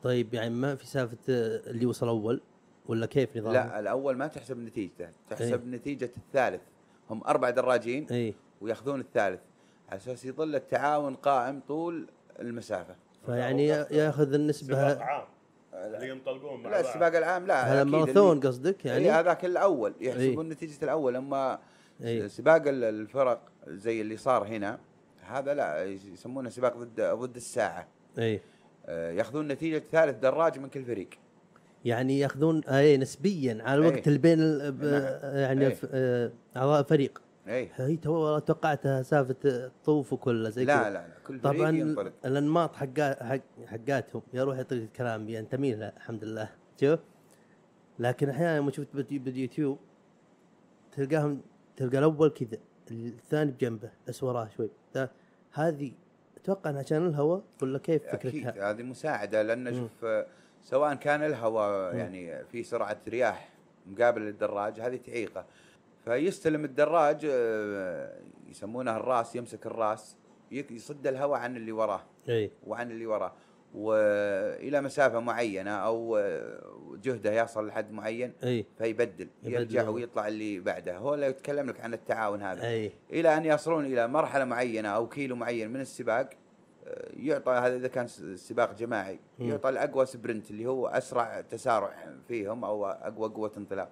طيب 0.04 0.34
يعني 0.34 0.50
ما 0.50 0.76
في 0.76 0.88
سالفه 0.88 1.18
اللي 1.28 1.86
وصل 1.86 2.08
أول؟ 2.08 2.42
ولا 2.86 3.06
كيف 3.06 3.38
نظام 3.38 3.54
لا 3.54 3.80
الأول 3.80 4.18
ما 4.18 4.28
تحسب 4.28 4.58
نتيجته 4.58 5.10
تحسب 5.30 5.68
إيه. 5.68 5.76
نتيجة 5.76 6.12
الثالث. 6.18 6.62
هم 7.10 7.24
أربع 7.24 7.50
دراجين 7.50 8.08
إي. 8.12 8.34
ويأخذون 8.62 9.00
الثالث. 9.00 9.40
على 9.90 9.98
أساس 9.98 10.26
يظل 10.26 10.56
التعاون 10.56 11.16
قائم 11.16 11.62
طول 11.68 12.08
المسافة. 12.40 12.96
فيعني 13.26 13.68
يا- 13.68 13.88
يأخذ 13.92 14.24
سباق 14.26 14.36
النسبة 14.36 15.04
عام. 15.04 15.26
اللي 15.74 16.10
ينطلقون 16.10 16.64
مع 16.64 16.70
لا. 16.70 16.80
السباق 16.80 17.16
العام 17.18 17.48
لا 17.48 17.74
هذا 17.74 17.82
أكيد 17.82 17.92
ماراثون 17.92 18.38
اللي- 18.38 18.48
قصدك 18.50 18.86
يعني 18.86 19.06
يعني 19.06 19.20
هذاك 19.20 19.46
الأول 19.46 19.94
يحسبون 20.02 20.50
نتيجة 20.50 20.84
الأول 20.84 21.16
أما 21.16 21.60
إيه. 22.04 22.28
سباق 22.28 22.68
ال- 22.68 22.84
الفرق 22.84 23.42
زي 23.68 24.02
اللي 24.02 24.18
صار 24.18 24.48
هنا 24.48 24.80
هذا 25.28 25.54
لا 25.54 25.84
يسمونه 25.86 26.50
سباق 26.50 26.78
ضد 26.78 27.02
ضد 27.02 27.36
الساعة 27.36 27.88
اي 28.20 28.42
آه، 28.86 29.12
ياخذون 29.12 29.48
نتيجة 29.48 29.84
ثالث 29.92 30.18
دراج 30.20 30.60
من 30.60 30.70
كل 30.70 30.86
فريق 30.86 31.10
يعني 31.86 32.20
ياخذون 32.20 32.64
اي 32.64 32.98
نسبيا 32.98 33.58
على 33.62 33.76
الوقت 33.76 33.94
إيه. 33.98 34.04
اللي 34.08 34.18
بين 34.20 34.40
نعم. 34.58 34.78
يعني 35.38 35.68
إيه. 35.68 35.78
آه، 35.94 36.32
أعضاء 36.58 36.80
الفريق 36.80 37.22
اي 37.48 37.70
هي 37.76 37.98
تو 37.98 38.40
توقعتها 38.40 39.02
سالفة 39.02 39.72
طوف 39.86 40.14
وكلها 40.14 40.50
زي 40.50 40.66
لا 40.66 40.74
كذا. 40.84 40.90
لا 40.90 40.94
لا 40.94 41.08
كل 41.28 41.42
طبعا 41.42 41.70
ينطلق 41.70 42.14
الأنماط 42.26 42.76
حقا 42.76 43.24
حق 43.24 43.40
حقاتهم 43.68 44.22
يا 44.34 44.44
روحي 44.44 44.64
طريقه 44.64 44.90
كلام 44.96 45.30
ينتمي 45.30 45.76
لها 45.76 45.94
الحمد 45.98 46.24
لله. 46.24 46.50
شوف. 46.82 47.00
لكن 48.00 48.30
أحيانا 48.30 48.60
لما 48.60 48.72
شفت 48.72 48.88
باليو- 48.94 49.22
باليوتيوب 49.22 49.80
تلقاهم 50.92 51.42
تلقى 51.78 51.98
الأول 51.98 52.30
كذا 52.30 52.58
الثاني 52.92 53.52
بجنبه 53.52 53.90
بس 54.08 54.24
وراه 54.24 54.50
شوي. 54.58 54.70
هذه 55.54 55.92
أتوقع 56.38 56.70
إنها 56.70 56.80
عشان 56.82 57.06
الهواء 57.08 57.44
ولا 57.62 57.80
كيف 57.80 58.04
أكيد 58.06 58.32
فكرتها؟ 58.44 58.72
هذه 58.72 58.84
مساعدة 58.84 59.42
لأن. 59.42 59.74
شوف 59.74 60.06
سواء 60.64 60.94
كان 60.96 61.24
الهواء. 61.24 61.96
يعني 61.96 62.46
في 62.46 62.64
سرعة 62.64 62.98
رياح 63.08 63.50
مقابل 63.88 64.22
للدراج 64.22 64.80
هذه 64.80 64.96
تعيقه. 64.96 65.46
فيستلم 66.06 66.66
الدراج 66.66 67.28
آه، 67.32 68.20
يسمونه 68.50 68.98
الراس 68.98 69.36
يمسك 69.36 69.66
الراس 69.66 70.18
يصد 70.52 71.08
الهواء 71.08 71.40
عن 71.40 71.58
اللي 71.58 71.72
وراه. 71.72 72.04
إي. 72.30 72.52
وعن 72.68 72.92
اللي 72.92 73.06
وراه. 73.06 73.34
وإلى 73.76 74.82
مسافة 74.82 75.20
معينة 75.20 75.72
أو 75.72 76.18
آه، 76.18 76.62
جهده 77.04 77.44
يصل 77.44 77.68
لحد 77.68 77.92
معين 77.92 78.34
إي. 78.44 78.66
فيبدل 78.78 79.28
يبدل 79.44 79.54
يرجع. 79.54 79.90
ويطلع 79.90 80.28
اللي 80.28 80.60
بعده. 80.60 80.98
هو 80.98 81.14
اللي 81.14 81.26
يتكلم 81.26 81.70
لك 81.70 81.82
عن 81.82 81.94
التعاون 81.94 82.42
هذا. 82.42 82.68
إي. 82.68 82.92
إلى 83.12 83.38
أن 83.38 83.46
يصلون 83.46 83.86
إلى 83.86 84.08
مرحلة 84.08 84.46
معينة 84.46 84.90
أو 84.90 85.10
كيلو 85.10 85.36
معين 85.36 85.70
من 85.74 85.82
السباق 85.82 86.30
آه، 86.88 87.10
يعطى 87.14 87.52
هذا 87.52 87.76
إذا 87.76 87.88
كان 87.88 88.08
سباق 88.36 88.74
جماعي 88.74 89.20
مم. 89.40 89.50
يعطى 89.50 89.70
الأقوى 89.70 90.06
sprint 90.06 90.52
اللي 90.52 90.66
هو 90.66 90.88
أسرع 90.88 91.42
تسارع 91.42 91.94
فيهم 92.28 92.64
أو 92.66 92.86
أقوى 92.86 93.30
قوة 93.30 93.52
انطلاق. 93.58 93.92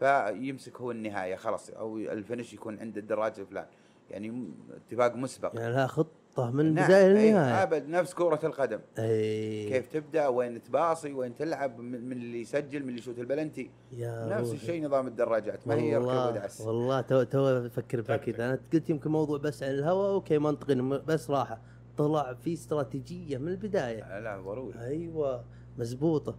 فيمسك 0.00 0.80
هو 0.80 0.90
النهاية 0.90 1.36
خلاص 1.36 1.70
أو 1.70 1.98
ال 1.98 2.06
finish 2.06 2.54
يكون 2.54 2.78
عند 2.80 2.98
الدراج 2.98 3.40
الفلان 3.40 3.66
يعني 4.10 4.48
اتفاق 4.76 5.16
مسبق. 5.16 5.52
يعني 5.54 5.74
لها 5.74 5.86
خطة 5.86 6.50
من 6.50 6.74
نعم، 6.74 6.78
البدايه 6.78 7.06
أي، 7.06 7.28
للنهايه 7.28 7.62
أبد 7.62 7.88
نفس 7.88 8.14
كرة 8.14 8.40
القدم. 8.44 8.80
إي. 8.98 9.68
كيف 9.68 9.86
تبدأ 9.86 10.28
وين 10.28 10.62
تباصي 10.62 11.12
وين 11.12 11.36
تلعب 11.36 11.78
من 11.78 12.08
من 12.08 12.12
اللي 12.12 12.40
يسجل 12.40 12.82
من 12.82 12.88
اللي 12.88 12.98
يشوت 12.98 13.18
البلنتي. 13.18 13.70
يا 13.92 14.26
نفس. 14.30 14.52
الشيء 14.52 14.84
نظام 14.84 15.06
الدراجات. 15.06 15.68
ما 15.68 15.74
هي 15.74 15.96
والله 15.96 16.28
ودعس. 16.28 16.60
والله 16.60 17.00
تو 17.00 17.22
تو 17.22 17.48
أفكر 17.48 18.02
فيها 18.02 18.16
كذا. 18.16 18.46
أنا 18.46 18.58
قلت 18.72 18.90
يمكن 18.90 19.10
موضوع 19.10 19.38
بس 19.38 19.62
عن 19.62 19.70
الهواء 19.70 20.12
okay 20.12 20.38
منطقي 20.38 20.74
بس 21.06 21.30
راحة. 21.30 21.60
طلع 21.96 22.34
في 22.34 22.52
استراتيجية 22.52 23.38
من 23.38 23.48
البداية. 23.48 24.20
لا 24.20 24.40
ضروري. 24.40 24.78
أيوه 24.80 25.44
مزبوطة. 25.78 26.36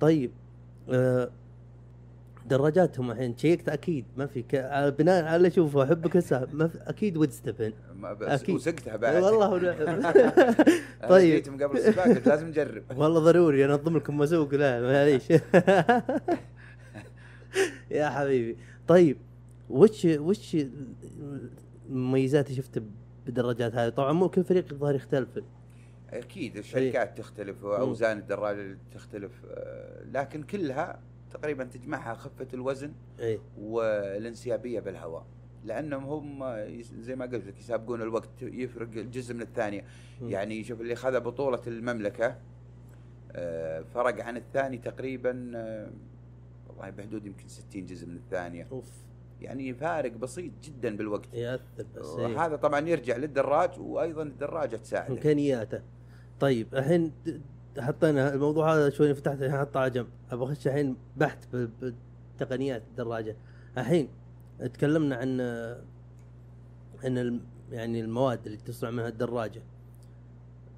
طيب 0.00 0.32
آه 0.90 1.30
دراجاتهم 2.46 3.10
الحين 3.10 3.36
شيكت 3.36 3.68
أكيد 3.68 4.04
ما 4.16 4.26
في 4.26 4.42
ك... 4.42 4.54
على 4.54 4.90
بناء 4.90 5.24
على 5.24 5.36
اللي 5.36 5.48
أشوفه 5.48 5.82
أحبك 5.84 6.16
هسه 6.16 6.48
ما 6.52 6.68
في 6.68 6.78
أكيد 6.86 7.16
ودستبن 7.16 7.72
ما 7.94 8.12
بس 8.12 8.42
أكيد. 8.42 8.54
وسقتها 8.54 8.96
بعد. 8.96 9.22
والله 9.22 9.58
طيب. 11.08 11.34
جيت 11.34 11.48
من 11.48 11.62
قبل 11.62 11.76
السباق 11.76 12.04
قلت 12.08 12.28
لازم 12.28 12.48
نجرب. 12.48 12.82
والله 12.96 13.20
ضروري 13.20 13.64
أنظم 13.64 13.96
لكم 13.96 14.18
مسوق 14.18 14.54
لا 14.54 14.80
معليش. 14.80 15.30
يا 17.90 18.08
حبيبي. 18.08 18.56
طيب 18.88 19.16
وش 19.70 20.04
وش 20.04 20.56
المميزات 21.88 22.46
اللي 22.46 22.56
شفتها 22.56 22.82
بالدراجات 23.26 23.74
هذه؟ 23.74 23.88
طبعا 23.88 24.12
مو 24.12 24.28
كل 24.28 24.44
فريق 24.44 24.64
الظاهر 24.72 24.94
يختلف. 24.94 25.28
أكيد 26.10 26.56
الشركات 26.56 27.18
تختلف 27.18 27.64
وأوزان 27.64 28.18
الدراجة 28.18 28.78
تختلف 28.94 29.32
آه، 29.50 30.04
لكن 30.12 30.42
كلها 30.42 30.98
تقريبا 31.32 31.64
تجمعها 31.64 32.14
خفة 32.14 32.48
الوزن 32.54 32.92
اي 33.20 33.40
والانسيابية 33.58 34.80
بالهواء. 34.80 35.26
لأنهم 35.64 36.04
هم 36.04 36.56
زي 36.82 37.16
ما 37.16 37.24
قلت 37.24 37.46
لك 37.46 37.58
يسابقون 37.58 38.02
الوقت 38.02 38.42
يفرق 38.42 38.88
جزء 38.88 39.34
من 39.34 39.42
الثانية. 39.42 39.84
يعني 40.22 40.64
شوف 40.64 40.80
اللي 40.80 40.94
خذ 40.94 41.20
بطولة 41.20 41.60
المملكة 41.66 42.38
آه، 43.32 43.80
فرق 43.94 44.24
عن 44.24 44.36
الثاني 44.36 44.78
تقريبا 44.78 45.52
آه، 45.54 45.90
والله 46.68 46.90
بحدود 46.90 47.26
يمكن 47.26 47.48
60 47.48 47.86
جزء 47.86 48.06
من 48.06 48.16
الثانية 48.16 48.66
أوف. 48.72 48.90
يعني 49.40 49.74
فارق 49.74 50.12
بسيط 50.12 50.52
جدا 50.64 50.96
بالوقت. 50.96 51.34
يأثر 51.34 51.86
بس 51.96 52.06
إيه. 52.06 52.26
وهذا 52.26 52.56
طبعا 52.56 52.80
يرجع 52.80 53.16
للدراج 53.16 53.80
وأيضا 53.80 54.22
الدراجة 54.22 54.76
تساعده. 54.76 55.14
إمكانياته. 55.14 55.82
طيب 56.40 56.74
الحين 56.74 57.12
حطينا 57.78 58.34
الموضوع 58.34 58.74
هذا 58.74 58.90
شوي 58.90 59.14
فتحت 59.14 59.42
الحين 59.42 59.60
حطه 59.60 59.80
على 59.80 59.90
جنب. 59.90 60.06
أبغى 60.30 60.52
أخش 60.52 60.66
الحين 60.66 60.96
بحث 61.16 61.38
بتقنيات 62.36 62.82
الدراجة. 62.90 63.36
الحين 63.78 64.08
تكلمنا 64.74 65.16
عن 65.16 65.40
ان 67.04 67.40
يعني 67.72 68.00
المواد 68.00 68.46
اللي 68.46 68.58
تصنع 68.58 68.90
منها 68.90 69.08
الدراجة 69.08 69.62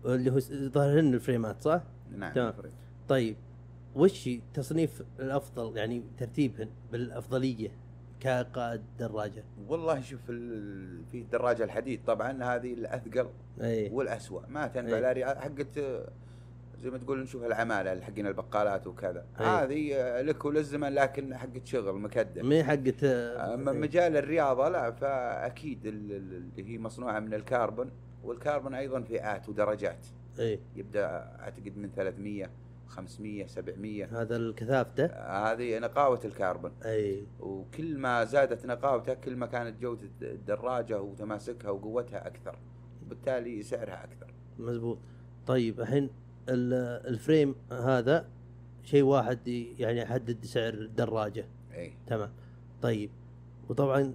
اللي 0.04 0.30
هو 0.30 0.38
ظاهرين 0.70 1.14
الفريمات 1.14 1.62
صح؟ 1.62 1.82
نعم 2.16 2.32
تمام. 2.32 2.54
طيب 3.08 3.36
وش 3.96 4.30
تصنيف 4.54 5.02
الأفضل؟ 5.20 5.76
يعني 5.76 6.02
ترتيبهن 6.18 6.68
بالأفضلية 6.92 7.70
كقائد 8.20 8.80
دراجة. 8.98 9.44
والله 9.68 10.00
شوف 10.00 10.20
في 10.26 10.32
الدراجة 11.14 11.64
الحديد 11.64 12.00
طبعا 12.06 12.44
هذه 12.44 12.74
الأثقل 12.74 13.26
اي 13.60 13.90
والأسوأ. 13.92 14.40
ما 14.48 14.66
تنفع. 14.66 14.98
لا 14.98 15.12
ري- 15.12 15.24
حقت 15.24 15.78
زي 16.84 16.90
ما 16.90 16.98
تقول 16.98 17.22
نشوف 17.22 17.44
العمالة 17.44 18.00
حقين 18.00 18.26
البقالات 18.26 18.86
وكذا. 18.86 19.26
إيه. 19.40 19.46
هذه 19.62 19.94
آه، 19.94 20.22
لك 20.22 20.44
وللزمن 20.44 20.88
لكن 20.88 21.36
حقت 21.36 21.66
شغل 21.66 21.94
مكدم 22.00 22.48
مي 22.48 22.64
حقت 22.64 23.04
أما 23.04 23.72
إيه. 23.72 23.78
مجال 23.78 24.16
الرياضة 24.16 24.68
لا 24.68 24.90
فأكيد 24.90 25.86
ال- 25.86 26.12
ال- 26.12 26.34
اللي 26.58 26.72
هي 26.72 26.78
مصنوعة 26.78 27.20
من 27.20 27.34
الكربون 27.34 27.90
والكربون 28.24 28.74
أيضا 28.74 29.00
فئات 29.02 29.48
ودرجات. 29.48 30.06
اي 30.38 30.60
يبدأ 30.76 31.06
أعتقد 31.40 31.76
من 31.76 31.90
300 31.96 32.50
500 32.88 33.46
700 33.46 34.22
هذا 34.22 34.36
الكثافته؟ 34.36 35.06
هذه 35.16 35.78
نقاوة 35.78 36.20
الكربون. 36.24 36.72
اي 36.84 37.26
وكل 37.40 37.98
ما 37.98 38.24
زادت 38.24 38.66
نقاوتها 38.66 39.14
كل 39.14 39.36
ما 39.36 39.46
كانت 39.46 39.80
جودة 39.82 40.08
الدراجة 40.22 41.00
وتماسكها 41.02 41.70
وقوتها 41.70 42.26
أكثر 42.26 42.58
وبالتالي 43.06 43.62
سعرها 43.62 44.04
أكثر. 44.04 44.34
مزبوط. 44.58 44.98
طيب 45.46 45.80
الحين 45.80 46.04
ال- 46.04 46.10
ال 46.48 46.66
frame 46.66 47.54
هذا 47.72 48.26
شيء 48.84 49.02
واحد 49.02 49.48
يعني 49.78 50.00
يحدد 50.00 50.44
سعر 50.44 50.74
الدراجة. 50.74 51.44
اي 51.74 51.92
تمام. 52.06 52.30
طيب. 52.82 53.10
وطبعا 53.68 54.14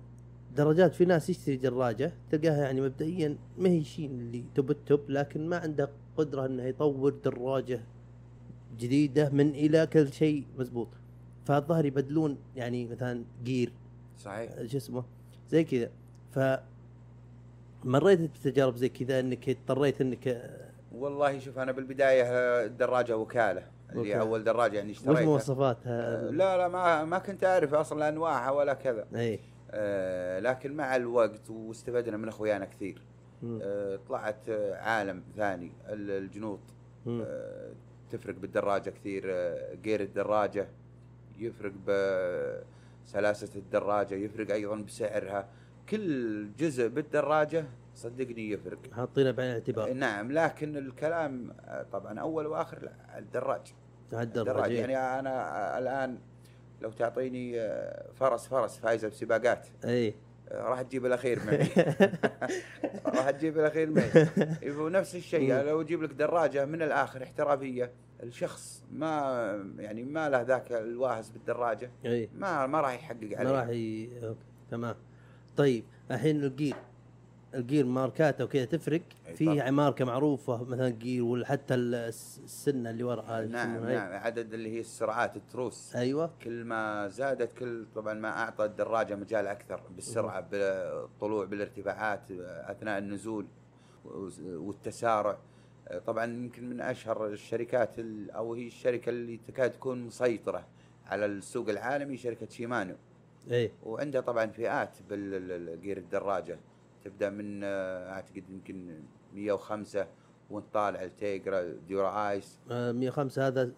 دراجات 0.55 0.95
في 0.95 1.05
ناس 1.05 1.29
يشتري 1.29 1.57
دراجة 1.57 2.13
تلقاها 2.31 2.63
يعني 2.63 2.81
مبدئيا 2.81 3.37
ما 3.57 3.69
هي 3.69 3.83
شيء 3.83 4.05
اللي 4.05 4.43
توب 4.55 4.71
التوب 4.71 5.09
لكن 5.09 5.49
ما 5.49 5.57
عنده 5.57 5.89
قدرة 6.17 6.45
إنه 6.45 6.63
يطور 6.63 7.13
دراجة 7.25 7.81
جديدة 8.79 9.29
من 9.29 9.49
إلى 9.49 9.87
كل 9.87 10.13
شيء 10.13 10.45
مزبوط 10.57 10.87
فالظاهر 11.45 11.85
يبدلون 11.85 12.37
يعني 12.55 12.87
مثلا 12.87 13.23
gear 13.43 13.71
صحيح. 14.17 14.51
شو 14.65 14.77
اسمه؟ 14.77 15.03
زي 15.49 15.63
كذا. 15.63 15.89
ف 16.31 16.39
مريت 17.83 18.19
بتجارب 18.19 18.75
زي 18.75 18.89
كذا 18.89 19.19
إنك 19.19 19.49
اضطريت 19.49 20.01
إنك 20.01 20.51
والله 20.99 21.39
شوف 21.39 21.59
أنا 21.59 21.71
بالبداية 21.71 22.23
آه، 22.23 22.65
الدراجة 22.65 23.17
وكالة 23.17 23.63
اللي 23.89 24.01
وكالة. 24.01 24.19
أول 24.21 24.43
دراجة 24.43 24.77
يعني 24.77 24.91
وش 24.91 24.97
اشتريتها 24.97 25.25
مواصفاتها؟ 25.25 26.27
آه، 26.27 26.29
لا 26.29 26.57
لا 26.57 26.67
ما 26.67 27.05
ما 27.05 27.17
كنت 27.19 27.43
أعرف 27.43 27.73
أصلا 27.73 28.09
أنواعها 28.09 28.51
ولا 28.51 28.73
كذا 28.73 29.05
إي 29.15 29.39
آه، 29.71 30.39
لكن 30.39 30.73
مع 30.73 30.95
الوقت 30.95 31.49
واستفدنا 31.49 32.17
من 32.17 32.27
أخويانا 32.27 32.65
كثير. 32.65 33.01
آه، 33.61 33.99
طلعت 34.09 34.49
آه، 34.49 34.75
عالم 34.75 35.23
ثاني 35.37 35.71
ال- 35.89 36.11
الجنوط. 36.11 36.59
آه، 37.07 37.71
تفرق 38.11 38.35
بالدراجة 38.35 38.89
كثير 38.89 39.23
آه، 39.27 39.73
جير 39.83 40.01
الدراجة 40.01 40.67
يفرق 41.39 41.71
بسلاسه 43.05 43.49
الدراجة 43.55 44.15
يفرق 44.15 44.51
أيضا 44.51 44.75
بسعرها 44.75 45.47
كل 45.89 46.47
جزء 46.59 46.87
بالدراجة 46.87 47.65
صدقني 47.99 48.49
يفرق. 48.49 48.79
حاطينه 48.93 49.31
بعين 49.31 49.49
الاعتبار. 49.49 49.93
نعم 49.93 50.31
لكن 50.31 50.77
الكلام 50.77 51.51
آه، 51.65 51.83
طبعا 51.91 52.19
أول 52.19 52.47
وآخر 52.47 52.89
الدراج. 53.17 53.73
على 54.13 54.23
الدراج 54.23 54.47
الدراجه 54.47 54.73
يعني 54.73 55.19
أنا 55.19 55.29
آه، 55.75 55.79
الآن 55.79 56.17
لو 56.81 56.91
تعطيني 56.91 57.61
آه، 57.61 58.09
فرس 58.15 58.47
فرس 58.47 58.77
فايزة 58.77 59.07
بسباقات 59.07 59.67
اي 59.85 60.15
آه، 60.51 60.61
راح 60.63 60.81
تجيب 60.81 61.05
الأخير 61.05 61.39
معي 61.45 61.69
راح 63.15 63.29
تجيب 63.29 63.59
الأخير 63.59 63.89
معي 63.89 64.11
إيه، 64.63 64.77
ونفس 64.81 65.15
الشيء. 65.15 65.53
لو 65.53 65.81
أجيب 65.81 66.03
لك 66.03 66.13
دراجة 66.13 66.65
من 66.65 66.81
الآخر 66.81 67.23
احترافية 67.23 67.91
الشخص 68.23 68.83
ما 68.91 69.73
يعني 69.77 70.03
ما 70.03 70.29
له 70.29 70.41
ذاك 70.41 70.71
الواهس 70.71 71.29
بالدراجة 71.29 71.91
اي 72.05 72.29
ما 72.35 72.67
ما 72.67 72.81
راح 72.81 72.93
يحقق 72.93 73.37
عليه. 73.37 73.43
ما 73.43 73.51
راح 73.51 73.69
ي... 73.69 74.09
تمام. 74.71 74.95
طيب 75.57 75.83
الحين 76.11 76.43
الجير 76.43 76.75
الجير 77.55 77.85
ماركاته 77.85 78.43
وكذا 78.43 78.65
تفرق. 78.65 79.01
في. 79.35 79.71
ماركة 79.71 80.05
معروفة 80.05 80.63
مثلا 80.63 80.89
جير 80.89 81.23
ولا 81.23 81.45
حتى 81.45 81.75
الس- 81.75 82.41
السنة 82.43 82.89
اللي 82.89 83.03
ورا 83.03 83.21
هذه 83.21 83.45
نعم. 83.47 83.85
نعم 83.89 84.13
عدد 84.13 84.53
اللي 84.53 84.75
هي 84.75 84.79
السرعات 84.79 85.35
التروس. 85.37 85.95
أيوه. 85.95 86.31
كل 86.43 86.63
ما 86.63 87.07
زادت 87.07 87.53
كل 87.57 87.85
طبعا 87.95 88.13
ما 88.13 88.29
أعطى 88.29 88.65
الدراجة 88.65 89.15
مجال 89.15 89.47
أكثر 89.47 89.81
بالسرعة 89.95 90.41
بالطلوع 90.41 91.45
بالارتفاعات 91.45 92.31
أثناء 92.71 92.97
النزول 92.97 93.45
والتسارع. 94.45 95.37
طبعا 96.05 96.25
يمكن 96.25 96.69
من 96.69 96.81
أشهر 96.81 97.27
الشركات 97.27 97.99
ال- 97.99 98.31
أو 98.31 98.53
هي 98.53 98.67
الشركة 98.67 99.09
اللي 99.09 99.39
تكاد 99.47 99.71
تكون 99.71 100.01
مسيطرة 100.03 100.65
على 101.05 101.25
السوق 101.25 101.69
العالمي 101.69 102.17
شركة 102.17 102.47
شيمانو. 102.49 102.95
اي 103.51 103.71
وعندها 103.83 104.21
طبعا 104.21 104.45
فئات 104.45 104.97
بالجير 105.09 105.97
الدراجة. 105.97 106.57
تبدأ 107.03 107.29
من 107.29 107.61
آه، 107.63 108.09
أعتقد 108.11 108.49
يمكن 108.49 108.99
105 109.33 110.07
وانت 110.49 110.65
طالع 110.73 111.03
التيجرا 111.03 111.73
ديورا 111.87 112.29
آيس. 112.29 112.59
آه 112.71 112.91
105 112.91 113.47
هذا 113.47 113.71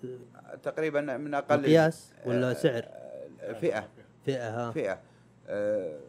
تقريبا 0.63 1.17
من 1.17 1.33
أقل 1.33 1.59
مقياس 1.61 2.13
ولا 2.25 2.49
آه، 2.49 2.53
سعر؟ 2.53 2.83
آه، 3.39 3.53
فئة. 3.53 3.89
فئة 4.25 4.49
ها. 4.49 4.71
فئة. 4.71 4.99
آه، 5.47 5.99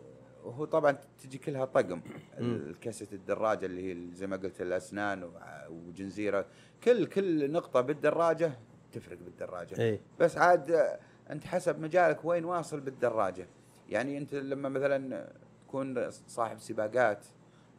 وهو 0.44 0.64
طبعا 0.64 0.98
تجي 1.22 1.38
كلها 1.38 1.64
طقم. 1.64 2.00
مم. 2.38 2.54
الكاسه 2.54 3.06
الدراجة 3.12 3.66
اللي 3.66 3.92
هي 3.92 4.14
زي 4.14 4.26
ما 4.26 4.36
قلت 4.36 4.60
الأسنان 4.60 5.30
وجنزيرة. 5.70 6.46
كل 6.84 7.06
كل 7.06 7.52
نقطة 7.52 7.80
بالدراجة 7.80 8.52
تفرق 8.92 9.18
بالدراجة. 9.18 9.82
اي 9.82 10.00
بس 10.20 10.38
عاد 10.38 10.70
آه، 10.70 10.98
أنت 11.30 11.44
حسب 11.44 11.80
مجالك 11.80 12.24
وين 12.24 12.44
واصل 12.44 12.80
بالدراجة. 12.80 13.46
يعني 13.88 14.18
أنت 14.18 14.34
لما 14.34 14.68
مثلا 14.68 15.28
تكون 15.72 16.10
صاحب 16.10 16.58
سباقات 16.58 17.26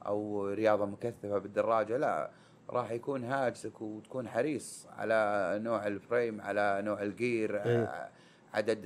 أو 0.06 0.48
رياضة 0.48 0.86
مكثفة 0.86 1.38
بالدراجة 1.38 1.98
لا 1.98 2.30
راح 2.70 2.91
يكون 2.91 3.24
هاجسك 3.24 3.82
وتكون 3.82 4.28
حريص 4.28 4.88
على 4.98 5.60
نوع 5.64 5.88
الفريم 5.88 6.41
على 6.41 6.82
نوع 6.86 7.02
الجير 7.02 7.66
إيه. 7.66 8.10
عدد 8.54 8.86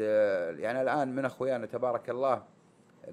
يعني 0.59 0.81
الآن 0.81 1.15
من 1.15 1.25
أخويانا 1.25 1.65
تبارك 1.65 2.09
الله 2.09 2.43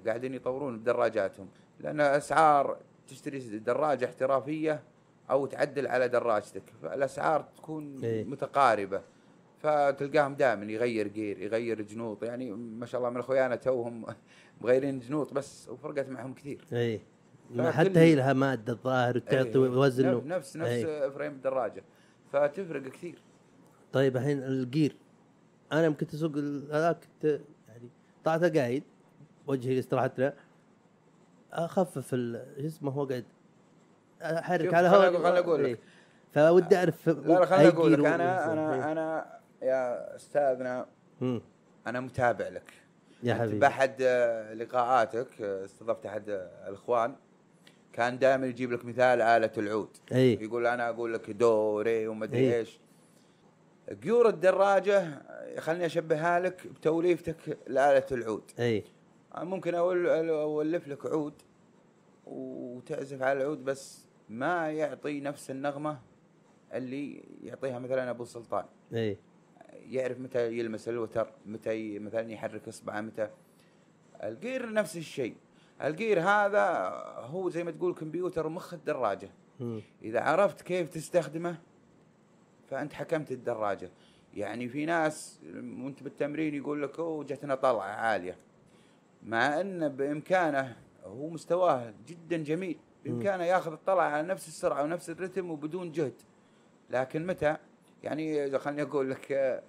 قاعدين 0.07 0.33
يطورون 0.33 0.79
بدراجاتهم 0.79 1.49
لأن 1.79 2.01
اسعار 2.01 2.77
تشتري 3.07 3.39
دراجة 3.39 4.05
احترافية 4.05 4.83
أو 5.29 5.45
تعدل 5.45 5.87
على 5.87 6.07
دراجتك 6.07 6.63
فالأسعار 6.81 7.45
تكون 7.57 8.03
إيه. 8.03 8.23
متقاربة 8.23 9.01
فتلقاهم 9.65 10.33
دائما 10.35 10.71
يغير 10.71 11.07
جير 11.07 11.41
يغير 11.41 11.81
جنوط 11.81 12.23
يعني 12.23 12.51
ما 12.51 12.85
شاء 12.85 12.99
الله 12.99 13.09
من 13.09 13.19
أخويانا 13.19 13.55
توهم 13.55 14.05
مغيرين 14.61 14.99
جنوط 14.99 15.33
بس 15.33 15.69
وفرقت 15.69 16.09
معهم 16.09 16.33
كثير 16.33 16.65
اي 16.73 17.01
حتى 17.59 17.99
هي 17.99 18.15
لها 18.15 18.33
مادة 18.33 18.73
الظاهر 18.73 19.17
وتعطي 19.17 19.49
إيه، 19.49 19.69
وزن 19.69 20.15
نفس 20.15 20.27
نفس, 20.27 20.57
نفس 20.57 20.67
إيه. 20.69 21.09
فريم 21.09 21.31
الدراجة 21.31 21.83
فتفرق 22.31 22.81
كثير 22.81 23.21
طيب 23.93 24.17
الحين 24.17 24.43
الجير 24.43 24.95
أنا 25.71 25.85
يمكن 25.85 26.07
أسوق 26.13 26.37
هذاك 26.71 26.97
كنت 26.99 27.39
يعني 27.67 27.89
طلعت 28.23 28.57
قايد 28.57 28.83
وجهي 29.47 29.75
لاستراحتنا 29.75 30.33
أخفف 31.53 32.09
شو 32.09 32.37
اسمه 32.65 32.91
هو 32.91 33.05
قاعد 33.05 33.25
أحرك 34.21 34.73
على 34.73 34.87
هواء 34.87 35.13
خلنا 35.13 35.39
أقول 35.39 35.63
لك. 35.63 35.69
إيه. 35.69 35.79
فودي 36.31 36.77
أعرف 36.77 37.09
لا 37.09 37.13
لا 37.13 37.45
خليني 37.45 37.67
أقول 37.67 37.93
لك 37.93 37.99
أنا 38.05 38.53
أنا 38.53 38.75
إيه. 38.75 38.91
أنا 38.91 39.39
يا 39.61 40.15
أستاذنا 40.15 40.85
مم. 41.21 41.41
أنا 41.87 41.99
متابع 41.99 42.47
لك 42.47 42.73
يا 43.25 43.33
حبيبي. 43.35 43.59
بأحد 43.59 43.95
آه، 44.01 44.53
لقاءاتك 44.53 45.41
آه، 45.41 45.65
استضفت 45.65 46.05
أحد 46.05 46.29
آه، 46.29 46.69
الإخوان. 46.69 47.15
كان 47.93 48.19
دائما 48.19 48.47
يجيب 48.47 48.71
لك 48.71 48.85
مثال 48.85 49.21
آلة 49.21 49.51
العود. 49.57 49.89
إي. 50.11 50.33
يقول 50.41 50.67
أنا 50.67 50.89
أقول 50.89 51.13
لك 51.13 51.31
دو 51.31 51.81
ري 51.81 52.07
وما 52.07 52.25
ادري 52.25 52.39
إيه. 52.39 52.59
إيش. 52.59 52.79
قيور 54.03 54.29
الدراجة 54.29 54.99
آه، 54.99 55.59
خليني 55.59 55.85
أشبهها 55.85 56.39
لك 56.39 56.67
بتوليفتك 56.67 57.57
لآلة 57.67 58.05
العود. 58.11 58.43
إي. 58.59 58.83
ممكن 59.37 59.71
أول- 59.71 60.29
أولف 60.29 60.87
لك 60.87 61.05
عود 61.05 61.33
وتعزف 62.25 63.21
على 63.21 63.39
العود 63.41 63.65
بس 63.65 64.05
ما 64.29 64.71
يعطي 64.71 65.19
نفس 65.19 65.51
النغمة 65.51 65.99
اللي 66.73 67.23
يعطيها 67.43 67.79
مثلا 67.79 68.09
أبو 68.09 68.25
سلطان 68.25 68.65
إي. 68.93 69.17
يعرف 69.89 70.19
متى 70.19 70.57
يلمس 70.57 70.89
الوتر 70.89 71.31
متى 71.45 71.99
مثلا 71.99 72.31
يحرك 72.31 72.67
إصبعه 72.67 73.01
متى. 73.01 73.29
الجير 74.23 74.73
نفس 74.73 74.97
الشيء. 74.97 75.35
الجير 75.83 76.19
هذا 76.19 76.89
هو 77.17 77.49
زي 77.49 77.63
ما 77.63 77.71
تقول 77.71 77.93
كمبيوتر 77.93 78.49
مخ 78.49 78.73
الدراجة. 78.73 79.29
إذا 80.03 80.21
عرفت 80.21 80.61
كيف 80.61 80.89
تستخدمه 80.89 81.57
فأنت 82.69 82.93
حكمت 82.93 83.31
الدراجة. 83.31 83.89
يعني 84.33 84.67
في 84.67 84.85
ناس 84.85 85.39
وأنت 85.55 86.03
بالتمرين 86.03 86.55
يقول 86.55 86.83
لك 86.83 86.99
أوه 86.99 87.23
جتنا 87.23 87.55
طلعة 87.55 87.83
عالية. 87.83 88.37
مع 89.23 89.61
إن 89.61 89.89
بإمكانه 89.89 90.77
هو 91.03 91.29
مستواه 91.29 91.93
جدا 92.07 92.37
جميل. 92.37 92.77
بإمكانه 93.05 93.43
ياخذ 93.43 93.71
الطلعة 93.71 94.09
على 94.09 94.27
نفس 94.27 94.47
السرعة 94.47 94.83
ونفس 94.83 95.09
الرتم 95.09 95.51
وبدون 95.51 95.91
جهد. 95.91 96.21
لكن 96.89 97.25
متى؟ 97.25 97.57
يعني 98.03 98.57
خليني 98.59 98.81
أقول 98.81 99.11
لك 99.11 99.63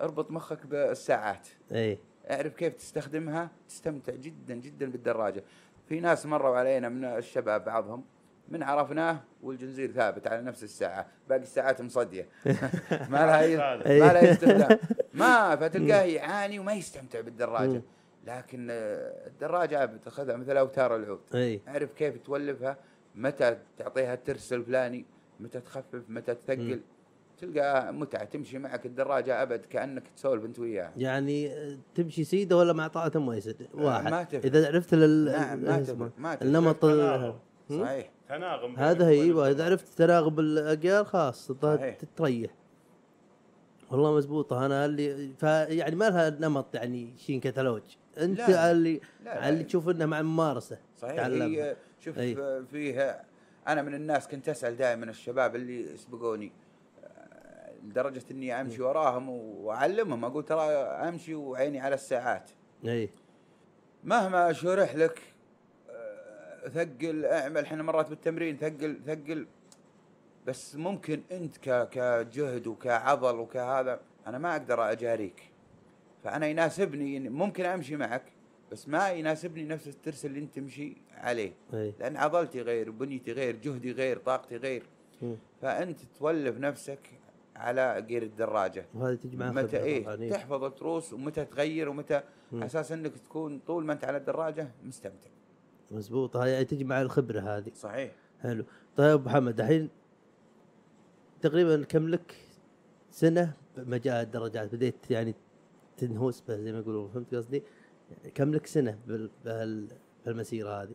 اربط 0.00 0.30
مخك 0.30 0.66
بالساعات. 0.66 1.48
إي. 1.72 1.98
اعرف 2.30 2.54
كيف 2.54 2.74
تستخدمها 2.74 3.50
تستمتع 3.68 4.12
جدا 4.14 4.54
جدا 4.54 4.90
بالدراجة. 4.90 5.44
في 5.88 6.00
ناس 6.00 6.26
مروا 6.26 6.56
علينا 6.56 6.88
من 6.88 7.04
الشباب 7.04 7.64
بعضهم 7.64 8.04
من 8.48 8.62
عرفناه 8.62 9.20
والجنزير 9.42 9.92
ثابت 9.92 10.26
على 10.26 10.42
نفس 10.42 10.62
الساعة. 10.62 11.06
باقي 11.28 11.42
الساعات 11.42 11.82
مصدية. 11.82 12.26
ما 13.12 13.26
لها 13.26 13.42
أي- 13.42 13.86
ما 13.86 14.12
لها 14.12 14.32
استخدام. 14.32 14.78
ما 15.14 15.56
فتلقاه 15.60 16.02
يعاني 16.02 16.58
وما 16.58 16.72
يستمتع 16.72 17.20
بالدراجة. 17.20 17.82
لكن 18.26 18.66
الدراجة 18.70 19.84
بتاخذها 19.84 20.36
مثل 20.36 20.56
أوتار 20.56 20.96
العود. 20.96 21.20
إي. 21.34 21.60
اعرف 21.68 21.92
كيف 21.92 22.16
تولفها 22.18 22.76
متى 23.14 23.56
تعطيها 23.78 24.14
الترس 24.14 24.52
الفلاني 24.52 25.04
متى 25.40 25.60
تخفف 25.60 26.02
متى 26.08 26.34
تثقل. 26.34 26.80
تلقى 27.38 27.92
متعة 27.92 28.24
تمشي 28.24 28.58
معك 28.58 28.86
الدراجة 28.86 29.42
أبد 29.42 29.64
كأنك 29.64 30.08
تسولف 30.16 30.44
أنت 30.44 30.58
وياها 30.58 30.92
يعني 30.96 31.52
آه، 31.52 31.78
تمشي 31.94 32.24
سيدة 32.24 32.56
ولا 32.56 32.72
مع 32.72 32.88
طاعه 32.88 33.12
ما 33.14 33.36
يسد 33.36 33.68
واحد 33.74 34.10
ما 34.10 34.22
تفرق. 34.22 34.44
إذا 34.44 34.66
عرفت 34.66 34.94
لل... 34.94 35.32
نعم 35.32 35.58
ما. 35.58 35.80
تفرق 35.80 36.12
ما 36.18 36.34
تفرق 36.34 36.46
النمط؟ 36.46 36.84
صحيح 37.70 38.10
تناغم 38.28 38.76
هذا 38.76 39.08
هي 39.08 39.22
إيوه 39.22 39.50
إذا 39.50 39.64
عرفت 39.64 39.98
تناغم 39.98 40.40
الاجيال 40.40 41.06
خلاص. 41.06 41.46
تتريح 41.98 42.50
والله 43.90 44.16
مزبوطة 44.16 44.66
أنا 44.66 44.84
اللي 44.84 45.32
فيعني 45.38 45.96
ما 45.96 46.04
لها 46.10 46.30
نمط 46.30 46.74
يعني 46.74 47.14
شين 47.16 47.40
كتالوج 47.40 47.82
أنت 48.18 48.38
لا،. 48.38 48.60
على 48.60 48.70
اللي 48.70 49.00
لا، 49.24 49.24
لا. 49.24 49.48
اللي 49.48 49.64
تشوف 49.64 49.88
انه 49.88 50.06
مع 50.06 50.22
ممارسة 50.22 50.78
صحيح 50.96 51.16
تعلمها. 51.16 51.46
هي 51.46 51.76
شوف 52.00 52.18
أي. 52.18 52.36
آه، 52.38 52.64
فيه 52.70 53.22
أنا 53.68 53.82
من 53.82 53.94
الناس 53.94 54.28
كنت 54.28 54.48
أسأل 54.48 54.76
دائما 54.76 55.10
الشباب 55.10 55.56
اللي 55.56 55.96
سبقوني 55.96 56.46
آه، 56.46 56.50
لدرجة 57.84 58.22
إني 58.30 58.60
أمشي 58.60 58.82
وراهم 58.82 59.28
وأعلمهم. 59.28 60.24
أقول 60.24 60.44
ترى 60.44 60.62
أمشي 61.08 61.34
وعيني 61.34 61.80
على 61.80 61.94
الساعات. 61.94 62.50
اي 62.84 63.10
مهما 64.04 64.52
شرح 64.52 64.94
لك 64.94 65.22
آه، 65.90 66.68
ثقل 66.68 67.24
اعمل. 67.24 67.62
إحنا 67.62 67.82
مرات 67.82 68.08
بالتمرين 68.08 68.56
ثقل 68.56 69.00
ثقل. 69.06 69.46
بس 70.46 70.76
ممكن 70.76 71.22
أنت 71.32 71.56
كجهد 71.90 72.66
وكعضل 72.66 73.38
وكهذا 73.38 74.00
أنا 74.26 74.38
ما 74.38 74.52
أقدر 74.52 74.92
أجاريك. 74.92 75.42
فأنا 76.24 76.46
يناسبني 76.46 77.28
ممكن 77.28 77.64
أمشي 77.64 77.96
معك 77.96 78.22
بس 78.72 78.88
ما 78.88 79.10
يناسبني 79.10 79.64
نفس 79.64 79.88
الترس 79.88 80.24
اللي 80.24 80.38
أنت 80.38 80.54
تمشي 80.54 80.96
عليه. 81.14 81.52
اي 81.74 81.94
لأن 82.00 82.16
عضلتي 82.16 82.60
غير 82.62 82.90
بنيتي 82.90 83.32
غير 83.32 83.56
جهدي 83.56 83.92
غير 83.92 84.18
طاقتي 84.18 84.56
غير. 84.56 84.82
مم. 85.22 85.36
فأنت 85.62 85.98
تولف 86.18 86.58
نفسك 86.58 86.98
على 87.56 88.04
جير 88.08 88.22
الدراجة 88.22 88.86
وهذه 88.94 89.14
تجي 89.14 89.36
مع 89.36 89.52
متى 89.52 89.76
إيه 89.76 90.14
إيه. 90.20 90.30
تحفظ 90.30 90.64
التروس 90.64 91.12
ومتى 91.12 91.44
تغير 91.44 91.88
ومتى 91.88 92.22
مم. 92.52 92.62
أساس 92.62 92.92
إنك 92.92 93.18
تكون 93.18 93.58
طول 93.66 93.84
ما 93.84 93.92
أنت 93.92 94.04
على 94.04 94.16
الدراجة 94.16 94.68
مستمتع 94.84 95.30
مزبوطه 95.90 96.44
هاي 96.44 96.64
تجي 96.64 96.84
مع 96.84 97.02
الخبرة 97.02 97.40
هذه 97.40 97.70
صحيح 97.74 98.12
حلو 98.42 98.64
طيب 98.96 99.10
أبو 99.10 99.28
محمد 99.28 99.60
الحين 99.60 99.88
تقريبا 101.40 101.84
كم 101.84 102.08
لك 102.08 102.34
سنة 103.10 103.52
بمجال 103.76 104.14
الدراجات 104.14 104.74
بديت 104.74 105.10
يعني 105.10 105.34
تنهوس 105.96 106.40
به 106.40 106.56
زي 106.56 106.72
ما 106.72 106.78
يقولون 106.78 107.08
فهمت 107.08 107.34
قصدي؟ 107.34 107.62
يعني 108.10 108.30
كم 108.30 108.54
لك 108.54 108.66
سنة 108.66 108.98
بهالمسيره 109.44 110.82
هذه؟ 110.82 110.94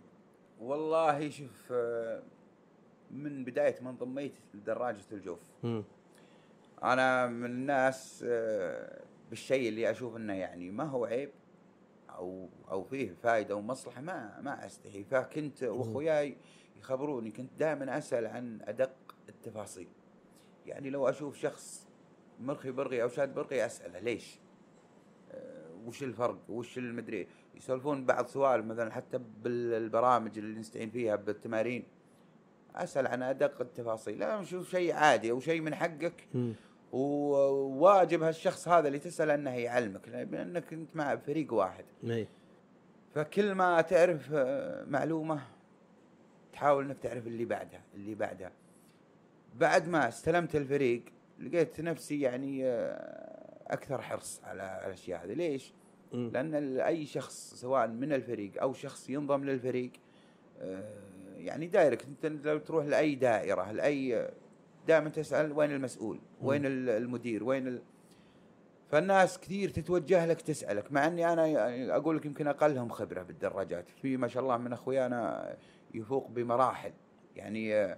والله 0.62 1.30
شوف 1.30 1.72
آه، 1.72 2.24
من 3.12 3.44
بداية 3.46 3.76
ما 3.82 3.90
انضميت 3.90 4.34
لدراجه 4.54 5.06
الجوف 5.12 5.40
مم. 5.64 5.84
أنا 6.84 7.28
من 7.28 7.46
الناس 7.46 8.26
آه، 8.28 9.02
بالشيء 9.30 9.70
اللي 9.70 9.92
أشوف 9.92 10.16
إنه 10.16 10.34
يعني 10.34 10.72
ما 10.72 10.84
هو 10.84 11.06
عيب 11.06 11.30
أو 12.10 12.50
أو 12.72 12.84
فيه 12.84 13.14
فائده 13.24 13.56
ومصلحة 13.56 14.02
ما 14.02 14.42
ما 14.42 14.66
أستحي. 14.66 15.04
فكنت 15.04 15.64
وأخوياي 15.64 16.38
يخبروني 16.80 17.32
كنت 17.32 17.50
دائما 17.60 17.98
أسأل 17.98 18.28
عن 18.28 18.60
أدق 18.62 19.16
التفاصيل. 19.30 19.88
يعني 20.66 20.90
لو 20.90 21.10
أشوف 21.10 21.38
شخص 21.38 21.88
مرخي 22.40 22.72
برغي 22.72 23.04
أو 23.04 23.08
شاد 23.08 23.34
برغي 23.34 23.66
أسأله 23.66 24.00
ليش؟ 24.00 24.40
آه، 25.32 25.72
وش 25.86 26.04
الفرق؟ 26.04 26.38
وش 26.50 26.78
المدري؟ 26.78 27.28
يسولفون 27.56 28.06
بعض 28.06 28.28
سوالف 28.28 28.66
مثلا 28.66 28.92
حتى 28.92 29.20
بالبرامج 29.44 30.38
اللي 30.38 30.60
نستعين 30.60 30.90
فيها 30.90 31.16
بالتمارين. 31.16 31.84
أسأل 32.76 33.08
عن 33.08 33.24
أدق 33.24 33.62
التفاصيل. 33.62 34.20
لا 34.20 34.42
نشوف 34.42 34.70
شيء 34.70 34.94
عادي 34.94 35.32
أو 35.32 35.40
شيء 35.40 35.62
من 35.62 35.76
حقك. 35.76 36.28
وواجب 36.92 38.24
هالشخص 38.24 38.68
هذا 38.68 38.88
اللي 38.88 39.00
تسأل 39.00 39.30
انه 39.30 39.56
يعلمك 39.56 40.10
لانك 40.10 40.74
أنت 40.74 40.96
مع 40.96 41.16
فريق 41.16 41.54
واحد. 41.54 41.86
اي 42.04 42.28
فكل 43.16 43.52
ما 43.52 43.82
تعرف 43.82 44.34
معلومة 44.88 45.42
تحاول 46.54 46.86
إنك 46.86 46.98
تعرف 46.98 47.28
اللي 47.28 47.46
بعدها 47.46 47.82
اللي 47.96 48.16
بعدها. 48.16 48.52
بعد 49.56 49.88
ما 49.88 50.08
استلمت 50.08 50.56
الفريق 50.56 51.04
لقيت 51.40 51.82
نفسي 51.82 52.22
يعني 52.22 52.66
آه، 52.66 53.58
أكثر 53.68 54.02
حرص 54.02 54.42
على 54.44 54.82
الأشياء 54.86 55.26
هذه. 55.26 55.34
ليش؟ 55.34 55.74
مم. 56.14 56.30
لأن 56.34 56.80
أي 56.80 57.06
شخص 57.06 57.54
سواء 57.54 57.88
من 57.88 58.14
الفريق 58.14 58.62
أو 58.62 58.74
شخص 58.74 59.10
ينضم 59.10 59.44
للفريق 59.44 59.92
آه، 60.62 60.84
يعني 61.38 61.68
دايركت. 61.68 62.06
أنت 62.26 62.46
لو 62.46 62.58
تروح 62.58 62.86
لأي 62.86 63.16
دائرة 63.16 63.72
لأي 63.72 64.30
دائما 64.88 65.10
تسأل 65.10 65.52
وين 65.52 65.72
المسؤول؟ 65.72 66.20
وين 66.42 66.66
ال- 66.66 66.90
المدير؟ 66.90 67.44
وين 67.44 67.68
ال... 67.68 67.82
فالناس 68.92 69.40
كثير 69.40 69.70
تتوجه 69.70 70.26
لك 70.26 70.42
تسألك 70.42 70.92
مع 70.92 71.08
إني 71.08 71.34
أنا 71.34 71.96
أقول 71.96 72.18
لك 72.18 72.26
يمكن 72.26 72.48
أقلهم 72.48 72.90
خبرة 72.90 73.22
بالدراجات 73.24 73.90
في 73.90 74.18
ما 74.18 74.28
شاء 74.28 74.44
الله 74.44 74.58
من 74.58 74.74
أخويانا 74.74 75.56
يفوق 75.94 76.28
بمراحل. 76.30 76.92
يعني 77.36 77.76
آه، 77.76 77.98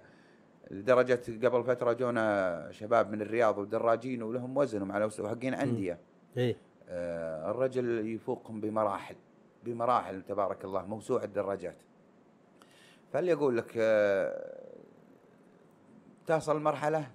لدرجة 0.70 1.20
قبل 1.46 1.64
فترة 1.64 1.92
جونا 1.92 2.68
شباب 2.70 3.10
من 3.10 3.22
الرياض 3.22 3.58
ودراجين 3.58 4.22
ولهم 4.22 4.56
وزنهم 4.56 4.92
على 4.92 5.06
مستوى 5.06 5.28
حقين 5.28 5.54
أندية. 5.54 5.98
اي 6.38 6.56
آه، 6.88 7.50
الرجل 7.50 8.06
يفوقهم 8.14 8.60
بمراحل 8.60 9.14
بمراحل 9.64 10.22
تبارك 10.22 10.64
الله 10.64 10.86
موسوعة 10.86 11.24
الدراجات. 11.24 11.76
فاللي 13.12 13.30
يقول 13.30 13.56
لك 13.56 13.72
آه، 13.76 14.59
تصل 16.26 16.60
مرحلة 16.60 17.06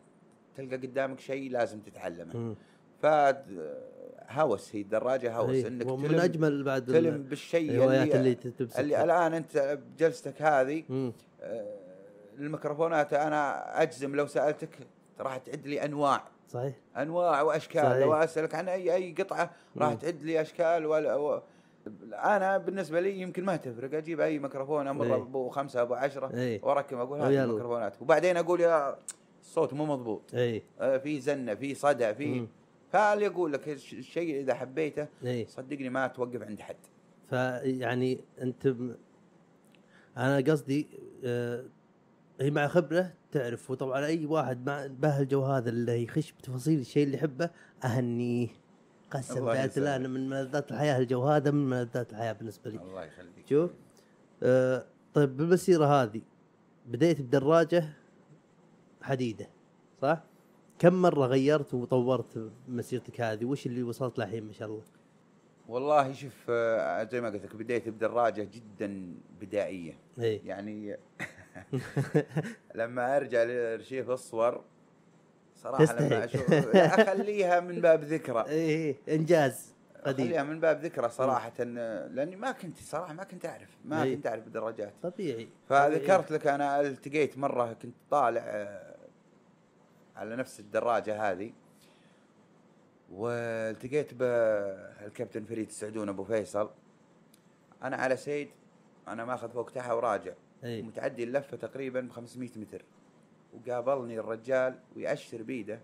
تلقى 0.57 0.75
قدامك 0.75 1.19
شيء 1.19 1.51
لازم 1.51 1.79
تتعلمه. 1.79 2.55
فهوس 3.01 4.75
هي 4.75 4.81
الدراجة 4.81 5.35
هوس 5.35 5.49
إي. 5.49 5.67
إنك 5.67 5.87
ومن 5.87 6.07
تلم, 6.07 6.19
أجمل 6.19 6.63
بعد 6.63 6.85
تلم 6.85 7.23
بالشيء 7.23 7.71
اللي 7.71 8.03
اللي, 8.03 8.37
اللي 8.79 9.03
الآن 9.03 9.33
أنت 9.33 9.79
بجلستك 9.97 10.41
هذه. 10.41 10.83
آه، 11.41 11.75
الميكروفونات 12.37 13.13
أنا 13.13 13.81
أجزم 13.81 14.15
لو 14.15 14.27
سألتك 14.27 14.69
راح 15.19 15.37
تعد 15.37 15.67
لي 15.67 15.85
أنواع 15.85 16.23
صحيح 16.49 16.75
أنواع 16.97 17.41
وأشكال 17.41 17.83
صحيح. 17.83 17.97
لو 17.97 18.13
أسألك 18.13 18.55
عن 18.55 18.69
اي 18.69 18.95
أي 18.95 19.11
قطعة 19.13 19.51
راح. 19.77 19.93
تعد 19.93 20.23
لي 20.23 20.41
أشكال 20.41 20.85
ولا. 20.85 21.41
أنا 22.13 22.57
بالنسبة 22.57 22.99
لي 23.01 23.19
يمكن 23.21 23.43
ما 23.45 23.55
تفرق 23.55 23.93
أجيب 23.97 24.19
أي 24.21 24.39
ميكروفون 24.39 24.87
أمر 24.87 25.05
إيه. 25.05 25.15
أبو 25.15 25.49
خمسة 25.49 25.81
أبو 25.81 25.93
عشرة 25.93 26.31
إيه. 26.35 26.59
وأركب 26.63 26.97
أقول 26.97 27.21
هذه. 27.21 27.43
الميكروفونات 27.43 28.01
وبعدين 28.01 28.37
أقول 28.37 28.61
يا 28.61 28.95
الصوت 29.41 29.73
مو 29.73 29.85
مضبوط 29.85 30.35
اي 30.35 30.63
آه، 30.79 30.97
في 30.97 31.19
زنة 31.19 31.55
في 31.55 31.75
صدى 31.75 32.13
في. 32.13 32.47
فاللي 32.91 33.25
يقول 33.25 33.53
لك 33.53 33.69
الش- 33.69 33.93
الشيء 33.93 34.39
إذا 34.41 34.53
حبيته 34.53 35.07
اي 35.25 35.45
صدقني 35.45 35.89
ما 35.89 36.07
توقف 36.07 36.41
عند 36.41 36.59
حد 36.59 36.75
فيعني 37.29 38.19
أنت 38.41 38.67
م... 38.67 38.95
أنا 40.17 40.37
قصدي 40.51 40.87
آه 41.25 41.63
هي 42.41 42.51
مع 42.51 42.67
خبرة 42.67 43.13
تعرف 43.31 43.71
وطبعا 43.71 44.05
أي 44.05 44.25
واحد 44.25 44.65
مع 44.65 44.87
بهالجو 44.87 45.41
هذا 45.43 45.69
اللي 45.69 46.03
يخش 46.03 46.31
بتفاصيل 46.31 46.79
الشيء 46.79 47.03
اللي 47.03 47.17
يحبه 47.17 47.49
أهنيه 47.83 48.47
قسم 49.17 49.49
يسلمك. 49.49 49.87
أنا 49.87 50.07
من 50.07 50.29
ملذات 50.29 50.71
الحياة 50.71 50.97
الجو 50.97 51.23
هذا 51.23 51.51
من 51.51 51.69
ملذات 51.69 52.11
الحياة 52.11 52.33
بالنسبة 52.33 52.71
لي 52.71 52.77
الله 52.77 53.03
يخليك 53.03 53.47
شوف 53.49 53.71
آه 54.43 54.85
طيب 55.13 55.37
بالمسيرة 55.37 55.85
هذه 55.85 56.21
بديت 56.85 57.21
بدراجة 57.21 57.89
حديدة 59.01 59.49
صح؟ 60.01 60.23
كم 60.79 60.93
مرة 60.93 61.25
غيرت 61.25 61.73
وطورت 61.73 62.51
مسيرتك 62.67 63.21
هذه؟ 63.21 63.45
وش 63.45 63.65
اللي 63.65 63.83
وصلت 63.83 64.19
له 64.19 64.25
الحين 64.25 64.43
ما 64.43 64.53
شاء 64.53 64.67
الله؟ 64.67 64.81
والله 65.67 66.13
شوف 66.13 66.45
آه، 66.49 67.03
زي 67.03 67.21
ما 67.21 67.29
قلت 67.29 67.43
لك 67.43 67.55
بديت 67.55 67.89
بدراجة 67.89 68.49
جدا 68.53 69.13
بدائية 69.41 69.97
اي 70.19 70.41
يعني 70.45 70.97
لما 72.75 73.17
أرجع 73.17 73.43
لارشيف 73.43 74.09
الصور 74.09 74.63
صراحة 75.65 75.85
تستحي. 75.85 76.09
لما 76.09 76.25
أشوف 76.25 76.53
أخليها 76.75 77.59
من 77.59 77.81
باب 77.81 78.03
ذكرى. 78.03 78.45
اي 78.47 78.69
اي 79.07 79.15
إنجاز 79.15 79.73
قديم. 80.05 80.25
أخليها 80.25 80.43
من 80.43 80.59
باب 80.59 80.85
ذكرى 80.85 81.09
صراحة 81.09 81.63
لأني 81.63 82.35
ما 82.35 82.51
كنت 82.51 82.77
صراحة 82.77 83.13
ما 83.13 83.23
كنت 83.23 83.45
أعرف 83.45 83.69
ما 83.85 84.03
إيه. 84.03 84.15
كنت 84.15 84.27
أعرف 84.27 84.47
الدراجات 84.47 84.93
طبيعي. 85.03 85.49
فذكرت 85.69 86.31
لك 86.31 86.47
أنا 86.47 86.81
التقيت 86.81 87.37
مرة 87.37 87.73
كنت 87.73 87.95
طالع 88.11 88.41
آه، 88.45 88.95
على 90.15 90.35
نفس 90.35 90.59
الدراجة 90.59 91.31
هذه 91.31 91.51
والتقيت 93.11 94.13
بالكابتن 94.13 95.45
فريد 95.45 95.67
السعدون 95.67 96.09
أبو 96.09 96.23
فيصل. 96.23 96.69
أنا 97.83 97.95
على 97.95 98.17
سيد 98.17 98.49
أنا 99.07 99.25
ماخذ 99.25 99.49
فوق 99.49 99.71
تحت 99.71 99.91
وراجع. 99.91 100.33
اي 100.63 100.81
متعدي 100.81 101.23
اللفة 101.23 101.57
تقريبا 101.57 102.01
ب 102.01 102.11
500 102.11 102.49
متر. 102.55 102.81
وقابلني 103.55 104.19
الرجال 104.19 104.79
ويأشر 104.95 105.41
بيده. 105.41 105.79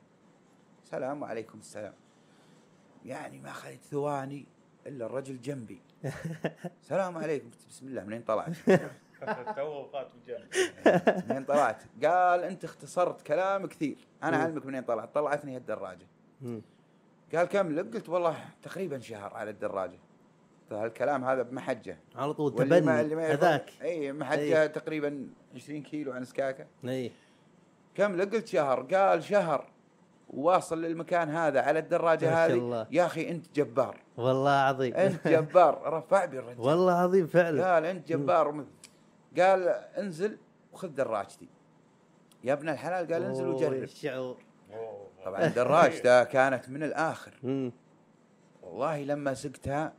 سلام 0.83 1.21
وعليكم 1.21 1.59
السلام. 1.59 1.93
يعني 3.05 3.39
ما 3.39 3.51
خليت 3.51 3.81
ثواني 3.81 4.45
إلا 4.87 5.05
الرجل 5.05 5.41
جنبي. 5.41 5.81
سلام 6.89 7.17
عليكم. 7.17 7.45
قلت 7.49 7.67
بسم 7.69 7.87
الله 7.87 8.03
منين 8.03 8.21
طلعت؟ 8.21 8.51
تو 9.55 9.87
فات 9.87 10.11
منين 11.29 11.45
طلعت؟ 11.45 11.83
قال 12.03 12.43
أنت 12.43 12.63
اختصرت 12.63 13.21
كلام 13.21 13.65
كثير. 13.65 13.97
أنا. 14.23 14.37
أعلمك 14.37 14.65
منين 14.65 14.83
طلعت. 14.83 15.15
طلعتني 15.15 15.57
الدراجة. 15.57 16.07
مم. 16.41 16.61
قال 17.35 17.47
كم 17.47 17.71
لك؟ 17.71 17.95
قلت 17.95 18.09
والله 18.09 18.37
تقريبا 18.63 18.99
شهر 18.99 19.33
على 19.33 19.51
الدراجة. 19.51 19.99
فهالكلام 20.69 21.25
هذا 21.25 21.41
بمحجة. 21.41 21.97
على 22.15 22.33
طول 22.33 22.55
تبني 22.55 22.91
هذاك. 23.25 23.69
اي 23.81 24.13
محجة 24.13 24.61
أي. 24.61 24.67
تقريبا 24.67 25.27
20 25.55 25.83
كيلو 25.83 26.11
عن 26.11 26.25
سكاكة. 26.25 26.67
اي 26.85 27.11
كم؟ 27.95 28.21
قلت 28.21 28.47
شهر. 28.47 28.81
قال 28.81 29.23
شهر. 29.23 29.65
واصل 30.29 30.81
للمكان 30.81 31.29
هذا 31.29 31.61
على 31.61 31.79
الدراجة 31.79 32.45
هذه. 32.45 32.53
الله. 32.53 32.87
يا 32.91 33.05
أخي 33.05 33.29
أنت 33.29 33.45
جبار. 33.55 33.97
والله 34.17 34.51
عظيم. 34.51 34.93
أنت 34.95 35.27
جبار. 35.35 35.93
رفع 35.93 36.25
بي 36.25 36.39
الرجال. 36.39 36.59
والله 36.59 36.93
عظيم 36.93 37.27
فعلا. 37.27 37.73
قال 37.73 37.85
أنت 37.85 38.07
جبار. 38.07 38.65
قال 39.39 39.67
انزل 39.97 40.37
وخذ 40.73 40.87
دراجتي. 40.87 41.49
يا 42.43 42.53
ابن 42.53 42.69
الحلال 42.69 43.13
قال 43.13 43.23
انزل 43.23 43.47
وجرب. 43.47 43.73
الشعور. 43.83 44.37
طبعا 45.25 45.45
دراجته 45.47 46.23
كانت 46.23 46.69
من 46.69 46.83
الآخر. 46.83 47.31
والله 48.61 49.03
لما 49.03 49.33
سقتها 49.33 49.93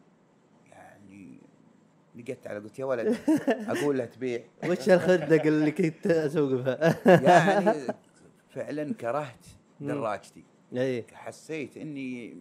نقت 2.17 2.47
على 2.47 2.59
قلت 2.59 2.79
يا 2.79 2.85
ولد 2.85 3.17
أقول 3.49 3.99
له 3.99 4.05
تبيع. 4.05 4.43
وش 4.69 4.91
الخندق 4.91 5.43
اللي 5.47 5.71
كنت 5.71 6.07
اسوق 6.07 6.53
بها؟ 6.53 6.99
يعني 7.29 7.95
فعلا 8.49 8.95
كرهت 8.95 9.47
دراجتي. 9.81 10.45
أي. 10.77 11.05
حسيت 11.13 11.77
إني 11.77 12.37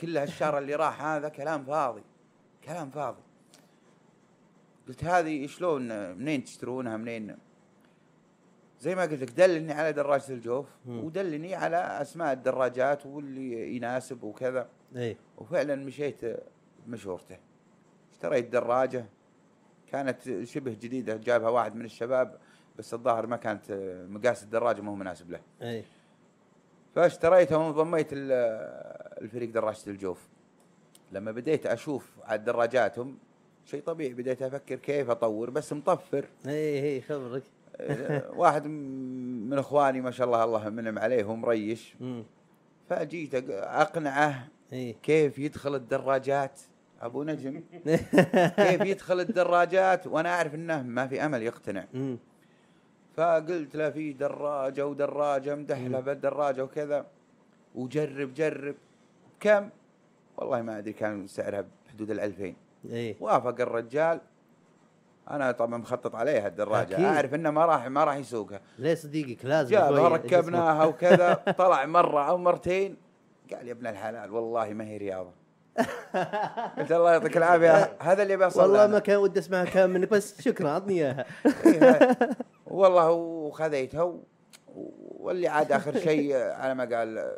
كل 0.00 0.16
هالشهر 0.16 0.58
اللي 0.58 0.74
راح 0.74 1.02
هذا 1.02 1.28
كلام 1.28 1.64
فاضي 1.64 2.02
كلام 2.64 2.90
فاضي. 2.90 3.22
قلت 4.88 5.04
هذه 5.04 5.46
شلون 5.46 6.12
منين 6.18 6.44
تشترونها؟ 6.44 6.96
منين؟ 6.96 7.36
زي 8.80 8.94
ما 8.94 9.02
قلت 9.02 9.22
لك 9.22 9.30
دلني 9.30 9.72
على 9.72 9.92
دراجة 9.92 10.32
الجوف. 10.32 10.66
ودلني 10.86 11.54
على 11.54 11.76
أسماء 11.76 12.32
الدراجات 12.32 13.06
واللي 13.06 13.76
يناسب 13.76 14.22
وكذا. 14.22 14.68
أي. 14.96 15.16
وفعلا 15.38 15.74
مشيت 15.76 16.20
بمشورته 16.86 17.36
اشتريت 18.22 18.52
دراجة 18.52 19.04
كانت 19.92 20.42
شبه 20.44 20.70
جديدة 20.72 21.16
جابها 21.16 21.48
واحد 21.48 21.74
من 21.74 21.84
الشباب 21.84 22.38
بس 22.78 22.94
الظاهر 22.94 23.26
ما 23.26 23.36
كانت 23.36 23.62
مقاس 24.10 24.42
الدراجة 24.42 24.80
ما 24.80 24.90
هو 24.90 24.94
مناسب 24.94 25.30
له. 25.30 25.40
أي. 25.62 25.84
فاشتريتها 26.94 27.56
وانضميت 27.56 28.06
ال- 28.12 28.32
الفريق 29.22 29.50
دراجة 29.50 29.78
الجوف. 29.86 30.28
لما 31.12 31.32
بديت 31.32 31.66
أشوف 31.66 32.10
على 32.24 32.38
دراجاتهم 32.42 33.18
شيء 33.64 33.82
طبيعي 33.82 34.12
بديت 34.14 34.42
أفكر 34.42 34.76
كيف 34.76 35.10
أطور 35.10 35.50
بس 35.50 35.72
مطفر. 35.72 36.24
أي 36.46 36.82
أي 36.94 37.00
خبرك. 37.00 37.42
واحد 38.40 38.66
من 38.66 39.58
إخواني 39.58 40.00
ما 40.00 40.10
شاء 40.10 40.26
الله 40.26 40.44
الله 40.44 40.68
منعم 40.68 40.98
عليه 40.98 41.24
ومريش. 41.24 41.94
فجيت 42.88 43.34
أقنعه 43.50 44.48
كيف 45.02 45.38
يدخل 45.38 45.74
الدراجات. 45.74 46.60
أبو 47.02 47.22
نجم. 47.22 47.62
كيف 48.66 48.80
يدخل 48.80 49.20
الدراجات؟ 49.20 50.06
وأنا 50.06 50.34
أعرف 50.34 50.54
إنه 50.54 50.82
ما 50.82 51.06
في 51.06 51.24
أمل 51.24 51.42
يقتنع. 51.42 51.84
فقلت 53.16 53.76
له 53.76 53.90
في 53.90 54.12
دراجة 54.12 54.86
ودراجة 54.86 55.54
مدحلة 55.54 56.00
بالدراجة 56.00 56.64
وكذا. 56.64 57.06
وجرب 57.74 58.34
جرب. 58.34 58.74
كم؟ 59.40 59.68
والله 60.36 60.62
ما 60.62 60.78
أدري 60.78 60.92
كان 60.92 61.26
سعرها 61.26 61.64
بحدود 61.86 62.10
ال 62.10 62.20
2000 62.20 62.54
اي 62.92 63.16
وافق 63.20 63.60
الرجال. 63.60 64.20
أنا 65.30 65.52
طبعا 65.52 65.78
مخطط 65.78 66.14
عليها 66.14 66.48
الدراجة. 66.48 66.94
أكيد. 66.94 67.04
أعرف 67.04 67.34
إنه 67.34 67.50
ما 67.50 67.66
راح 67.66 67.86
ما 67.86 68.04
راح 68.04 68.16
يسوقها. 68.16 68.60
ليه 68.78 68.94
صديقك؟ 68.94 69.44
لازم 69.44 69.70
جابها 69.70 70.08
ركبناها 70.08 70.84
وكذا. 70.84 71.34
طلع 71.58 71.86
مرة 71.86 72.28
أو 72.28 72.38
مرتين. 72.38 72.96
قال 73.54 73.66
يا 73.66 73.72
ابن 73.72 73.86
الحلال 73.86 74.30
والله 74.30 74.72
ما 74.72 74.84
هي 74.84 74.96
رياضة. 74.96 75.41
قلت 76.78 76.92
الله 76.92 77.12
يعطيك 77.12 77.36
العافية. 77.36 77.96
هذا 78.08 78.22
اللي 78.22 78.36
بيصل 78.36 78.60
والله. 78.60 78.86
ما 78.86 78.98
كان 78.98 79.16
ودي 79.16 79.38
اسمعها 79.38 79.64
كان 79.64 79.90
منك 79.90 80.08
بس 80.08 80.42
شكرا 80.42 80.68
أعطني 80.68 80.94
إياها. 80.94 81.24
إيه،. 81.66 82.18
والله 82.66 83.10
وخذيتها 83.10 84.14
واللي 85.18 85.48
عاد 85.48 85.72
آخر 85.72 85.98
شيء 85.98 86.36
على 86.60 86.74
ما 86.74 86.96
قال 86.96 87.32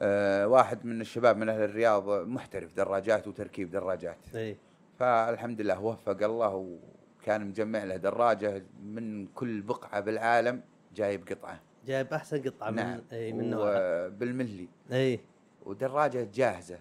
آه، 0.00 0.46
واحد 0.46 0.86
من 0.86 1.00
الشباب 1.00 1.36
من 1.36 1.48
أهل 1.48 1.62
الرياض 1.62 2.08
محترف 2.08 2.74
دراجات 2.74 3.28
وتركيب 3.28 3.70
دراجات. 3.70 4.18
اي 4.34 4.56
فالحمد 4.98 5.60
لله 5.60 5.80
وفق 5.80 6.22
الله 6.22 6.78
وكان 7.22 7.46
مجمع 7.46 7.84
له 7.84 7.96
دراجة 7.96 8.62
من 8.84 9.26
كل 9.26 9.60
بقعة 9.60 10.00
بالعالم 10.00 10.60
جايب 10.94 11.28
قطعة. 11.28 11.60
جايب 11.86 12.12
أحسن 12.12 12.42
قطعة 12.42 12.70
نعم. 12.70 12.94
من 12.94 13.02
اي 13.12 13.32
من 13.32 13.50
نوعها. 13.50 14.06
وبالملي. 14.06 14.68
اي 14.92 15.20
ودراجة 15.64 16.28
جاهزة. 16.34 16.78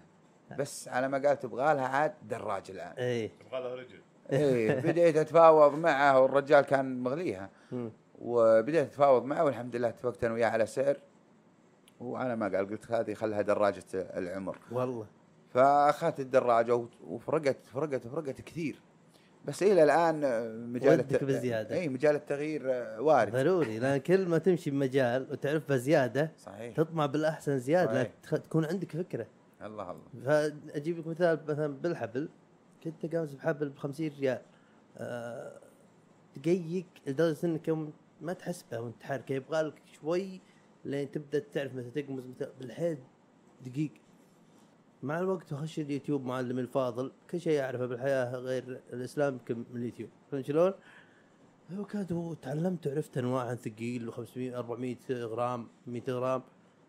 بس 0.58 0.88
على 0.88 1.08
ما 1.08 1.28
قال 1.28 1.40
تبغى 1.40 1.74
لها 1.74 1.88
عاد 1.88 2.14
دراجه 2.30 2.72
الآن. 2.72 2.94
اي 2.98 3.28
تبغى 3.28 3.64
لها 3.64 3.76
رجل. 3.76 4.00
إيه 4.32 4.80
بديت 4.80 5.18
أتفاوض 5.18 5.74
معه 5.74 6.20
والرجال 6.20 6.62
كان 6.62 7.04
مغليها. 7.04 7.50
وبديت 8.22 8.86
أتفاوض 8.86 9.24
معه 9.24 9.44
والحمد 9.44 9.76
لله 9.76 9.88
اتفقت 9.88 10.24
أنا 10.24 10.34
وياه 10.34 10.48
على 10.48 10.66
سعر 10.66 10.98
وعلى 12.00 12.36
ما 12.36 12.58
قال 12.58 12.70
قلت 12.70 12.92
هذه 12.92 13.14
خلها 13.14 13.42
دراجة 13.42 13.84
العمر. 13.94 14.58
والله. 14.72 15.06
فأخذت 15.54 16.20
الدراجة 16.20 16.86
وفرقت 17.08 17.58
فرقت 17.74 18.08
فرقت 18.08 18.42
كثير. 18.42 18.80
بس 19.46 19.64
إلى 19.64 19.84
الآن 19.84 20.22
مجال 20.74 21.00
ودك 21.00 21.24
بزيادة. 21.24 21.76
اي 21.76 21.90
مجال 21.90 22.16
التغيير 22.16 22.68
وارد. 23.00 23.32
ضروري 23.32 23.80
لأن 23.80 23.98
كل 23.98 24.28
ما 24.28 24.38
تمشي 24.38 24.72
بمجال 24.72 25.28
وتعرف 25.32 25.70
بزيادة 25.70 26.32
صحيح. 26.38 26.76
تطمع 26.76 27.06
بالأحسن 27.06 27.60
زيادة 27.60 28.10
صحيح. 28.24 28.42
تكون 28.42 28.66
عندك 28.66 28.92
فكرة. 28.92 29.26
الله 29.62 29.92
الله. 29.92 30.04
فاجيب 30.26 31.00
لك 31.00 31.08
مثال 31.08 31.40
مثلا 31.48 31.68
بالحبل. 31.68 32.30
كنت 32.84 33.16
قامس 33.16 33.34
بحبل 33.34 33.70
ب 33.70 33.78
50 33.78 34.12
ريال. 34.20 34.42
أه 34.98 35.60
دقيق 36.38 36.86
لدرجة 37.08 37.46
إنك 37.46 37.70
ما 38.22 38.34
تحس 38.34 38.66
به 38.72 38.80
وأنت 38.80 39.02
تحركه 39.02 39.34
يبغى 39.34 39.62
لك 39.62 39.82
شوي 40.02 40.42
لين 40.86 41.12
تبدأ 41.12 41.40
تعرف 41.40 41.76
متى 41.76 42.02
تقمز 42.02 42.26
متى 42.26 42.48
بالحيل 42.60 42.98
دقيق. 43.66 43.92
مع 45.04 45.20
الوقت 45.20 45.54
اخش 45.54 45.80
اليوتيوب 45.80 46.26
معلم 46.26 46.60
الفاضل. 46.60 47.12
كل 47.32 47.42
شيء 47.42 47.62
اعرفه 47.62 47.86
بالحياة 47.86 48.36
غير 48.36 48.82
الإسلام 48.94 49.34
يمكن 49.34 49.58
من 49.58 49.82
اليوتيوب. 49.82 50.10
فهمت 50.32 50.46
شلون؟ 50.46 50.74
وكاد 51.78 52.12
وتعلمت 52.12 52.88
وعرفت 52.88 53.18
أنواع 53.18 53.56
ثقيل 53.56 54.12
و500 54.12 54.38
400 54.38 54.98
غرام 55.12 55.68
100 55.88 56.04
غرام. 56.10 56.44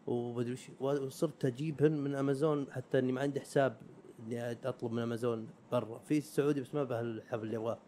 ومدري 0.07 0.57
وصرت 0.81 1.45
أجيبهن 1.45 1.93
من 1.93 2.15
أمازون 2.15 2.73
حتى 2.73 2.99
إني 2.99 3.13
ما 3.13 3.21
عندي 3.21 3.41
حساب 3.41 3.77
إني 4.21 4.53
أطلب 4.53 4.93
من 4.93 5.03
أمازون 5.03 5.49
برا. 5.73 5.99
في 5.99 6.19
السعودي 6.19 6.61
بس 6.61 6.75
ما 6.75 6.85
به 6.85 7.01
الحبل 7.01 7.43
اللي 7.47 7.57
ابغاه 7.57 7.79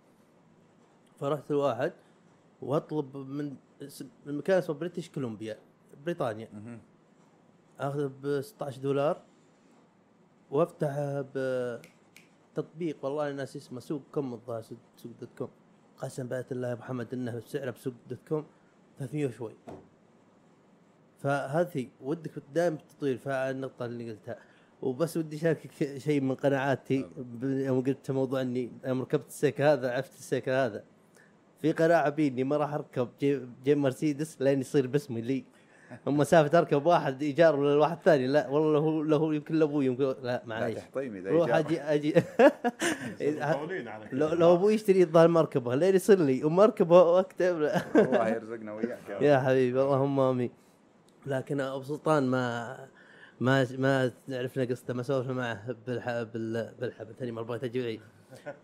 فرحت 1.21 1.51
لواحد 1.51 1.93
وأطلب 2.63 3.17
من 3.17 3.57
من 4.27 4.39
مكان 4.39 4.59
اسمه 4.59 4.77
بريتش 4.77 5.11
كولومبيا 5.11 5.59
بريطانيا. 6.05 6.49
أخذه 7.79 8.13
ب 8.23 8.41
16 8.41 8.83
دولار. 8.83 9.23
وافتحه 10.51 11.25
بتطبيق 12.55 13.05
والله 13.05 13.33
ناس 13.33 13.57
اسمه 13.57 13.81
سوق 13.81 14.03
com 14.13 14.35
الظاهر 14.35 14.63
سوق 14.63 15.13
dot 15.21 15.29
com. 15.39 15.49
قسم 15.99 16.29
بآيات 16.29 16.53
الله 16.53 16.69
يا 16.69 16.75
محمد 16.75 17.15
إنه 17.15 17.39
بسعره 17.39 17.71
بسوق 17.71 17.95
dot 18.09 18.19
com 18.29 18.47
300 18.99 19.27
وشوي. 19.27 19.55
فهذه 21.23 21.87
ودك 22.01 22.31
دائما 22.55 22.79
تطير 22.91 23.17
فالنقطة 23.17 23.85
اللي 23.85 24.11
قلتها. 24.11 24.37
وبس 24.83 25.17
ودي 25.17 25.37
أشاركك 25.37 25.99
شيء 25.99 26.21
من 26.21 26.35
قناعاتي. 26.35 27.07
يوم 27.43 27.81
قلت 27.85 28.11
موضوع 28.11 28.41
إني 28.41 28.71
يوم 28.87 29.03
ركبت 29.03 29.29
السيكل 29.29 29.61
هذا 29.61 29.93
عرفت 29.93 30.19
السيكل 30.19 30.49
هذا. 30.49 30.85
في 31.61 31.73
قناعة 31.73 32.09
بيني 32.09 32.45
ما 32.45 32.57
راح 32.57 32.75
أركب 32.75 33.09
جي, 33.21 33.41
جي 33.65 33.75
مرسيدس 33.75 34.43
لين 34.43 34.61
يصير 34.61 34.87
باسمي 34.87 35.21
لي. 35.21 35.45
هم 36.07 36.17
مسافة 36.17 36.59
أركب 36.59 36.87
واحد 36.87 37.23
إيجار 37.23 37.61
ولا 37.61 37.75
واحد 37.75 37.99
ثاني 38.05 38.27
لا 38.27 38.49
والله 38.49 38.79
هو 38.79 39.03
له 39.03 39.35
يمكن 39.35 39.55
لابوي 39.55 39.87
يمكن 39.87 40.05
لا 40.05 40.17
لا 40.23 40.43
معليش. 40.47 40.79
روح. 40.97 41.55
أجي 41.55 41.81
أجي. 41.81 42.15
مطولين 43.23 43.89
على 43.89 44.07
كذا. 44.07 44.19
لو, 44.19 44.29
لو 44.29 44.55
أبوي 44.55 44.75
يشتري 44.75 45.03
الظاهر 45.03 45.29
مركبه 45.29 45.75
لين 45.75 45.95
يصير 45.95 46.19
لي 46.19 46.45
ومركبه 46.45 47.03
واكتب 47.03 47.59
له 47.61 47.85
الله 47.97 48.29
يرزقنا 48.29 48.73
وياك 48.73 48.99
يا 49.09 49.17
رب. 49.17 49.23
يا 49.23 49.39
حبيبي 49.39 49.83
اللهم 49.83 50.21
آمين. 50.21 50.51
لكن 51.27 51.61
أبو 51.61 51.83
سلطان 51.83 52.27
ما 52.27 52.77
ما 53.41 53.67
ما 53.79 54.13
عرفنا 54.29 54.65
قصته 54.65 54.95
ما 54.95 55.03
سولفنا 55.03 55.33
معه 55.33 55.77
بالح 55.87 56.23
بال 56.23 56.73
بالحب 56.81 57.13
ثاني 57.19 57.33
مره 57.33 57.43
بغيت 57.43 57.65
أجي 57.65 57.83
بعيد 57.83 58.01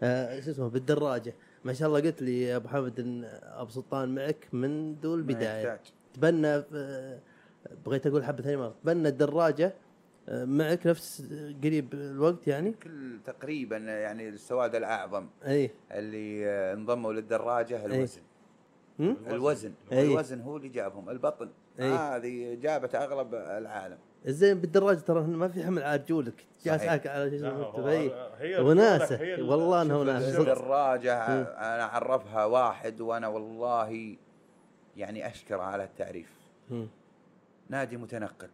آه، 0.03 0.41
شو 0.41 0.51
اسمه 0.51 0.69
بالدراجة. 0.69 1.35
ما 1.65 1.73
شاء 1.73 1.89
الله 1.89 2.01
قلت 2.01 2.23
لي 2.23 2.43
يا 2.43 2.57
أبو 2.57 2.69
حمد 2.69 3.01
إن 3.01 3.25
أبو 3.43 3.71
سلطان 3.71 4.15
معك 4.15 4.49
من 4.53 4.95
ذو 4.95 5.11
ما 5.11 5.17
البدايه. 5.17 5.81
تبنى 6.15 6.47
آه، 6.75 7.19
بغيت 7.87 8.07
أقول 8.07 8.25
حبه 8.25 8.43
ثاني 8.43 8.57
مرة. 8.57 8.75
تبنى 8.83 9.09
الدراجة 9.09 9.75
آه، 10.29 10.45
معك 10.45 10.87
نفس 10.87 11.23
قريب 11.65 11.95
الوقت 11.95 12.47
يعني؟ 12.49 12.73
كل 12.83 13.19
تقريبا 13.25 13.77
يعني 13.77 14.29
السواد 14.29 14.75
الأعظم 14.75 15.27
إي. 15.47 15.71
اللي 15.93 16.47
آه، 16.47 16.75
انضموا 16.75 17.13
للدراجة 17.13 17.87
الوزن؟ 17.87 18.21
الوزن 19.01 19.72
أي. 19.92 20.03
الوزن 20.03 20.40
هو 20.40 20.57
اللي 20.57 20.68
جابهم 20.68 21.11
البطن 21.11 21.51
أي. 21.80 21.90
هذه 21.92 22.55
جابت 22.55 22.95
أغلب 22.95 23.34
العالم 23.34 23.99
الزين 24.26 24.61
بالدراجة 24.61 24.99
ترى 24.99 25.20
ما 25.22 25.49
في 25.49 25.64
حمل 25.64 25.82
على 25.82 26.03
رجولك 26.03 26.47
جالس 26.64 26.78
صحيح. 26.80 26.90
عاك 26.92 27.07
على 27.07 27.24
هي 29.20 29.34
ال- 29.34 29.42
والله 29.51 29.82
إنها 29.82 29.97
شوف 29.97 30.01
وناسة. 30.09 30.28
الشغل. 30.30 30.51
الدراجة 30.51 31.24
أنا 31.42 31.82
أعرفها 31.82 32.45
واحد 32.45 33.01
وأنا 33.01 33.28
والله 33.28 34.16
يعني 34.97 35.26
أشكر 35.26 35.61
على 35.61 35.84
التعريف. 35.84 36.30
نادي 37.68 37.97
متنقل 37.97 38.49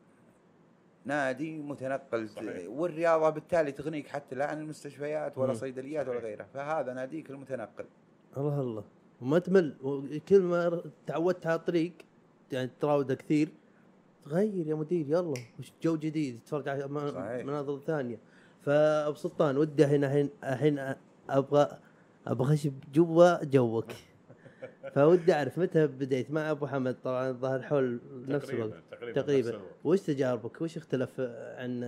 نادي 1.05 1.59
متنقل 1.59 2.29
صحيح. 2.29 2.69
والرياضة 2.69 3.31
بالتالي 3.31 3.73
تغنيك 3.73 4.09
حتى 4.09 4.35
لا 4.35 4.47
عن 4.47 4.61
المستشفيات 4.61 5.39
ولا. 5.39 5.53
صيدليات 5.55 6.09
ولا 6.09 6.19
غيرها 6.19 6.47
فهذا 6.55 6.93
ناديك 6.93 7.31
المتنقل 7.31 7.85
الله 8.37 8.61
الله 8.61 8.85
وما 9.23 9.39
تمل 9.39 9.75
وكل 9.83 10.41
ما 10.41 10.83
تعودت 11.07 11.47
على 11.47 11.59
الطريق 11.59 11.93
يعني 12.53 12.71
تراوده 12.81 13.15
كثير 13.15 13.49
تغير 14.25 14.67
يا 14.67 14.75
مدير 14.75 15.07
يلا 15.09 15.35
وش 15.59 15.73
جو 15.83 15.97
جديد 15.97 16.41
تتفرج 16.45 16.69
على. 16.69 16.89
مناظر 17.45 17.79
ثانية. 17.79 18.19
فابو 18.63 19.15
سلطان 19.17 19.57
ودي 19.57 19.85
الحين 19.85 20.05
الحين 20.05 20.31
الحين 20.45 20.95
أبغى 21.31 21.79
أبغى 22.27 22.55
اخش 22.55 22.69
جوا 22.95 23.45
جوك. 23.45 23.87
فودي 24.95 25.33
أعرف 25.33 25.59
متى 25.59 25.87
بديت. 25.87 26.31
مع 26.31 26.51
أبو 26.51 26.67
حمد 26.67 26.97
طبعا 27.05 27.31
الظاهر 27.31 27.63
حول 27.63 28.01
نفس 28.29 28.51
الوقت. 28.51 28.83
تقريبا 28.91 29.23
تقريبا. 29.23 29.61
وش 29.85 30.01
تجاربك؟ 30.01 30.61
وش 30.63 30.77
اختلف 30.77 31.21
عن 31.21 31.83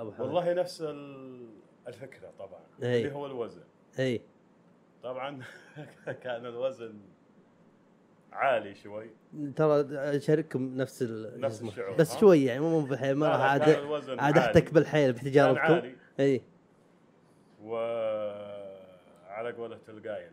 أبو 0.00 0.12
حمد؟ 0.12 0.20
والله 0.26 0.52
نفس 0.52 0.82
ال- 0.82 1.46
الفكرة 1.88 2.30
طبعا. 2.38 2.60
أي. 2.82 2.98
اللي 3.02 3.14
هو 3.14 3.26
الوزن. 3.26 3.60
اي 3.98 4.20
طبعا 5.06 5.42
كان 6.22 6.46
الوزن 6.46 7.00
عالي 8.32 8.74
شوي 8.74 9.10
ترى 9.56 9.86
أشارككم 10.16 10.76
نفس 10.76 11.02
ال- 11.02 11.40
نفس. 11.40 11.62
الشعور، 11.62 11.96
بس؟ 11.96 12.16
شوي 12.16 12.44
يعني 12.44 12.60
مو 12.60 12.80
بالحيل 12.80 13.14
ما 13.16 13.28
راح 13.28 13.40
عاد 13.40 13.62
عاد. 14.18 14.38
أحتك 14.38 14.74
بالحيل 14.74 15.12
بتجاربكم 15.12 15.92
إي 16.20 16.42
وعلى 17.62 19.52
قولة 19.52 19.78
القايل 19.88 20.32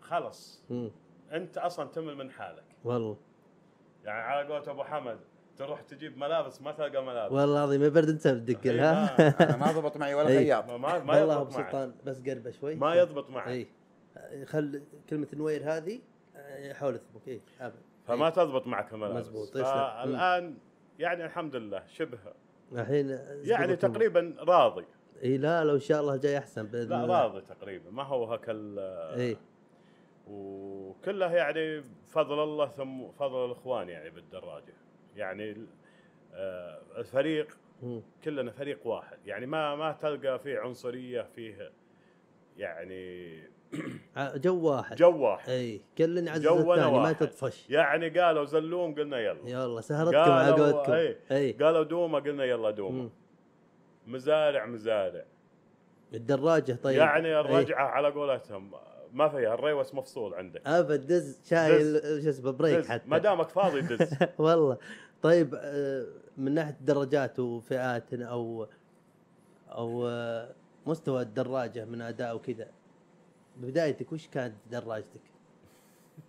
خلص 0.00 0.62
مم. 0.70 0.90
أنت 1.32 1.58
أصلا 1.58 1.88
تمل 1.88 2.14
من 2.16 2.30
حالك 2.30 2.64
والله 2.84 3.16
يعني 4.04 4.20
على 4.22 4.48
قولة 4.48 4.70
أبو 4.70 4.84
حمد 4.84 5.18
تروح 5.56 5.80
تجيب 5.80 6.18
ملابس 6.18 6.62
ما 6.62 6.72
تلقى 6.72 7.04
ملابس. 7.04 7.32
والله 7.32 7.58
العظيم 7.58 7.80
ما 7.80 7.88
برد 7.88 8.08
انت 8.08 8.28
بدك 8.28 8.66
إيه، 8.66 8.90
ها؟ 8.92 9.16
ما- 9.18 9.44
أنا 9.44 9.56
ما 9.56 9.72
ضبط 9.80 9.96
معي 9.96 10.14
ولا. 10.14 10.26
خياط. 10.26 10.64
ما 10.64 10.76
ما, 10.98 11.20
والله 11.20 11.40
ابو 11.40 11.50
سلطان 11.50 11.94
بس 12.06 12.20
قربة 12.28 12.50
شوي. 12.50 12.74
ما 12.74 12.94
يضبط 12.94 13.30
معك 13.30 13.48
إي. 13.48 13.66
خل 14.46 14.82
كلمة 15.10 15.26
نوير 15.34 15.62
هذه 15.76 16.00
حول 16.72 16.94
اثبك 16.94 17.28
إي. 17.28 17.40
فما. 18.06 18.30
تضبط 18.30 18.66
معك 18.66 18.92
الملابس. 18.92 19.16
مزبوط،. 19.16 19.58
فالآن 19.58 20.54
يعني 20.98 21.24
الحمد 21.24 21.56
لله 21.56 21.82
شبه. 21.86 22.18
الحين 22.72 23.18
يعني. 23.44 23.76
تقريبا 23.76 24.34
راضي. 24.38 24.84
إي 25.22 25.38
لا 25.38 25.64
لو 25.64 25.74
إن 25.74 25.80
شاء 25.80 26.00
الله 26.00 26.16
جاي 26.16 26.38
أحسن 26.38 26.66
بإذن 26.66 26.88
لا 26.90 27.04
الله. 27.04 27.22
راضي 27.22 27.40
تقريبا 27.40 27.90
ما 27.90 28.02
هو 28.02 28.24
هك 28.32 28.44
ال- 28.48 28.78
إي. 29.20 29.36
وكله 30.30 31.32
يعني 31.34 31.82
فضل 32.08 32.42
الله 32.42 32.66
ثم 32.68 33.08
فضل 33.18 33.44
الإخوان 33.46 33.88
يعني 33.88 34.10
بالدراجة. 34.10 34.72
يعني 35.16 35.56
آه، 36.34 36.78
الفريق. 36.98 37.56
كلنا 38.24 38.50
فريق 38.50 38.86
واحد. 38.86 39.18
يعني 39.26 39.46
ما 39.46 39.76
ما 39.76 39.92
تلقى 39.92 40.38
فيه 40.38 40.58
عنصرية 40.58 41.22
فيه 41.36 41.70
يعني 42.56 43.40
ع- 44.16 44.36
جو 44.46 44.60
واحد. 44.68 44.96
جو 44.96 45.16
واحد. 45.24 45.48
إي 45.50 45.80
كل 45.98 46.28
عز 46.28 46.42
جونا 46.42 46.74
الثاني 46.74 46.98
ما. 46.98 47.12
تطفش. 47.12 47.70
يعني 47.70 48.08
قالوا 48.08 48.44
زلوم 48.44 48.94
قلنا 48.94 49.18
يلا. 49.20 49.38
يلا 49.48 49.80
سهرتكم 49.80 50.62
قولتكم. 50.62 50.92
إي 51.32 51.52
قالوا 51.52 51.82
دومه 51.82 52.20
قلنا 52.20 52.44
يلا 52.44 52.70
دومه 52.70 53.02
مم. 53.02 53.10
مزارع 54.06 54.66
مزارع. 54.66 55.24
الدراجة 56.14 56.72
طيب. 56.82 56.96
يعني. 56.98 57.40
الرجعة 57.40 57.84
على 57.86 58.08
قولتهم 58.08 58.70
ما 59.12 59.28
فيها 59.28 59.54
الريوس 59.54 59.94
مفصول 59.94 60.34
عندك. 60.34 60.66
أبد 60.66 61.06
دز 61.06 61.40
شايل 61.50 62.00
شو 62.22 62.28
اسمه 62.28 62.50
brake. 62.50 62.86
حتى. 62.86 63.08
ما 63.08 63.18
دامك 63.18 63.48
فاضي 63.48 63.80
دز. 63.80 64.14
والله. 64.38 64.78
طيب 65.26 65.54
آه، 65.58 66.06
من 66.36 66.54
ناحية 66.54 66.76
درجات 66.80 67.38
وفئات 67.38 68.14
أو 68.14 68.66
أو 69.68 70.08
آه، 70.08 70.54
مستوى 70.86 71.22
الدراجة 71.22 71.84
من 71.84 72.00
أداء 72.00 72.36
وكذا 72.36 72.66
بدايتك 73.56 74.12
وش 74.12 74.28
كانت 74.28 74.54
دراجتك؟ 74.70 75.20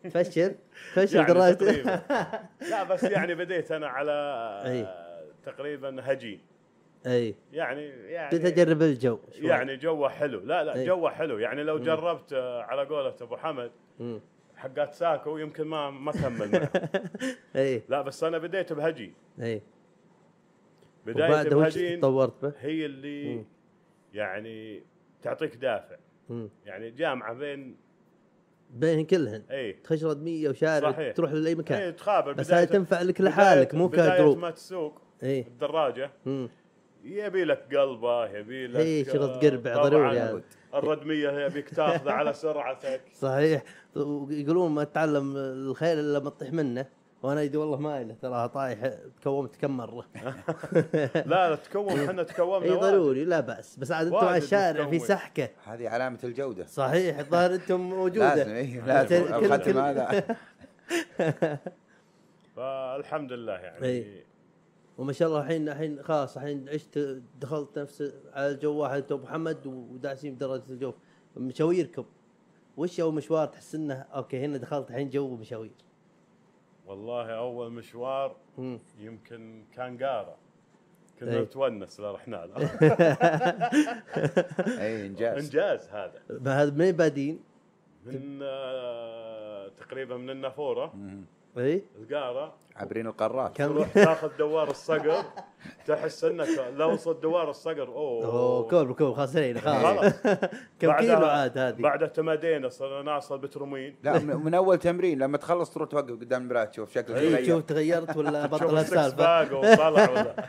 فشل 0.14 0.56
فشل 0.94 1.16
يعني 1.18 1.34
دراجتك 1.34 1.60
تقريبا 1.60 2.02
لا 2.72 2.84
بس 2.84 3.04
يعني 3.04 3.36
بديت 3.36 3.72
أنا 3.72 3.88
على 3.88 4.12
أي. 4.66 4.82
آه، 4.84 5.24
تقريبا 5.46 6.12
هجين 6.12 6.40
أي 7.08 7.36
يعني 7.54 7.86
يعني 7.88 8.38
بديت 8.38 8.46
أجرب 8.60 8.82
الجو 8.82 9.20
شوي. 9.40 9.48
يعني 9.48 9.78
جوه 9.78 10.10
حلو 10.10 10.40
لا 10.40 10.64
لا 10.64 10.76
أي. 10.76 10.86
جوه 10.86 11.10
حلو 11.10 11.38
يعني 11.38 11.64
لو. 11.64 11.80
جربت 11.80 12.34
على 12.34 12.86
قولة 12.86 13.16
أبو 13.22 13.38
حمد 13.38 13.72
مم. 14.00 14.20
حقات 14.58 14.94
ساكو 14.94 15.38
يمكن 15.38 15.64
ما 15.64 15.90
ما 15.90 16.12
كمل. 16.12 16.68
اي 17.56 17.84
لا 17.90 18.02
بس 18.02 18.24
أنا 18.24 18.38
بديت 18.38 18.74
بهجين 18.74 19.14
اي 19.42 19.62
بداية 21.06 21.50
بهجين 21.50 22.00
تطورت 22.00 22.34
به؟ 22.42 22.54
هي 22.60 22.86
اللي. 22.86 23.46
يعني 24.14 24.84
تعطيك 25.22 25.56
دافع. 25.56 25.96
يعني 26.66 26.92
جامعة 26.92 27.34
بين 27.34 27.76
بين 28.74 29.06
كلهن 29.06 29.44
اي 29.52 29.74
تخش 29.74 30.04
ردميه 30.04 30.50
وشارع 30.50 30.92
صحيح. 30.92 31.14
تروح 31.14 31.32
لاي 31.32 31.56
مكان 31.56 31.82
اي 31.82 31.92
تقابل 31.92 32.34
بس 32.34 32.52
هاي 32.52 32.66
تنفع 32.66 33.02
لك 33.02 33.22
لحالك 33.22 33.76
مو 33.76 33.90
ك 33.90 33.98
group 33.98 34.38
ما 34.38 34.50
تسوق 34.52 35.02
اي 35.24 35.40
الدراجه. 35.40 36.12
يبي 37.04 37.44
لك 37.44 37.76
قلبه 37.76 38.30
يبي 38.30 38.68
لك 38.68 38.80
إي، 38.80 39.06
شغل 39.06 39.30
آه، 39.30 39.40
قربع 39.40 39.74
طبعاً 39.74 39.90
ضروري 39.90 40.20
هذا. 40.20 40.42
الردمية 40.78 41.30
يبيك 41.46 41.70
تاخذه 41.70 42.12
على 42.12 42.34
سرعتك. 42.34 43.02
صحيح. 43.22 43.64
ويقولون 43.96 44.72
ما 44.72 44.84
تتعلم 44.84 45.34
الخيل 45.38 46.00
إلا 46.00 46.18
لما 46.20 46.30
تطيح 46.30 46.54
منه. 46.54 46.86
وأنا 47.24 47.42
يدي 47.42 47.58
والله 47.58 47.78
ما 47.80 48.04
له 48.04 48.16
تراها 48.22 48.48
طايح 48.48 48.80
تكومت 49.22 49.56
كم 49.56 49.78
مرة. 49.78 50.06
لا 51.26 51.50
لا 51.50 51.56
تكون 51.56 52.00
إحنا 52.00 52.24
تكومنا 52.24 52.74
إي. 52.74 52.80
ضروري 52.80 53.26
لا 53.26 53.40
بأس. 53.40 53.80
بس 53.80 53.92
عاد 53.92 54.06
أنتم 54.06 54.18
على 54.26 54.38
الشارع 54.38 54.90
في. 54.90 55.00
سحكة. 55.00 55.50
هذه 55.66 55.90
علامة 55.90 56.20
الجودة. 56.24 56.66
صحيح 56.66 57.20
الظاهر 57.20 57.54
أنتم 57.54 57.80
موجودة. 57.80 58.34
لازم 58.34 58.86
لازم. 58.86 59.24
الختم 59.34 59.78
هذا 59.78 60.38
فالحمد 62.56 63.32
لله 63.32 63.54
يعني. 63.54 64.27
وما 64.98 65.14
شاء 65.14 65.28
الله 65.28 65.42
الحين 65.42 65.70
الحين 65.70 66.04
خلاص 66.04 66.38
الحين 66.38 66.70
عشت 66.70 67.22
دخلت 67.40 67.80
نفس 67.80 68.14
على 68.34 68.52
الجو 68.52 68.76
واحد 68.76 68.98
انت 69.02 69.12
أبو 69.12 69.24
محمد 69.24 69.68
وداعسين 69.68 70.36
بدرجة 70.36 70.64
الجو. 70.70 70.94
مشاويركم. 71.38 72.06
وش 72.78 73.00
أول 73.00 73.14
مشوار 73.14 73.48
تحس 73.48 73.76
إنه 73.76 73.94
أوكي 73.96 74.46
هنا 74.46 74.58
دخلت 74.58 74.90
الحين 74.90 75.10
جو 75.10 75.36
مشاوير 75.36 75.72
والله 76.86 77.30
أول 77.32 77.72
مشوار 77.72 78.36
مم. 78.58 78.80
يمكن 79.00 79.64
كان 79.76 80.04
قارة. 80.04 80.36
كنا 81.20 81.34
إي. 81.38 81.42
نتونس 81.42 82.00
لا 82.00 82.12
رحنا 82.12 82.36
له 82.46 82.58
اي 84.82 85.06
إنجاز. 85.08 85.44
إنجاز 85.46 85.90
هذا. 85.90 86.22
هذا 86.46 86.72
من 86.72 86.92
بادين؟ 86.92 87.40
من 88.06 88.40
آه، 88.44 89.68
تقريبا 89.78 90.18
من 90.18 90.30
النافورة. 90.30 90.96
مم. 90.96 91.26
إي. 91.58 91.84
القارة. 92.02 92.54
عابرين 92.76 93.08
القارات 93.08 93.58
كم؟ 93.58 93.68
تروح 93.68 93.94
تاخذ 93.94 94.38
دوار 94.38 94.70
الصقر 94.70 95.24
تحس 95.88 96.24
إنك 96.24 96.48
لو 96.76 96.92
وصلت 96.94 97.24
دوار 97.24 97.50
الصقر. 97.50 97.88
أوه. 97.88 98.26
أوه 98.26 98.64
كوب 98.70 98.92
كوب 98.92 99.14
خلاص 99.16 99.36
هنا 99.36 99.60
خلاص. 99.60 100.14
كم 100.80 100.88
بعدها- 100.88 101.16
كيلو 101.16 101.26
عاد 101.26 101.58
هذه؟ 101.58 101.82
بعد 101.82 102.10
تمادينا 102.14 102.70
صرنا 102.70 103.14
نوصل 103.14 103.38
بترمين. 103.38 103.96
لا 104.04 104.20
من 104.20 104.54
أول 104.54 104.78
تمرين 104.78 105.20
لما 105.20 105.38
تخلص 105.38 105.70
تروح 105.74 105.90
توقف 105.90 106.12
قدام 106.12 106.42
المرايه 106.42 106.66
تشوف 106.66 106.94
شكلك 106.94 107.18
إي 107.18 107.30
تغير. 107.30 107.46
شوف 107.48 107.64
تغيرت 107.64 108.18
ولا 108.18 108.46
تشوف 108.48 108.64
بطل 108.64 108.78
السالفه 108.78 109.18
باك 109.18 109.52
وطلع 109.52 109.90
ولا. 109.90 110.36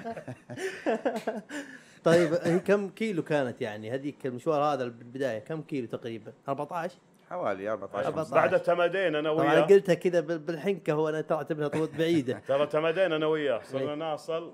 طيب 2.04 2.34
هي 2.42 2.58
كم 2.58 2.88
كيلو 2.88 3.22
كانت 3.22 3.60
يعني؟ 3.62 3.90
هذيك 3.94 4.26
المشوار 4.26 4.60
هذا 4.62 4.84
بالبدايه 4.84 5.38
كم 5.38 5.62
كيلو 5.62 5.86
تقريبا؟ 5.86 6.32
14 6.48 6.94
حوالي 7.30 7.70
14 7.70 8.06
14. 8.08 8.34
بعد 8.34 8.62
تمادينا 8.62 9.18
أنا 9.18 9.34
طبعا 9.34 9.52
وياه. 9.54 9.60
قلتها 9.62 9.94
كذا 9.94 10.20
بال- 10.20 10.38
بالحنكة 10.38 10.96
وأنا 10.96 11.20
ترى 11.28 11.38
اعتبرها 11.38 11.68
طولت 11.68 11.94
بعيدة. 11.98 12.42
ترى 12.48 12.66
تمادينا 12.66 13.16
أنا 13.16 13.26
وياه. 13.26 13.60
صرنا 13.72 13.94
نوصل 13.94 14.52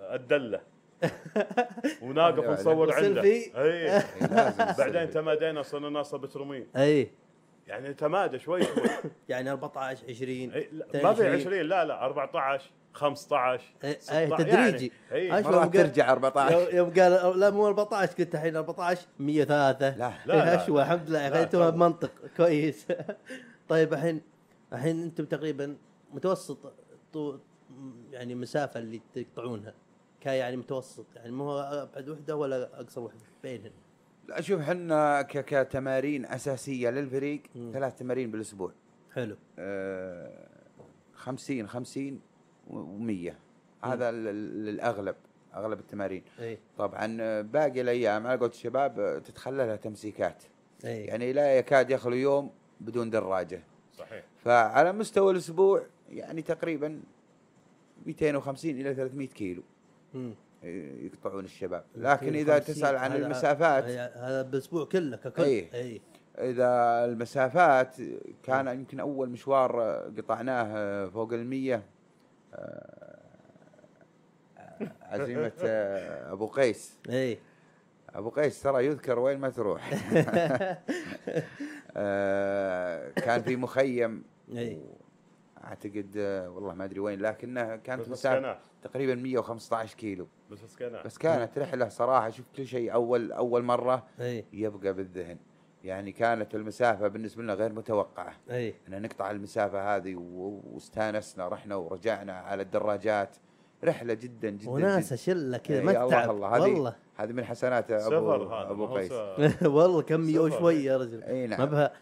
الدلة. 0.00 0.60
وناقف 2.02 2.44
نصور 2.60 2.92
عنده. 2.94 3.22
اي 3.22 3.52
إي، 3.56 4.02
لازم 4.20 4.64
بعدين 4.78 5.10
تمادينا 5.10 5.62
صرنا 5.62 5.88
ناصب 5.90 6.20
بترمين. 6.20 6.66
اي 6.76 7.10
يعني 7.66 7.94
تمادى 7.94 8.38
شوي 8.38 8.62
شوي. 8.62 8.82
يعني 9.28 9.50
14 9.50 10.04
20 10.08 10.30
إي، 10.52 10.68
لا، 10.72 10.86
ما 10.86 10.92
في 10.92 11.22
22. 11.22 11.34
20 11.40 11.60
لا 11.62 11.84
لا 11.84 12.04
14 12.04 12.70
15 12.94 13.62
إي، 13.84 13.90
إي، 13.90 13.96
16 14.00 14.38
تدريجي. 14.38 14.92
يعني. 15.10 15.22
أي 15.22 15.26
يوم 15.28 15.52
مرات 15.52 15.54
قال- 15.54 15.70
ترجع 15.72 16.12
14 16.12 16.74
يوم- 16.74 16.90
قال 16.90 17.40
لا 17.40 17.50
مو 17.50 17.66
14 17.66 18.12
قلت 18.18 18.34
الحين 18.34 18.56
14 18.56 19.06
103 19.18 19.88
لا 19.96 20.12
لا، 20.26 20.34
لا. 20.34 20.62
أشوى 20.64 20.82
الحمد 20.82 21.10
لله 21.10 21.44
طبعا. 21.44 21.70
بمنطق 21.70 22.10
كويس 22.36 22.86
طيب 23.68 23.92
الحين 23.92 24.20
الحين 24.72 25.02
أنتم 25.02 25.24
تقريبا 25.24 25.76
متوسط 26.14 26.72
طو 27.12 27.38
يعني 28.10 28.34
مسافة 28.34 28.80
اللي 28.80 29.00
تقطعونها 29.14 29.74
كا 30.20 30.30
يعني 30.30 30.56
متوسط 30.56 31.06
يعني 31.16 31.30
مو 31.30 31.58
أبعد 31.58 32.08
وحدة 32.08 32.36
ولا 32.36 32.80
أقصر 32.80 33.00
وحدة 33.00 33.20
بينهن 33.42 33.70
لا 34.28 34.40
شوف 34.40 34.60
إحنا 34.60 35.22
ك- 35.22 35.44
كتمارين 35.44 36.26
أساسية 36.26 36.90
للفريق. 36.90 37.42
ثلاث 37.72 37.94
تمارين 37.98 38.30
بالأسبوع 38.30 38.72
حلو 39.14 39.36
آه، 39.58 40.48
50 41.14 41.68
50 41.68 42.20
و100 42.70 43.32
هذا 43.84 44.08
ال- 44.08 44.28
ال- 44.28 44.68
الاغلب 44.68 45.14
اغلب 45.54 45.78
التمارين 45.80 46.22
اي 46.40 46.58
طبعا 46.78 47.16
آه، 47.20 47.40
باقي 47.40 47.80
الأيام 47.80 48.26
على 48.26 48.38
قولة 48.38 48.50
الشباب 48.52 49.00
آه، 49.00 49.18
تتخللها 49.18 49.76
تمسيكات 49.76 50.42
اي 50.84 51.04
يعني 51.04 51.32
لا 51.32 51.58
يكاد 51.58 51.90
يخلو 51.90 52.14
يوم 52.16 52.50
بدون 52.80 53.10
دراجه 53.10 53.60
صحيح 53.98 54.24
فعلى 54.44 54.92
مستوى 54.92 55.32
الأسبوع 55.32 55.82
يعني 56.10 56.42
تقريبا 56.42 57.00
250 58.06 58.70
إلى 58.70 58.94
300 58.94 59.28
كيلو 59.28 59.62
مم. 60.14 60.34
يقطعون 61.02 61.44
الشباب 61.44 61.84
لكن 61.96 62.26
اذا 62.34 62.54
250 62.54 62.74
تسال 62.74 62.96
عن 62.96 63.12
المسافات 63.16 63.84
هذا 64.16 64.42
بالاسبوع 64.42 64.84
كله 64.84 65.16
ككل. 65.16 65.42
اي 65.42 66.00
اذا 66.38 67.04
المسافات 67.04 67.96
كان 68.42 68.66
يمكن 68.68 69.00
اول 69.00 69.28
مشوار 69.30 69.80
قطعناه 70.18 71.06
فوق 71.06 71.32
المية 71.32 71.82
آه، 72.54 73.18
عزيمة 75.02 75.52
آه، 75.64 76.32
أبو 76.32 76.46
قيس. 76.46 76.98
اي 77.10 77.38
أبو 78.14 78.30
قيس 78.30 78.62
ترى 78.62 78.86
يذكر 78.86 79.18
وين 79.18 79.38
ما 79.38 79.48
تروح. 79.48 79.90
آه، 81.96 83.10
كان 83.10 83.42
في 83.42 83.56
مخيم. 83.56 84.24
اي 84.56 84.80
اعتقد 85.64 86.14
آه، 86.16 86.50
والله 86.50 86.74
ما 86.74 86.84
أدري 86.84 87.00
وين 87.00 87.20
لكنه 87.20 87.76
كانت 87.76 88.08
مسافه 88.08 88.58
تقريبا 88.82 89.14
115 89.14 89.94
كيلو. 89.94 90.28
بس 90.50 90.58
بس 91.04 91.18
كانت 91.18 91.58
رحلة 91.58 91.88
صراحة. 91.88 92.30
شوف 92.30 92.46
كل 92.56 92.66
شيء 92.66 92.92
أول 92.92 93.32
أول 93.32 93.62
مرة 93.62 94.06
اي 94.20 94.44
يبقى 94.52 94.92
بالذهن. 94.94 95.38
يعني 95.84 96.12
كانت 96.12 96.54
المسافة 96.54 97.08
بالنسبة 97.08 97.42
لنا 97.42 97.54
غير 97.54 97.72
متوقعة. 97.72 98.32
أي. 98.50 98.74
ان 98.88 99.02
نقطع 99.02 99.30
المسافة 99.30 99.96
هذه 99.96 100.14
واستانسنا 100.14 101.48
رحنا 101.48 101.76
ورجعنا 101.76 102.32
على 102.32 102.62
الدراجات. 102.62 103.36
رحلة 103.84 104.14
جدا 104.14 104.50
جدا 104.50 104.70
وناسه. 104.70 105.16
شله 105.16 105.58
كذا 105.58 105.82
ما 105.82 105.92
تتعب. 105.92 106.42
هذه- 106.42 106.60
والله. 106.60 106.96
هذه 107.16 107.32
من 107.32 107.44
حسنات 107.44 107.90
أبو 107.90 108.32
ابو 108.32 108.86
ما 108.86 108.94
قيس. 108.94 109.12
والله 109.76 110.02
كم 110.02 110.28
يو 110.28 110.48
سفر. 110.48 110.58
شوي 110.58 110.84
يا 110.84 110.96
رجل. 110.96 111.22
إي 111.22 111.46
ما 111.46 111.56
نعم 111.56 111.66
بها 111.68 111.92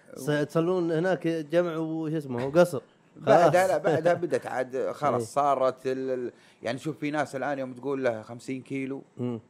تصلون 0.45 0.93
هناك 0.93 1.26
جمع 1.26 1.76
وش 1.76 2.12
اسمه 2.12 2.47
وقصر 2.47 2.83
بعدها 3.16 3.51
خلاص. 3.51 3.70
لا 3.70 3.78
بعدها 3.78 4.14
بدت 4.14 4.47
عاد. 4.47 4.91
خلاص 5.01 5.35
صارت 5.35 5.87
ال- 5.87 6.11
ال- 6.11 6.33
يعني 6.62 6.78
شوف 6.78 6.99
في 6.99 7.11
ناس 7.11 7.37
الآن 7.37 7.59
يوم 7.59 7.72
تقول 7.74 8.05
له 8.05 8.22
50 8.22 8.62
كيلو. 8.62 9.03
يعني 9.18 9.41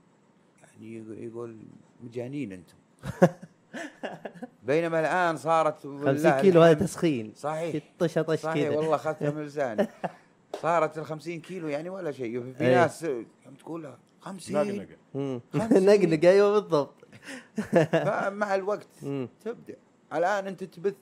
يقول- 0.97 1.19
يقول 1.19 1.57
مجانين 2.03 2.53
أنتم. 2.53 2.75
بينما 4.63 5.01
الآن 5.01 5.37
صارت 5.37 5.83
50 5.83 6.31
كيلو 6.31 6.63
هذا 6.63 6.87
تسخين. 6.87 7.33
صحيح. 7.37 7.83
طشة 7.99 8.23
طش 8.23 8.39
صحيح 8.39 8.69
كذا 8.69 8.77
والله 8.77 8.95
أخذتها 8.95 9.31
من 9.31 9.43
لساني. 9.43 9.89
صارت 10.63 10.99
ال 10.99 11.07
50 11.07 11.41
كيلو 11.41 11.69
يعني 11.69 11.89
ولا 11.89 12.13
شيء. 12.13 12.53
في 12.59 12.65
إيه. 12.65 12.77
ناس 12.77 13.03
يوم 13.03 13.55
تقول 13.59 13.83
له 13.83 13.97
50 14.21 14.57
نقنقه 14.57 14.97
مم. 15.15 15.41
خمسين. 15.53 15.87
نقنق 15.87 16.25
أيوه 16.25 16.61
بالضبط. 16.61 16.95
فمع 18.07 18.55
الوقت. 18.55 18.89
تبدأ. 19.45 19.77
الآن 20.13 20.47
أنت 20.47 20.65
تبث 20.65 20.95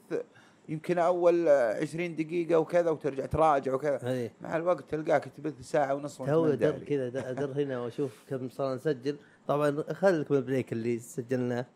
يمكن 0.68 0.98
أول 0.98 1.48
20 1.48 2.16
دقيقة 2.16 2.58
وكذا 2.58 2.90
وترجع 2.90 3.26
تراجع 3.26 3.74
وكذا. 3.74 3.98
اي 4.10 4.30
مع 4.40 4.56
الوقت 4.56 4.84
تلقاك 4.90 5.24
تبث 5.24 5.60
ساعة 5.60 5.94
ونص 5.94 6.20
وأنت 6.20 6.62
تو. 6.64 6.84
كذا 6.88 7.08
در 7.08 7.32
در 7.32 7.62
هنا 7.62 7.80
وأشوف 7.80 8.10
كم 8.30 8.48
صار 8.48 8.74
نسجل. 8.74 9.16
طبعا 9.48 9.82
خليك 9.92 10.30
من 10.30 10.36
ال 10.36 10.42
break 10.42 10.72
اللي 10.72 10.98
سجلناه. 10.98 11.66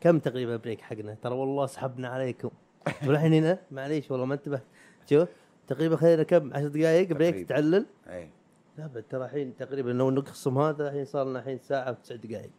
كم 0.00 0.18
تقريبا 0.18 0.52
ال 0.52 0.57
break 0.57 0.80
حقنا؟ 0.80 1.16
ترى 1.22 1.34
والله 1.34 1.66
سحبنا 1.66 2.08
عليكم. 2.08 2.50
والحين 3.06 3.32
هنا؟ 3.32 3.58
معليش 3.70 4.10
والله 4.10 4.26
ما 4.26 4.34
انتبهت 4.34 4.62
شوف 5.10 5.28
تقريبا 5.66 5.96
خلينا 5.96 6.22
كم؟ 6.22 6.54
10 6.54 6.68
دقائق 6.68 7.12
بريك. 7.12 7.48
تعلل. 7.48 7.86
اي 8.08 8.30
لا 8.78 8.86
بد 8.86 9.04
ترى 9.10 9.24
الحين 9.24 9.56
تقريبا 9.56 9.90
لو 9.90 10.10
نقسم 10.10 10.58
هذا 10.58 10.88
الحين 10.88 11.04
صار 11.04 11.26
لنا 11.26 11.38
الحين 11.38 11.58
ساعة 11.58 11.90
وتسع 11.90 12.14
دقائق 12.14 12.50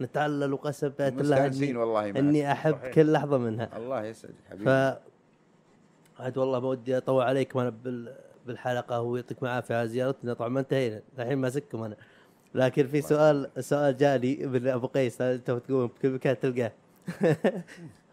نتعلل 0.00 0.52
وقسم 0.52 0.88
بيت 0.88 1.20
الله 1.20 1.46
إني, 1.46 1.76
والله. 1.76 2.10
إني 2.10 2.52
أحب 2.52 2.74
صحيح. 2.74 2.94
كل 2.94 3.12
لحظة 3.12 3.38
منها. 3.38 3.76
الله 3.76 4.04
يسعدك 4.04 4.34
ف 4.48 4.50
حبيبي 4.50 4.94
عاد 6.18 6.38
والله 6.38 6.60
ما 6.60 6.68
ودي 6.68 6.96
أطول 6.96 7.22
عليكم 7.22 7.58
أنا 7.58 7.70
بال... 7.70 8.16
بالحلقة 8.46 9.00
ويعطيكم 9.00 9.46
العافية 9.46 9.74
على 9.74 9.88
زيارتنا. 9.88 10.34
طبعا 10.34 10.48
ما 10.48 10.60
انتهينا. 10.60 11.02
الحين 11.18 11.38
ماسككم 11.38 11.82
أنا. 11.82 11.96
لكن 12.54 12.86
في 12.86 13.00
سؤال 13.02 13.50
سؤال 13.60 13.96
جاني 13.96 14.46
من 14.46 14.68
أبو 14.68 14.86
قيس 14.86 15.20
أنت 15.20 15.50
تقول 15.50 15.86
بكل 15.88 16.10
مكان 16.10 16.38
تلقاه 16.40 16.72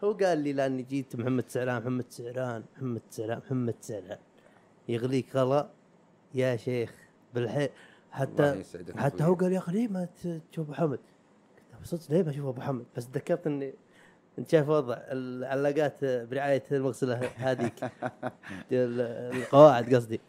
هو 0.04 0.12
قال 0.12 0.38
لي 0.38 0.52
لأني 0.52 0.82
جيت 0.82 1.16
محمد 1.16 1.44
سعران 1.48 1.80
محمد 1.82 2.04
سعران 2.10 2.62
محمد 2.76 3.00
سعران 3.10 3.38
محمد 3.38 3.74
سعران 3.80 4.18
يغليك 4.88 5.36
غلا 5.36 5.68
يا 6.34 6.56
شيخ 6.56 6.92
بالحي 7.34 7.68
حتى 8.10 8.42
حتى. 9.02 9.24
هو 9.24 9.34
قال 9.34 9.52
يا 9.52 9.58
أخي 9.58 9.72
ليه 9.72 9.88
ما 9.88 10.08
تشوف 10.52 10.66
أبو 10.66 10.74
حمد؟ 10.74 10.98
صدق 11.84 12.12
ليه 12.12 12.22
ما 12.22 12.30
أشوف 12.30 12.46
أبو 12.46 12.60
حمد؟ 12.60 12.84
بس 12.96 13.08
تذكرت 13.08 13.46
إني 13.46 13.74
انت 14.38 14.48
شايف 14.50 14.68
وضع 14.68 14.96
العلاقات 14.98 16.04
برعاية 16.04 16.62
المغسلة 16.72 17.30
هذيك 17.36 17.84
ال- 18.72 19.36
القواعد 19.36 19.94
قصدي 19.94 20.20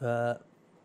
ف 0.00 0.04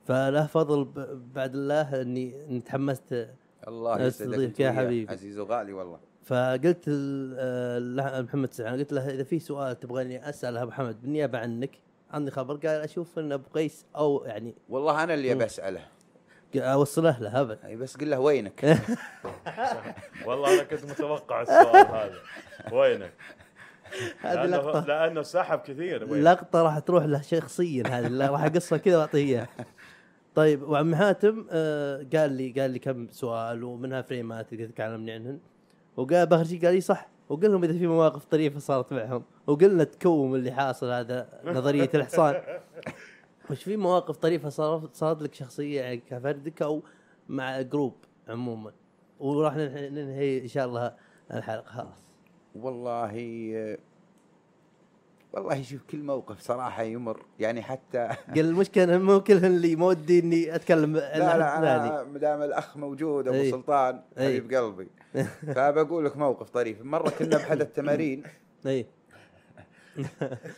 فله 0.10 0.46
فضل 0.46 0.88
بعد 1.36 1.56
الله 1.56 2.02
إني 2.02 2.46
اني 2.50 2.60
تحمست 2.60 3.28
الله 3.68 4.02
يسعدك 4.02 4.60
يا. 4.60 4.72
حبيبي. 4.72 5.12
عزيز 5.12 5.38
وغالي 5.40 5.74
والله 5.74 6.00
فقلت 6.24 6.90
ل- 6.90 7.96
له- 7.96 8.22
محمد 8.22 8.54
سعد 8.54 8.80
قلت 8.80 8.94
له 8.94 9.10
إذا 9.10 9.24
في 9.24 9.40
سؤال 9.40 9.80
تبغاني 9.80 10.30
أسأله 10.30 10.62
أبو 10.64 10.72
حمد 10.72 11.02
بالنيابة 11.02 11.38
عنك 11.38 11.72
عندي 12.12 12.32
خبر 12.32 12.54
قال 12.56 12.82
أشوف 12.82 13.20
ان 13.20 13.32
أبو 13.32 13.44
قيس 13.54 13.86
أو 13.96 14.24
يعني 14.26 14.56
والله 14.70 15.04
أنا 15.04 15.14
اللي. 15.14 15.36
بسأله 15.36 15.82
أوصله 16.56 17.20
له 17.20 17.42
ابد 17.42 17.60
أي 17.66 17.76
بس 17.76 17.98
قل 17.98 18.10
له 18.10 18.20
وينك 18.20 18.66
والله 20.26 20.54
أنا 20.54 20.64
كنت 20.64 20.86
متوقع 20.86 21.42
السؤال 21.42 21.76
هذا 21.88 22.18
وينك؟ 22.72 23.12
هذه 24.22 24.34
لأنه 24.36 24.58
لقطة 24.58 24.86
لأنه 24.88 25.22
سحب 25.22 25.60
كثير 25.60 26.12
وين؟ 26.12 26.24
لقطة 26.24 26.62
راح 26.62 26.80
تروح 26.80 27.04
له 27.06 27.22
شخصيا 27.22 27.88
هذه 27.88 28.28
راح 28.32 28.44
أقصها 28.44 28.78
كذا 28.78 28.98
وأعطيه 28.98 29.20
إياها 29.20 29.48
طيب 30.36 30.64
وعم 30.64 30.96
حاتم 30.96 31.46
آه 31.52 32.06
قال 32.16 32.32
لي 32.32 32.52
قال 32.62 32.72
لي 32.72 32.80
كم 32.80 33.08
سؤال 33.10 33.64
ومنها 33.64 34.02
فريمات 34.02 34.50
تقدر 34.54 34.66
تكلمني 34.70 35.12
عنهن 35.12 35.40
وقال 35.98 36.26
باخر 36.28 36.44
شيء 36.44 36.66
قال 36.66 36.74
لي 36.74 36.82
صح. 36.82 37.08
وقل 37.30 37.52
لهم 37.52 37.64
إذا 37.64 37.74
في 37.74 37.88
مواقف 37.88 38.26
طريفة 38.26 38.60
صارت 38.60 38.94
معهم. 38.94 39.24
وقلنا 39.48 39.84
تكوم 39.84 40.36
اللي 40.36 40.52
حاصل 40.52 40.88
هذا 40.92 41.42
نظرية 41.46 41.90
الحصان 41.96 42.42
وش 43.52 43.64
في 43.64 43.78
مواقف 43.78 44.18
طريفة 44.18 44.50
صارت 44.50 44.96
صارت 44.96 45.22
لك 45.22 45.34
شخصية 45.34 45.82
يعني 45.82 45.98
كفردك 45.98 46.62
أو 46.62 46.84
مع 47.30 47.62
جروب 47.62 47.94
عموما؟ 48.28 48.72
وراح 49.20 49.56
ننهي 49.56 49.90
ننهي 49.90 50.42
إن 50.42 50.48
شاء 50.48 50.66
الله 50.66 50.94
الحلقة. 51.34 51.72
خلاص. 51.72 52.10
والله 52.56 53.12
والله 55.34 55.62
شوف 55.62 55.82
كل 55.90 55.98
موقف 56.04 56.40
صراحة 56.40 56.84
يمر. 56.84 57.26
يعني 57.40 57.62
حتى 57.62 58.08
قال 58.36 58.46
المشكلة 58.46 58.98
مو 58.98 59.20
كلهن 59.20 59.46
اللي 59.46 59.76
ما 59.76 59.86
ودي 59.86 60.20
إني 60.20 60.56
أتكلم 60.56 60.96
لا 60.96 61.18
لا. 61.38 61.58
أنا 61.58 62.04
ما 62.04 62.20
دام 62.20 62.42
الأخ 62.42 62.78
موجود 62.78 63.28
أبو 63.28 63.38
أي. 63.38 63.52
سلطان. 63.52 64.02
حبيب 64.18 64.54
قلبي. 64.54 64.88
فبقول 65.56 66.06
لك 66.06 66.18
موقف 66.18 66.50
طريف. 66.50 66.82
مرة 66.82 67.10
كنا 67.10 67.38
بحد 67.38 67.62
التمارين. 67.62 68.24
إي. 68.66 68.86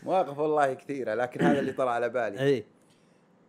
مواقف 0.03 0.39
والله 0.39 0.74
كثيرة 0.74 1.13
لكن 1.13 1.41
هذا 1.41 1.59
اللي 1.59 1.72
طلع 1.72 1.91
على 1.91 2.09
بالي. 2.09 2.39
إي. 2.39 2.65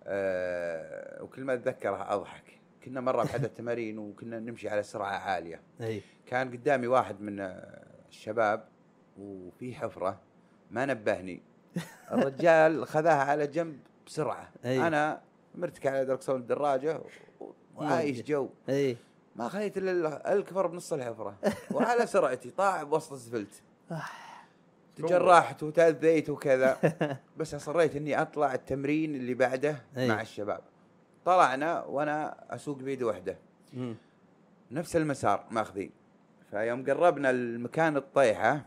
آه 0.04 1.22
وكل 1.22 1.44
ما 1.44 1.54
اتذكره 1.54 2.14
أضحك. 2.14 2.44
كنا 2.84 3.00
مرة 3.00 3.22
بحد 3.24 3.44
التمارين 3.44 3.98
وكنا 3.98 4.38
نمشي 4.38 4.68
على 4.68 4.82
سرعة 4.82 5.16
عالية. 5.18 5.60
إي. 5.80 6.02
كان 6.26 6.50
قدامي 6.50 6.86
واحد 6.86 7.20
من 7.20 7.36
الشباب 8.08 8.64
وفي 9.18 9.74
حفرة. 9.74 10.20
ما 10.72 10.86
نبهني. 10.86 11.42
الرجال 12.12 12.86
خذاها 12.86 13.24
على 13.24 13.46
جنب 13.46 13.78
بسرعة. 14.06 14.48
أي. 14.64 14.86
أنا 14.86 15.20
مرتكع 15.54 15.90
على 15.90 16.04
دركسون 16.04 16.40
الدراجة 16.40 17.00
وعايش 17.76 18.16
موجه. 18.16 18.26
جو. 18.26 18.48
اي 18.68 18.96
ما 19.36 19.48
خليت 19.48 19.78
إلا 19.78 19.90
ال- 19.90 20.26
الكفر 20.26 20.66
بنص 20.66 20.92
الحفرة. 20.92 21.36
وعلى 21.70 22.06
سرعتي 22.06 22.50
طاع 22.50 22.82
بوسط 22.82 23.12
السفلت 23.12 23.62
تجرحت 24.96 25.62
وتأذيت 25.62 26.30
وكذا. 26.30 26.78
بس 27.36 27.54
أصريت 27.54 27.96
إني 27.96 28.22
أطلع 28.22 28.54
التمرين 28.54 29.14
اللي 29.14 29.34
بعده 29.34 29.82
أي. 29.96 30.08
مع 30.08 30.20
الشباب. 30.20 30.60
طلعنا 31.24 31.84
وأنا 31.84 32.36
أسوق 32.54 32.78
بيد 32.78 33.02
واحدة. 33.02 33.36
نفس 34.70 34.96
المسار 34.96 35.44
ماخذين. 35.50 35.90
فيوم 36.50 36.84
قربنا 36.84 37.30
المكان 37.30 37.96
الطيحه 37.96 38.66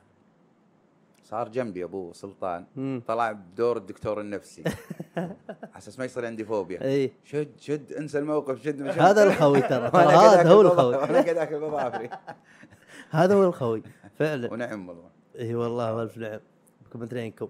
صار 1.26 1.50
جنبي 1.50 1.84
أبو 1.84 2.14
سلطان. 2.14 2.66
مم. 2.76 3.02
طلع 3.08 3.32
بدور 3.32 3.78
الدكتور 3.78 4.22
النفسي. 4.22 4.64
على 5.18 5.78
أساس 5.78 6.00
ما 6.00 6.06
يصير 6.06 6.26
عندي 6.26 6.46
فوبيا. 6.46 6.84
إي. 6.84 7.12
شد 7.24 7.60
شد 7.60 7.94
انسى 7.94 8.20
الموقف 8.20 8.64
شد. 8.64 8.82
هذا 8.82 9.24
الخوي 9.24 9.62
ترى. 9.62 9.88
هذا 9.96 10.50
هو 10.52 10.62
الخوي. 10.62 10.96
وأنا 10.96 11.22
قاعد 11.22 11.38
اكل 11.38 11.60
بظافري 11.60 12.10
هذا 13.10 13.36
هو 13.36 13.44
الخوي 13.44 13.84
فعلا. 14.20 14.54
ونعم 14.54 14.90
والله. 14.90 15.10
إي 15.40 15.56
والله 15.56 15.96
والف 15.96 16.18
نعم. 16.18 16.40
بكم 16.86 17.00
مدرينكم 17.00 17.48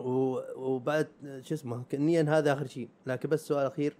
و- 0.00 0.40
وبعد 0.56 1.08
شو 1.40 1.54
اسمه 1.54 1.82
نيا 1.94 2.22
هذا 2.38 2.52
آخر 2.52 2.66
شيء. 2.66 2.88
لكن 3.06 3.28
بس 3.28 3.48
سؤال 3.48 3.66
أخير. 3.66 3.96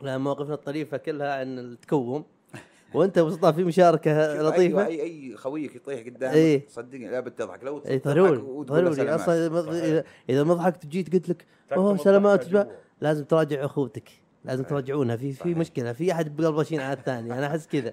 لأن 0.00 0.20
مواقفنا 0.20 0.54
الطريفه 0.54 0.96
كلها 0.96 1.34
عن 1.40 1.58
التكوم. 1.58 2.24
وانت 2.94 3.18
ابو 3.18 3.30
سلطان 3.30 3.52
في 3.52 3.64
مشاركة 3.64 4.42
لطيفة؟ 4.42 4.86
اي 4.86 5.02
أي 5.02 5.36
خويك 5.36 5.76
يطيح 5.76 6.06
قدامك 6.06 6.34
إيه. 6.34 6.64
صدقني 6.68 7.08
لا 7.08 7.20
بتضحك 7.20 7.64
لو 7.64 7.82
اي 7.86 7.98
تضحك 7.98 8.16
ضروري 8.16 8.64
ضروري. 8.64 9.14
أصلا 9.14 10.04
اذا 10.28 10.44
ما 10.44 10.54
ضحكت 10.54 10.86
جيت 10.86 11.12
قلت 11.12 11.28
لك 11.28 11.46
أوه 11.72 11.96
سلامات. 11.96 12.44
لازم 13.00 13.24
تراجع 13.24 13.64
أخوتك. 13.64 14.08
لازم 14.44 14.64
تراجعونها. 14.64 15.16
في 15.16 15.32
في. 15.32 15.54
مشكلة. 15.54 15.92
في 15.92 16.12
أحد 16.12 16.36
بقلبشين 16.36 16.80
على 16.80 16.92
الثاني. 16.92 17.32
أنا 17.32 17.46
أحس 17.46 17.66
كذا. 17.66 17.92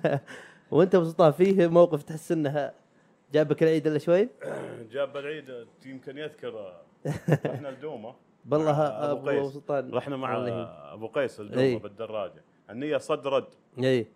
وأنت 0.70 0.94
ابو 0.94 1.04
سلطان 1.04 1.32
فيه 1.32 1.66
موقف 1.66 2.02
تحس 2.02 2.32
إنها 2.32 2.72
جابك 3.32 3.62
العيد 3.62 3.86
إلا 3.86 3.98
شوي؟ 3.98 4.28
جاب 4.92 5.16
العيد 5.16 5.66
يمكن 5.86 6.18
يذكر. 6.18 6.72
رحنا 7.46 7.68
الدومة. 7.68 8.14
بالله 8.44 8.80
أبو 8.82 9.28
أبو 9.28 9.28
قيس. 9.28 9.52
سلطان. 9.52 9.90
رحنا 9.94 10.16
مع. 10.16 10.46
أبو 10.92 11.06
قيس 11.06 11.40
الدومة 11.40 11.62
إي. 11.62 11.76
بالدراجة. 11.76 12.42
النية 12.70 12.96
صد 12.96 13.26
رد. 13.26 13.46
اي 13.78 14.06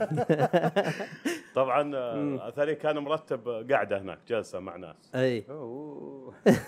طبعا 1.54 1.96
آه، 1.96 2.48
أثري 2.48 2.74
كان 2.74 2.98
مرتب 2.98 3.66
قاعدة 3.70 3.98
هناك 3.98 4.18
جلسة 4.28 4.60
مع 4.60 4.76
ناس. 4.76 5.14
أي. 5.14 5.44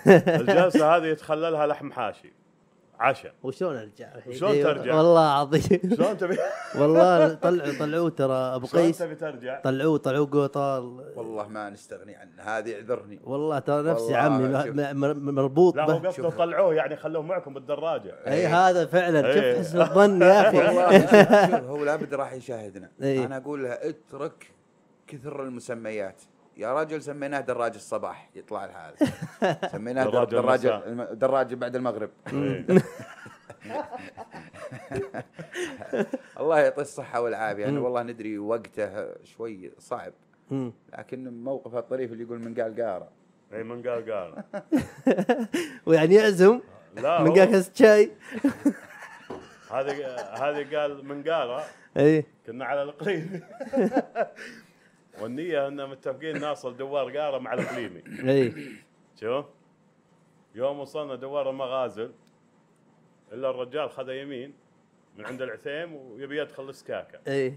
الجلسة 0.07 0.95
هذه 0.95 1.05
يتخللها 1.05 1.67
لحم 1.67 1.91
حاشي. 1.91 2.33
عشاء 2.99 3.33
وشلون 3.43 3.75
أرجع؟ 3.77 4.09
وشلون 4.27 4.51
أيوة، 4.51 4.73
ترجع؟ 4.73 4.95
والله 4.95 5.21
عظيم 5.29 5.61
شلون 5.95 6.17
تبي؟ 6.17 6.37
والله 6.79 7.33
طلعوا 7.33 7.79
طلعوه 7.79 8.09
ترى 8.09 8.33
أبو 8.33 8.67
شلون 8.67 8.83
قيس. 8.83 8.97
تبي 8.97 9.15
ترجع؟ 9.15 9.59
طلعوه 9.61 9.97
طلعوه 9.97 10.25
قطار 10.25 10.81
والله 11.15 11.47
ما 11.47 11.69
نستغني 11.69 12.15
عنه 12.15 12.31
هذه 12.41 12.75
اعذرني 12.75 13.19
والله 13.23 13.59
ترى 13.59 13.83
نفسي 13.91 14.15
عمي 14.15 14.63
شوف. 14.63 14.75
م- 14.75 14.97
م- 14.97 15.35
مربوط 15.35 15.75
لا 15.75 15.83
هو 15.83 15.97
قصده 16.07 16.29
طلعوه 16.29 16.73
يعني 16.73 16.95
خلوه 16.95 17.21
معكم 17.21 17.53
بالدراجة. 17.53 18.15
اي 18.27 18.45
هذا 18.47 18.85
فعلا. 18.85 19.33
شوف 19.33 19.43
إيه. 19.43 19.59
حسن 19.59 19.81
الظن 19.81 20.21
يا 20.21 20.47
أخي. 20.49 20.57
والله 20.57 21.57
هو 21.71 21.83
لابد 21.83 22.13
راح 22.13 22.33
يشاهدنا. 22.33 22.89
إيه. 23.01 23.25
أنا 23.25 23.37
أقول 23.37 23.63
له 23.63 23.69
اترك 23.69 24.51
كثر 25.07 25.43
المسميات. 25.43 26.21
يا 26.57 26.73
رجل 26.73 27.01
سميناه 27.01 27.39
دراج 27.41 27.73
الصباح 27.75 28.29
يطلع 28.35 28.65
الحال 28.65 28.93
سميناه 29.71 30.03
در- 30.03 30.23
دراج 30.23 30.29
دراج 30.61 30.67
دراج 31.13 31.53
بعد 31.53 31.75
المغرب. 31.75 32.09
الله 36.39 36.59
يعطيه 36.59 36.81
الصحة 36.81 37.21
والعافية 37.21 37.63
يعني. 37.63 37.77
والله 37.77 38.03
ندري 38.03 38.37
وقته 38.39 39.23
شوي 39.23 39.71
صعب. 39.79 40.13
لكن 40.97 41.43
موقفه 41.43 41.79
الطريف 41.79 42.11
اللي 42.11 42.23
يقول 42.23 42.39
من 42.39 42.61
قال 42.61 42.81
قارة. 42.83 43.07
إي 43.53 43.63
من 43.63 43.87
قال 43.89 44.11
قال 44.11 44.43
ويعني 45.85 46.15
يعزم؟ 46.15 46.59
لا 46.95 47.21
من 47.23 47.33
قال 47.33 47.45
كاس 47.45 47.71
شاي؟ 47.75 48.11
هذه 49.71 50.15
هذه 50.15 50.77
قال 50.77 51.05
من 51.05 51.23
قال 51.23 51.61
إي. 51.97 52.25
كنا 52.45 52.65
على 52.65 52.83
القليمي 52.83 53.41
والنية 55.21 55.67
إن 55.67 55.89
متفقين 55.89 56.39
ناصل 56.39 56.77
دوار 56.77 57.17
قارة 57.17 57.37
مع 57.37 57.53
القليمي 57.53 58.03
إي. 58.31 58.53
شوف 59.19 59.45
يوم 60.55 60.79
وصلنا 60.79 61.15
دوار 61.15 61.49
المغازل 61.49 62.11
إلا 63.33 63.49
الرجال 63.49 63.89
خذ 63.89 64.09
يمين 64.09 64.53
من 65.17 65.25
عند 65.25 65.41
العثيم 65.41 65.95
ويبي 65.95 66.41
يدخل 66.41 66.69
السكاكه 66.69 67.19
إي. 67.27 67.53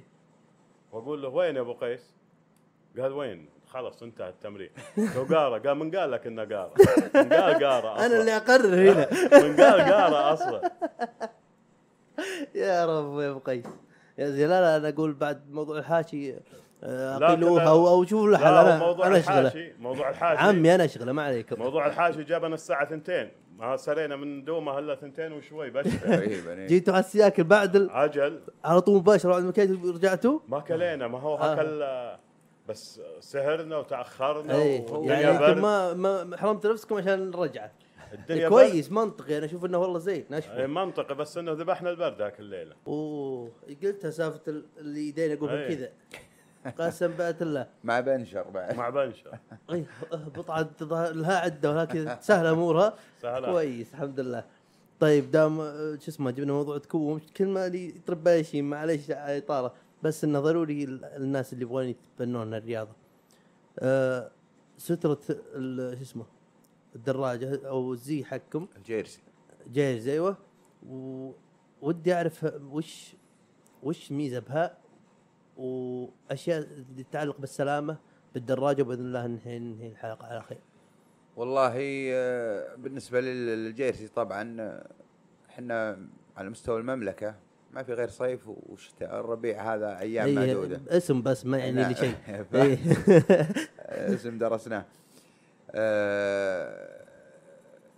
وأقول 0.93 1.23
له 1.23 1.29
وين 1.29 1.57
يا 1.57 1.61
أبو 1.61 1.73
قيس؟ 1.73 2.15
قال 2.99 3.13
وين؟ 3.13 3.49
خلص 3.67 4.03
انتهى 4.03 4.29
التمرين. 4.29 4.71
لو 4.97 5.23
قاره 5.23 5.59
قال 5.59 5.75
من 5.79 5.97
قال 5.97 6.11
لك 6.11 6.27
إنه 6.27 6.45
قاره 6.45 6.75
من 7.15 7.33
قال 7.33 7.65
قاره 7.65 7.97
أنا 8.07 8.21
اللي 8.21 8.37
أصلا 8.37 8.55
أقرر 8.55 8.75
هنا. 8.75 9.09
من 9.49 9.57
قال 9.57 9.81
قاره 9.81 10.33
أصلا. 10.33 10.71
يا 12.55 12.87
رب 12.87 13.21
يا 13.21 13.31
أبو 13.31 13.39
قيس. 13.39 13.67
يا 14.19 14.31
زين 14.31 14.49
لا 14.49 14.61
لا 14.61 14.77
أنا 14.77 14.89
أقول 14.89 15.13
بعد 15.13 15.51
موضوع 15.51 15.79
الحاشي 15.79 16.35
اقلوها 16.83 17.61
كنا- 17.65 17.71
أو 17.71 18.05
شوفوا 18.05 18.29
له 18.29 18.39
حل 18.39 18.45
أنا 18.47 18.79
موضوع 18.79 19.07
أنا 19.07 19.19
اشغله 19.19 19.41
الحاشي 19.41 19.73
موضوع 19.81 20.11
الحاشي. 20.11 20.43
عمي 20.43 20.75
أنا 20.75 20.85
اشغله 20.85 21.13
ما 21.13 21.23
عليكم. 21.23 21.59
موضوع 21.59 21.87
الحاشي 21.87 22.25
جابنا 22.25 22.55
الساعة 22.55 22.89
ثنتين. 22.89 23.31
ما 23.59 23.77
سرينا 23.77 24.17
من 24.17 24.45
دومه 24.45 24.79
الا 24.79 24.95
ثنتين 24.95 25.33
وشوي 25.33 25.71
بشر 25.71 25.91
تقريبا 25.91 26.53
إيه. 26.53 26.67
جيتوا 26.67 26.95
على 26.95 27.05
السياكل 27.05 27.45
بعد 27.45 27.77
ال... 27.77 27.91
عجل. 27.91 28.41
على 28.65 28.81
طول 28.81 28.97
مباشرة 28.97 29.31
بعد 29.31 29.43
ما 29.43 29.91
رجعتوا. 29.95 30.39
ما 30.49 30.61
كلينا 30.61 31.09
ما 31.09 31.21
هو 31.21 31.37
آه. 31.37 31.53
هكل 31.55 31.87
بس 32.69 33.01
سهرنا 33.21 33.77
وتأخرنا 33.77 34.57
والدنيا 34.57 35.21
يعني 35.21 35.61
ما 35.61 35.95
ما 35.95 36.37
حرمت 36.37 36.67
نفسكم 36.67 36.97
عشان 36.97 37.31
نرجع. 37.31 37.69
الدنيا 38.13 38.49
كويس 38.49 38.93
منطقي. 38.93 39.39
أنا 39.39 39.47
أشوف 39.47 39.65
إنه 39.65 39.79
والله 39.79 39.99
زين. 39.99 40.25
اي 40.33 40.39
نشوف 40.39 40.53
منطقي 40.55 41.15
بس 41.15 41.39
إنه 41.39 41.53
ذبحنا 41.53 41.91
البرد 41.91 42.19
ذاك 42.19 42.41
الليلة. 42.41 42.75
أوه 42.87 43.51
قلتها 43.83 44.11
سالفه 44.11 44.41
ال- 44.49 44.65
اللي 44.79 45.09
يدين 45.09 45.33
اقولها 45.37 45.57
أي. 45.67 45.77
كذا. 45.77 45.89
قسم 46.79 47.07
بأت 47.09 47.43
الله. 47.43 47.67
مع 47.85 48.01
بنشر 48.01 48.43
بعد. 48.51 48.77
مع 48.77 48.91
بنشا 48.91 49.31
اي 49.73 49.85
اهبط 50.13 50.51
عاد 50.51 50.75
تظهر 50.75 51.13
لها 51.15 51.37
عدة 51.39 51.71
ولكن 51.71 52.17
سهلة 52.21 52.51
أمورها. 52.51 52.95
سهلة. 53.23 53.47
كويس 53.53 53.91
الحمد 53.95 54.21
لله. 54.21 54.45
طيب 55.01 55.31
دام 55.31 55.57
شو 56.01 56.09
اسمه 56.11 56.31
جبنا 56.31 56.53
موضوع 56.53 56.79
تكوم. 56.79 57.21
كلمه 57.37 57.67
اللي 57.67 57.89
يطرب 57.89 58.25
بالي 58.25 58.45
شيء 58.45 58.63
معليش 58.63 59.11
على 59.11 59.39
اطاله 59.39 59.71
بس 60.03 60.25
إنه 60.25 60.41
ضروري 60.41 60.85
ال- 60.85 61.05
الناس 61.05 61.53
اللي 61.53 61.65
يبغون 61.65 61.85
يتبنون 61.85 62.55
الرياضة. 62.55 62.93
آه 63.79 64.31
سترة 64.79 65.21
ال- 65.31 65.97
شو 65.97 66.03
اسمه 66.03 66.25
الدراجة 66.97 67.69
أو 67.69 67.93
الزي 67.93 68.25
حقكم. 68.25 68.67
الجيرسي. 68.77 69.21
جايز 69.73 70.09
أيوه. 70.09 70.37
ودي 71.83 72.15
أعرف 72.15 72.47
وش 72.71 73.15
وش 73.83 74.13
ميزة 74.13 74.39
بها؟ 74.39 74.77
وأشياء 75.57 76.69
تتعلق 76.99 77.39
بالسلامة 77.41 77.97
بالدراجة 78.35 78.83
باذن 78.83 79.01
الله 79.07 79.27
ننهي 79.27 79.59
ننهي 79.59 79.89
الحلقة 79.89 80.27
على 80.27 80.43
خير. 80.43 80.59
والله 81.37 81.73
آه، 82.13 82.75
بالنسبة 82.77 83.21
لل- 83.21 83.47
للجيرسي 83.65 84.09
طبعا 84.09 84.57
آه، 84.61 84.87
إحنا 85.51 85.99
على 86.37 86.51
مستوى 86.51 86.81
المملكة 86.81 87.35
ما 87.73 87.83
في 87.83 87.93
غير 87.95 88.09
صيف 88.09 88.49
وشتاء 88.49 89.21
الربيع 89.21 89.75
هذا 89.75 89.99
أيام 89.99 90.27
أي 90.27 90.35
معدودة 90.35 90.81
اسم 90.89 91.23
بس 91.23 91.47
ما 91.47 91.59
يعني 91.59 91.85
لي 91.89 91.95
شيء. 91.95 92.15
إيه. 92.55 92.79
اسم 94.15 94.39
درسناه 94.39 94.85
آه، 95.71 97.01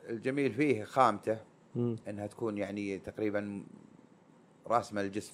الجميل 0.09 0.53
فيه 0.53 0.85
خامته. 0.85 1.39
إنها 2.09 2.27
تكون 2.27 2.59
يعني 2.59 2.99
تقريبا 2.99 3.63
راسمة 4.67 5.01
الجسم 5.01 5.33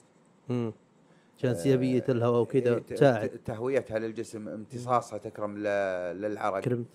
عشان 1.38 1.54
سيابية 1.54 2.04
الهواء 2.08 2.40
وكذا 2.40 2.78
ت- 2.78 2.92
تساعد. 2.92 3.28
تهويتها 3.28 3.98
للجسم 3.98 4.48
امتصاصها 4.48 5.18
تكرم 5.18 5.58
للعرق. 5.58 6.60
كرمت 6.60 6.86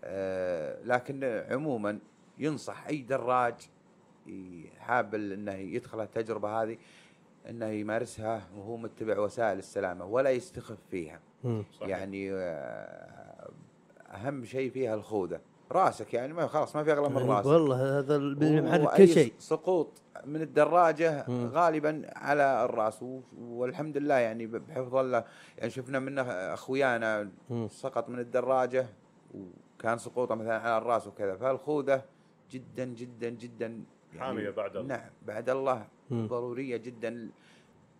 آه، 0.00 0.82
لكن 0.84 1.44
عموما 1.50 1.98
ينصح 2.38 2.86
أي 2.86 3.02
دراج 3.02 3.54
حاب 4.78 5.14
إنه 5.14 5.52
يدخل 5.54 6.00
التجربة 6.00 6.62
هذه 6.62 6.76
إنه 7.50 7.66
يمارسها 7.66 8.48
وهو 8.56 8.76
متبع 8.76 9.18
وسائل 9.18 9.58
السلامة 9.58 10.04
ولا 10.04 10.30
يستخف 10.30 10.78
فيها. 10.90 11.20
يعني 11.82 12.32
آه، 12.32 13.50
أهم 14.10 14.44
شيء 14.44 14.70
فيها 14.70 14.94
الخوذة. 14.94 15.40
راسك 15.72 16.14
يعني 16.14 16.32
ما 16.32 16.46
خلاص 16.46 16.76
ما 16.76 16.84
في 16.84 16.92
أغلى 16.92 17.08
من 17.08 17.30
راسك 17.30 17.46
والله 17.46 17.98
هذا 17.98 18.16
اللي 18.16 18.60
محرك 18.60 18.86
وأي 18.86 18.96
كل 19.06 19.08
شيء. 19.12 19.32
سقوط 19.38 19.88
من 20.24 20.42
الدراجة 20.42 21.24
مم. 21.28 21.46
غالبا 21.52 22.02
على 22.16 22.64
الراس 22.64 23.04
والحمد 23.40 23.96
لله 23.96 24.14
يعني 24.14 24.46
بحفظ 24.46 24.94
الله 24.96 25.24
يعني 25.58 25.70
شفنا 25.70 25.98
منه 25.98 26.22
أخويانا 26.22 27.28
مم. 27.50 27.68
سقط 27.68 28.08
من 28.08 28.18
الدراجة 28.18 28.86
وكان 29.34 29.98
سقوطه 29.98 30.34
مثلا 30.34 30.58
على 30.58 30.78
الراس 30.78 31.06
وكذا 31.06 31.36
فالخوذة 31.36 32.02
جدا 32.50 32.84
جدا 32.84 33.28
جدا 33.28 33.82
حامية 34.18 34.50
بعد 34.50 34.76
الله 34.76 34.88
نعم 34.96 35.10
بعد 35.26 35.50
الله 35.50 35.84
مم. 36.10 36.26
ضرورية 36.26 36.76
جدا 36.76 37.28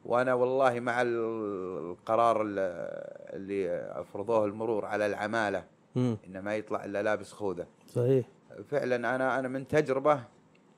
وأنا 0.04 0.34
والله 0.34 0.80
مع 0.80 1.02
ال- 1.02 1.88
القرار 1.90 2.42
ال- 2.42 2.58
اللي 3.36 3.70
أفرضوه 4.00 4.44
المرور 4.44 4.84
على 4.84 5.06
العمالة 5.06 5.64
مم. 5.98 6.16
إنه 6.26 6.40
ما 6.40 6.56
يطلع 6.56 6.84
إلا 6.84 7.02
لابس 7.02 7.32
خوذة. 7.32 7.66
صحيح. 7.94 8.26
فعلا 8.70 8.96
أنا 8.96 9.38
أنا 9.38 9.48
من 9.48 9.68
تجربة 9.68 10.20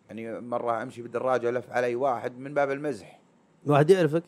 يعني 0.08 0.40
مرة 0.40 0.82
أمشي 0.82 1.02
بالدراجة 1.02 1.50
لف 1.50 1.70
علي 1.70 1.94
واحد 1.94 2.38
من 2.38 2.54
باب 2.54 2.70
المزح. 2.70 3.20
واحد 3.66 3.90
يعرفك؟ 3.90 4.22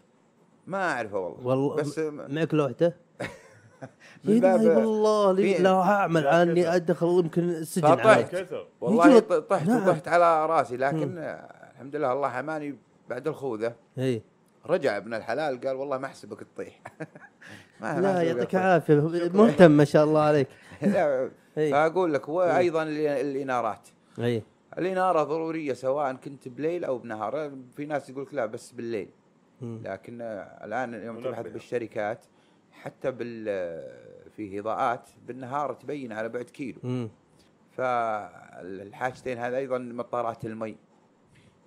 ما 0.66 0.92
أعرفه 0.92 1.18
والله. 1.18 1.46
والله 1.46 1.74
بس 1.76 1.98
معك 1.98 2.54
لوحته؟ 2.54 2.92
من 4.24 4.40
باب- 4.40 4.76
والله 4.76 5.32
لا 5.58 5.80
أعمل 5.82 6.26
عني. 6.26 6.74
أدخل 6.76 7.06
يمكن 7.06 7.42
السجن 7.50 7.88
فطحت. 7.88 8.34
كثر 8.36 8.66
والله 8.80 9.18
طحت 9.20 9.66
نعم. 9.68 9.88
وطحت 9.88 10.08
على 10.08 10.46
راسي 10.46 10.76
لكن 10.76 11.18
الحمد 11.72 11.96
لله 11.96 12.12
الله 12.12 12.28
حماني 12.28 12.76
بعد 13.10 13.28
الخوذة. 13.28 13.74
اي 13.98 14.22
رجع 14.66 14.96
ابن 14.96 15.14
الحلال 15.14 15.60
قال 15.60 15.76
والله 15.76 15.98
ما 15.98 16.06
أحسبك 16.06 16.40
تطيح. 16.54 16.80
لا 17.80 17.90
أحسبك 18.18 18.26
يعطيك. 18.36 18.54
العافيه 18.56 18.94
مهتم 19.34 19.70
ما 19.70 19.84
شاء 19.84 20.04
الله 20.04 20.20
عليك. 20.20 20.48
فأقول 21.72 22.14
لك 22.14 22.28
وأيضا 22.28 22.82
ال- 22.82 23.06
الإنارات. 23.06 23.88
اي 24.18 24.42
الإنارة 24.78 25.22
ضرورية 25.22 25.72
سواء 25.72 26.12
كنت 26.12 26.48
بليل 26.48 26.84
أو 26.84 26.98
بنهار. 26.98 27.52
في 27.76 27.86
ناس 27.86 28.10
يقول 28.10 28.22
لك 28.22 28.34
لا 28.34 28.46
بس 28.46 28.72
بالليل. 28.72 29.08
لكن 29.62 30.18
الآن 30.64 30.94
يوم. 30.94 31.20
تبحث 31.20 31.46
بالشركات 31.46 32.24
حتى 32.72 33.10
بال 33.10 33.44
في 34.36 34.58
إضاءات 34.60 35.08
بالنهار 35.26 35.72
تبين 35.74 36.12
على 36.12 36.28
بعد 36.28 36.44
كيلو. 36.44 37.08
فالحاجتين 37.76 39.38
هذا 39.38 39.56
أيضا 39.56 39.78
مطارات 39.78 40.44
المي. 40.44 40.76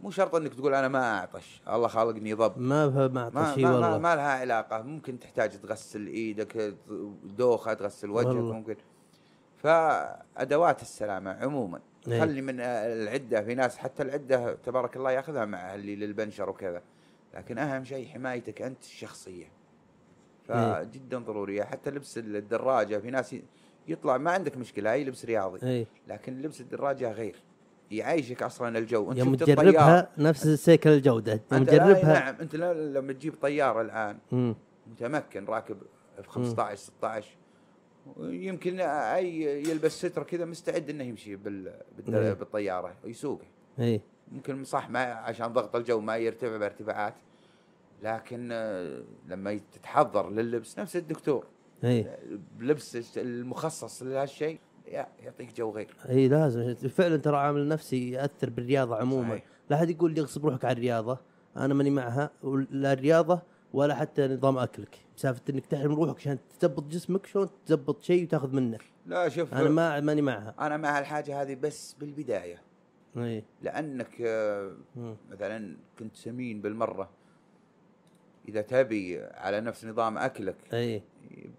مو 0.02 0.12
شرط 0.12 0.36
إنك 0.36 0.54
تقول 0.54 0.74
أنا 0.74 0.88
ما 0.88 1.18
أعطش. 1.20 1.62
الله 1.70 1.88
خالقني 1.88 2.34
ضب. 2.34 2.60
ما 2.60 2.92
فهم 2.92 3.14
ما, 3.14 3.54
شيء 3.56 3.64
ما, 3.64 3.70
ما, 3.72 3.76
والله. 3.76 3.98
ما 3.98 4.16
لها 4.16 4.40
علاقة. 4.40 4.82
ممكن 4.82 5.20
تحتاج 5.20 5.50
تغسل 5.62 6.08
إيدك 6.08 6.74
دوخة 7.24 7.74
تغسل 7.74 8.10
وجهك. 8.10 8.36
ممكن. 8.36 8.76
فأدوات 9.66 10.82
السلامة 10.82 11.32
عموما. 11.32 11.80
إيه. 12.08 12.22
خلي 12.22 12.42
من 12.42 12.60
العدة 12.60 13.42
في 13.42 13.56
ناس 13.56 13.78
حتى 13.78 14.04
العدة 14.04 14.54
تبارك 14.54 14.98
الله 14.98 15.12
يأخذها 15.12 15.46
مع 15.46 15.76
اللي 15.76 15.96
للبنشر 15.96 16.50
وكذا. 16.50 16.82
لكن 17.34 17.58
أهم 17.58 17.84
شيء 17.84 18.08
حمايتك 18.08 18.62
أنت 18.62 18.84
الشخصية. 18.84 19.46
إيه. 20.50 20.84
فجدا 20.84 21.20
ضرورية. 21.20 21.64
حتى 21.64 21.90
لبس 21.90 22.18
الدراجة 22.18 22.98
في 22.98 23.12
ناس 23.12 23.36
يطلع 23.88 24.18
ما 24.18 24.32
عندك 24.32 24.58
مشكلة 24.58 24.92
هاي 24.92 25.04
لبس 25.04 25.26
رياضي. 25.26 25.68
إي. 25.68 25.88
لكن 26.08 26.42
لبس 26.42 26.62
الدراجة 26.62 27.12
غير. 27.12 27.36
يعيشك 27.92 28.44
أصلا 28.44 28.78
الجو. 28.78 29.12
أنت 29.12 29.20
يوم 29.20 29.36
تجربها 29.36 30.10
نفس 30.18 30.48
سيكل 30.48 30.90
الجودة. 30.90 31.42
يوم 31.52 31.64
تجربها 31.64 32.20
نعم. 32.20 32.36
أنت 32.42 32.56
لما 32.56 33.14
تجيب 33.14 33.34
طيارة 33.42 33.82
الآن 33.82 34.18
مم. 34.32 34.56
متمكن 34.88 35.46
راكب 35.46 35.78
في 36.22 36.30
15 36.30 36.76
16 36.76 37.38
يمكن 38.20 38.80
أي 38.80 39.44
يلبس 39.70 39.92
ستر 39.92 40.24
كذا 40.24 40.46
مستعد 40.46 40.90
إنه 40.90 41.04
يمشي 41.04 41.30
إيه. 41.30 41.38
بالطيارة 42.34 42.96
يسوقه 43.06 43.46
اي 43.80 44.02
ممكن 44.32 44.64
صح 44.64 44.90
ما 44.90 45.00
عشان 45.00 45.48
ضغط 45.54 45.76
الجو 45.76 46.00
ما 46.00 46.18
يرتفع 46.18 46.58
بارتفاعات. 46.58 47.14
لكن 48.04 48.50
آه، 48.52 49.04
لما 49.28 49.60
تتحضر 49.74 50.30
لللبس 50.30 50.80
نفس 50.80 50.96
الدكتور. 50.96 51.46
اي 51.84 52.18
بلبس 52.60 53.18
المخصص 53.18 54.04
لهالشيء 54.04 54.60
يعطيك 54.88 55.54
جو 55.58 55.72
غير. 55.72 55.96
اي 56.10 56.28
لازم. 56.28 56.76
فعلا 56.76 57.18
ترى 57.18 57.38
عامل 57.38 57.68
نفسي 57.68 58.12
يأثر 58.12 58.50
بالرياضة 58.50 58.96
عموما. 58.96 59.30
صحيح. 59.30 59.44
لا 59.70 59.78
حد 59.78 59.90
يقول 59.90 60.14
لي 60.14 60.22
اغصب 60.22 60.46
روحك 60.46 60.66
على 60.66 60.74
الرياضة. 60.74 61.18
أنا 61.58 61.74
ماني 61.74 61.90
معها 61.90 62.32
لا 62.72 62.94
الرياضة 62.94 63.42
ولا 63.74 63.96
حتى 63.96 64.28
نظام 64.28 64.58
أكلك. 64.58 65.05
مسافه 65.18 65.42
إنك 65.50 65.66
تحرم 65.66 65.94
روحك 65.94 66.18
عشان 66.18 66.38
تزبط 66.60 66.84
جسمك 66.84 67.26
شلون 67.26 67.50
تزبط 67.66 68.04
شيء 68.04 68.24
وتاخذ 68.24 68.56
منه؟ 68.56 68.78
لا 69.06 69.30
شوف 69.30 69.54
أنا 69.54 69.70
ما 69.70 70.00
ماني 70.00 70.22
معها. 70.22 70.56
أنا 70.60 70.78
مع 70.78 71.00
الحاجة 71.00 71.42
هذه 71.42 71.56
بس 71.56 71.94
بالبداية. 72.00 72.62
إي. 73.18 73.44
لأنك 73.62 74.22
آه،. 74.22 74.72
مثلا 75.32 75.78
كنت 76.00 76.16
سمين 76.16 76.62
بالمرة. 76.62 77.10
إذا 78.48 78.62
تبي 78.62 79.24
على 79.24 79.62
نفس 79.62 79.86
نظام 79.86 80.18
أكلك 80.18 80.56
إي. 80.74 81.04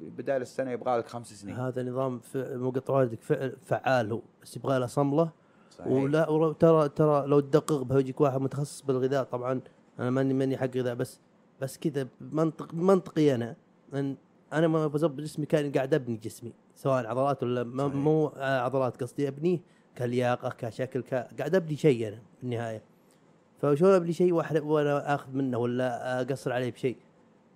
بدال 0.01 0.43
السنة 0.43 0.71
يبغى 0.71 0.99
لك 0.99 1.09
خمس 1.09 1.33
سنين. 1.33 1.57
هذا 1.57 1.83
نظام 1.83 2.21
مقطع 2.35 2.95
والدك 2.95 3.23
فعال 3.65 4.13
هو. 4.13 4.23
بس 4.43 4.57
يبغى 4.57 4.79
له 4.79 4.87
صملة. 4.87 5.31
صحيح. 5.71 5.93
ولا 5.93 6.53
ترى 6.53 6.89
ترى 6.89 7.27
لو 7.27 7.41
تدقق 7.41 7.83
به 7.83 7.99
يجيك 7.99 8.21
واحد 8.21 8.41
متخصص 8.41 8.83
بالغذاء 8.83 9.25
طبعا 9.25 9.61
أنا 9.99 10.11
ماني 10.11 10.35
ماني 10.35 10.57
حق 10.57 10.77
غذاء 10.77 10.95
بس 10.95 11.21
بس 11.61 11.79
كذا 11.79 12.09
منطق 12.21 12.75
منطقي 12.75 13.35
أنا. 13.35 13.57
أن 13.95 14.17
أنا 14.53 14.69
ما 14.69 14.87
بظبط 14.87 15.21
جسمي 15.21 15.47
كان 15.47 15.73
قاعد 15.73 15.95
أبني 15.95 16.17
جسمي. 16.17 16.53
سواء 16.75 17.07
عضلات 17.07 17.43
ولا 17.43 17.63
ما. 17.63 17.87
مو 17.87 18.27
آه، 18.27 18.61
عضلات 18.61 19.03
قصدي 19.03 19.29
ابنيه 19.29 19.59
كلياقة 19.99 20.49
كشكل 20.49 21.03
ك... 21.03 21.15
قاعد 21.15 21.55
أبني 21.55 21.77
شيء 21.77 22.09
أنا 22.09 22.17
في 22.17 22.45
النهاية. 22.45 22.83
فشلون 23.59 23.95
أبني 23.95 24.13
شيء؟ 24.13 24.33
واحد 24.33 24.59
وأنا 24.59 25.15
آخذ 25.15 25.33
منه 25.33 25.59
ولا 25.59 26.21
أقصر 26.21 26.53
عليه 26.53 26.73
بشيء. 26.73 26.97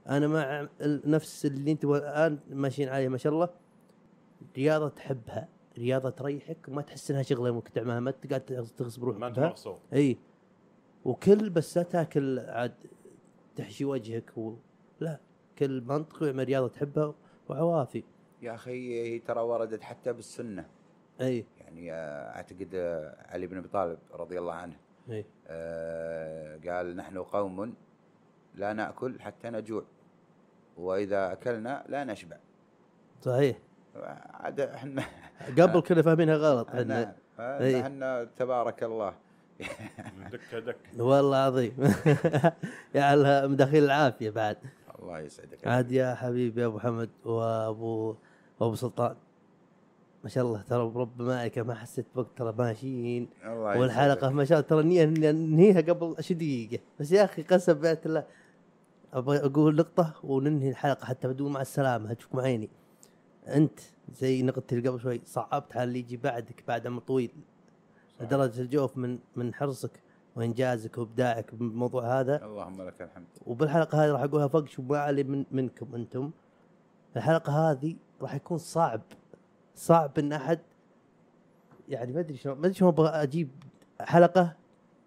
أنا 0.08 0.28
مع 0.28 0.68
نفس 1.04 1.46
اللي 1.46 1.72
أنت 1.72 1.84
الآن 1.84 2.38
ماشيين 2.50 2.88
عليه 2.88 3.08
ما 3.08 3.18
شاء 3.18 3.32
الله. 3.32 3.48
رياضة 4.56 4.88
تحبها 4.88 5.48
رياضة 5.78 6.10
تريحك 6.10 6.68
وما 6.68 6.82
تحس 6.82 7.10
إنها 7.10 7.22
شغلة 7.22 7.50
ممكن 7.50 7.72
تعملها 7.72 8.00
ما 8.00 8.10
تقعد 8.10 8.40
تغصب 8.76 9.04
روحك 9.04 9.18
ما 9.18 9.26
أنت. 9.26 9.38
مغصوب. 9.38 9.76
إي. 9.92 10.16
وكل 11.04 11.50
بس 11.50 11.76
لا 11.78 11.82
تاكل 11.82 12.38
عاد 12.38 12.72
تحشي 13.60 13.84
وجهك 13.84 14.38
و... 14.38 14.54
لا 15.00 15.18
كل 15.58 15.80
منطقي 15.80 16.26
واعمل 16.26 16.44
رياضة 16.44 16.68
تحبها 16.68 17.14
وعوافي. 17.48 18.04
يا 18.42 18.54
أخي 18.54 19.02
هي 19.02 19.18
ترى 19.18 19.40
وردت 19.40 19.82
حتى 19.82 20.12
بالسنة. 20.12 20.66
أي. 21.20 21.46
يعني 21.60 21.92
آه، 21.92 22.36
أعتقد 22.36 22.68
آه، 22.74 23.16
علي 23.28 23.46
بن 23.46 23.56
أبي 23.56 23.68
طالب 23.68 23.98
رضي 24.14 24.38
الله 24.38 24.52
عنه. 24.52 24.76
أي. 25.10 25.24
آه، 25.48 26.58
قال 26.68 26.96
نحن 26.96 27.18
قوم 27.18 27.74
لا 28.54 28.72
نأكل 28.72 29.20
حتى 29.20 29.50
نجوع 29.50 29.84
وإذا 30.76 31.32
أكلنا 31.32 31.84
لا 31.88 32.04
نشبع. 32.04 32.36
صحيح. 33.22 33.58
عاد 33.94 34.60
إحنا 34.60 35.02
قبل 35.58 35.80
كنا 35.80 36.02
فاهمينها 36.02 36.36
غلط 36.36 36.68
إحنا 36.68 37.14
إحنا 37.40 38.24
تبارك 38.36 38.82
الله. 38.82 39.14
دكة 40.32 40.58
دك 40.58 40.76
والله 40.98 41.36
عظيم 41.36 41.72
يا 42.94 43.46
مداخيل 43.46 43.84
العافية 43.84 44.30
بعد. 44.30 44.56
الله 44.98 45.18
يسعدك. 45.20 45.66
عاد 45.66 45.92
يا 45.92 46.14
حبيبي 46.14 46.66
أبو 46.66 46.78
حمد 46.78 47.10
وأبو 47.24 48.14
وأبو 48.60 48.74
سلطان. 48.74 49.16
ما 50.24 50.30
شاء 50.30 50.44
الله 50.44 50.62
ترى 50.62 50.88
برب 50.88 51.22
مائكة 51.22 51.62
ما 51.62 51.74
حسيت 51.74 52.06
بوقت 52.14 52.28
ترى 52.36 52.54
ماشيين. 52.58 53.28
الله 53.44 53.78
والحلقة 53.78 54.16
يسعدك. 54.16 54.32
ما 54.34 54.44
شاء 54.44 54.58
الله 54.58 54.68
ترى 54.68 54.82
نية 54.82 55.04
ننهيها 55.32 55.80
قبل 55.80 56.14
20 56.18 56.38
دقيقة. 56.38 56.82
بس 57.00 57.12
يا 57.12 57.24
أخي 57.24 57.42
قسم 57.42 57.72
بالله 57.72 57.98
الله 58.06 58.24
أبغى 59.12 59.38
أقول 59.38 59.76
نقطة 59.76 60.14
وننهي 60.24 60.70
الحلقة 60.70 61.04
حتى 61.04 61.28
بدون 61.28 61.52
مع 61.52 61.60
السلامة. 61.60 62.12
أشوفكم 62.12 62.40
عيني. 62.40 62.68
أنت 63.48 63.80
زي 64.20 64.42
نقطتي 64.42 64.80
قبل 64.80 65.00
شوي 65.00 65.20
صعبت 65.24 65.76
على 65.76 65.84
اللي 65.84 65.98
يجي 65.98 66.16
بعدك 66.16 66.64
بعد 66.68 66.86
عمر 66.86 67.00
طويل. 67.00 67.30
لدرجة 68.20 68.60
الجوف 68.60 68.96
من 68.96 69.18
من 69.36 69.54
حرصك 69.54 69.90
وإنجازك 70.36 70.98
وإبداعك 70.98 71.54
بالموضوع 71.54 72.20
هذا. 72.20 72.44
اللهم 72.44 72.82
لك 72.82 73.02
الحمد. 73.02 73.26
وبالحلقة 73.46 74.04
هذه 74.04 74.10
راح 74.12 74.22
أقولها 74.22 74.48
فوق 74.48 74.66
شو 74.66 74.82
ما 74.82 74.98
علي 74.98 75.22
من 75.22 75.44
منكم 75.50 75.94
أنتم. 75.94 76.30
الحلقة 77.16 77.70
هذه 77.70 77.96
راح 78.22 78.34
يكون 78.34 78.58
صعب. 78.58 79.00
صعب 79.74 80.18
إن 80.18 80.32
أحد 80.32 80.58
يعني 81.88 82.12
ما 82.12 82.20
أدري 82.20 82.36
شلون 82.36 82.54
ما 82.54 82.60
أدري 82.60 82.74
شلون 82.74 82.92
أبغى 82.92 83.08
أجيب 83.08 83.48
حلقة 84.00 84.52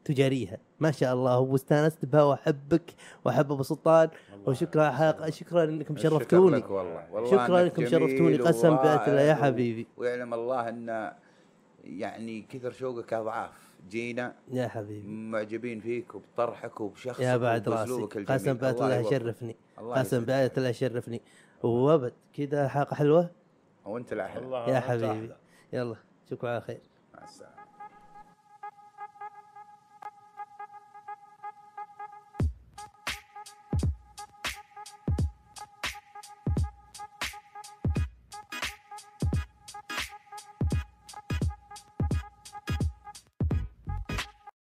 تجاريها. 0.05 0.57
ما 0.79 0.91
شاء 0.91 1.13
الله 1.13 1.39
واستأنست 1.39 2.05
بها 2.05 2.23
وأحبك 2.23 2.93
وأحب 3.25 3.51
أبو 3.51 3.63
سلطان. 3.63 4.09
وشكرا 4.45 4.89
الحلقة 4.89 5.29
شكرا 5.29 5.63
إنكم 5.63 5.97
شرفتوني 5.97 6.57
لك 6.57 6.71
والله. 6.71 7.11
والله 7.11 7.31
شكرا 7.31 7.61
إنكم 7.61 7.85
شرفتوني. 7.85 8.37
قسم 8.37 8.75
بالله 8.75 9.21
يا 9.21 9.35
حبيبي. 9.35 9.87
ويعلم 9.97 10.33
الله 10.33 10.69
أن 10.69 11.13
يعني 11.83 12.41
كثر 12.41 12.71
شوقك 12.71 13.13
أضعاف. 13.13 13.73
جينا 13.89 14.35
يا 14.51 14.67
حبيبي. 14.67 15.07
معجبين 15.07 15.79
فيك 15.79 16.15
وبطرحك 16.15 16.81
وبشخصك 16.81 17.19
يا 17.19 17.37
بعد 17.37 17.69
راسي. 17.69 18.01
قسم 18.01 18.53
بالله 18.53 18.69
الله. 18.71 18.95
يشرفني. 18.95 19.55
قسم. 19.77 20.19
بالله 20.19 20.51
الله 20.57 20.69
يشرفني. 20.69 21.21
وابد 21.63 22.13
كذا 22.33 22.67
حلقة 22.67 22.95
حلوة؟ 22.95 23.29
وانت 23.85 24.13
الأحلى. 24.13 24.65
يا 24.67 24.79
حبيبي. 24.79 25.33
يلا 25.73 25.95
اشوفكم 26.27 26.47
على 26.47 26.61
خير. 26.61 26.81
مع 27.13 27.23
السلامة. 27.23 27.52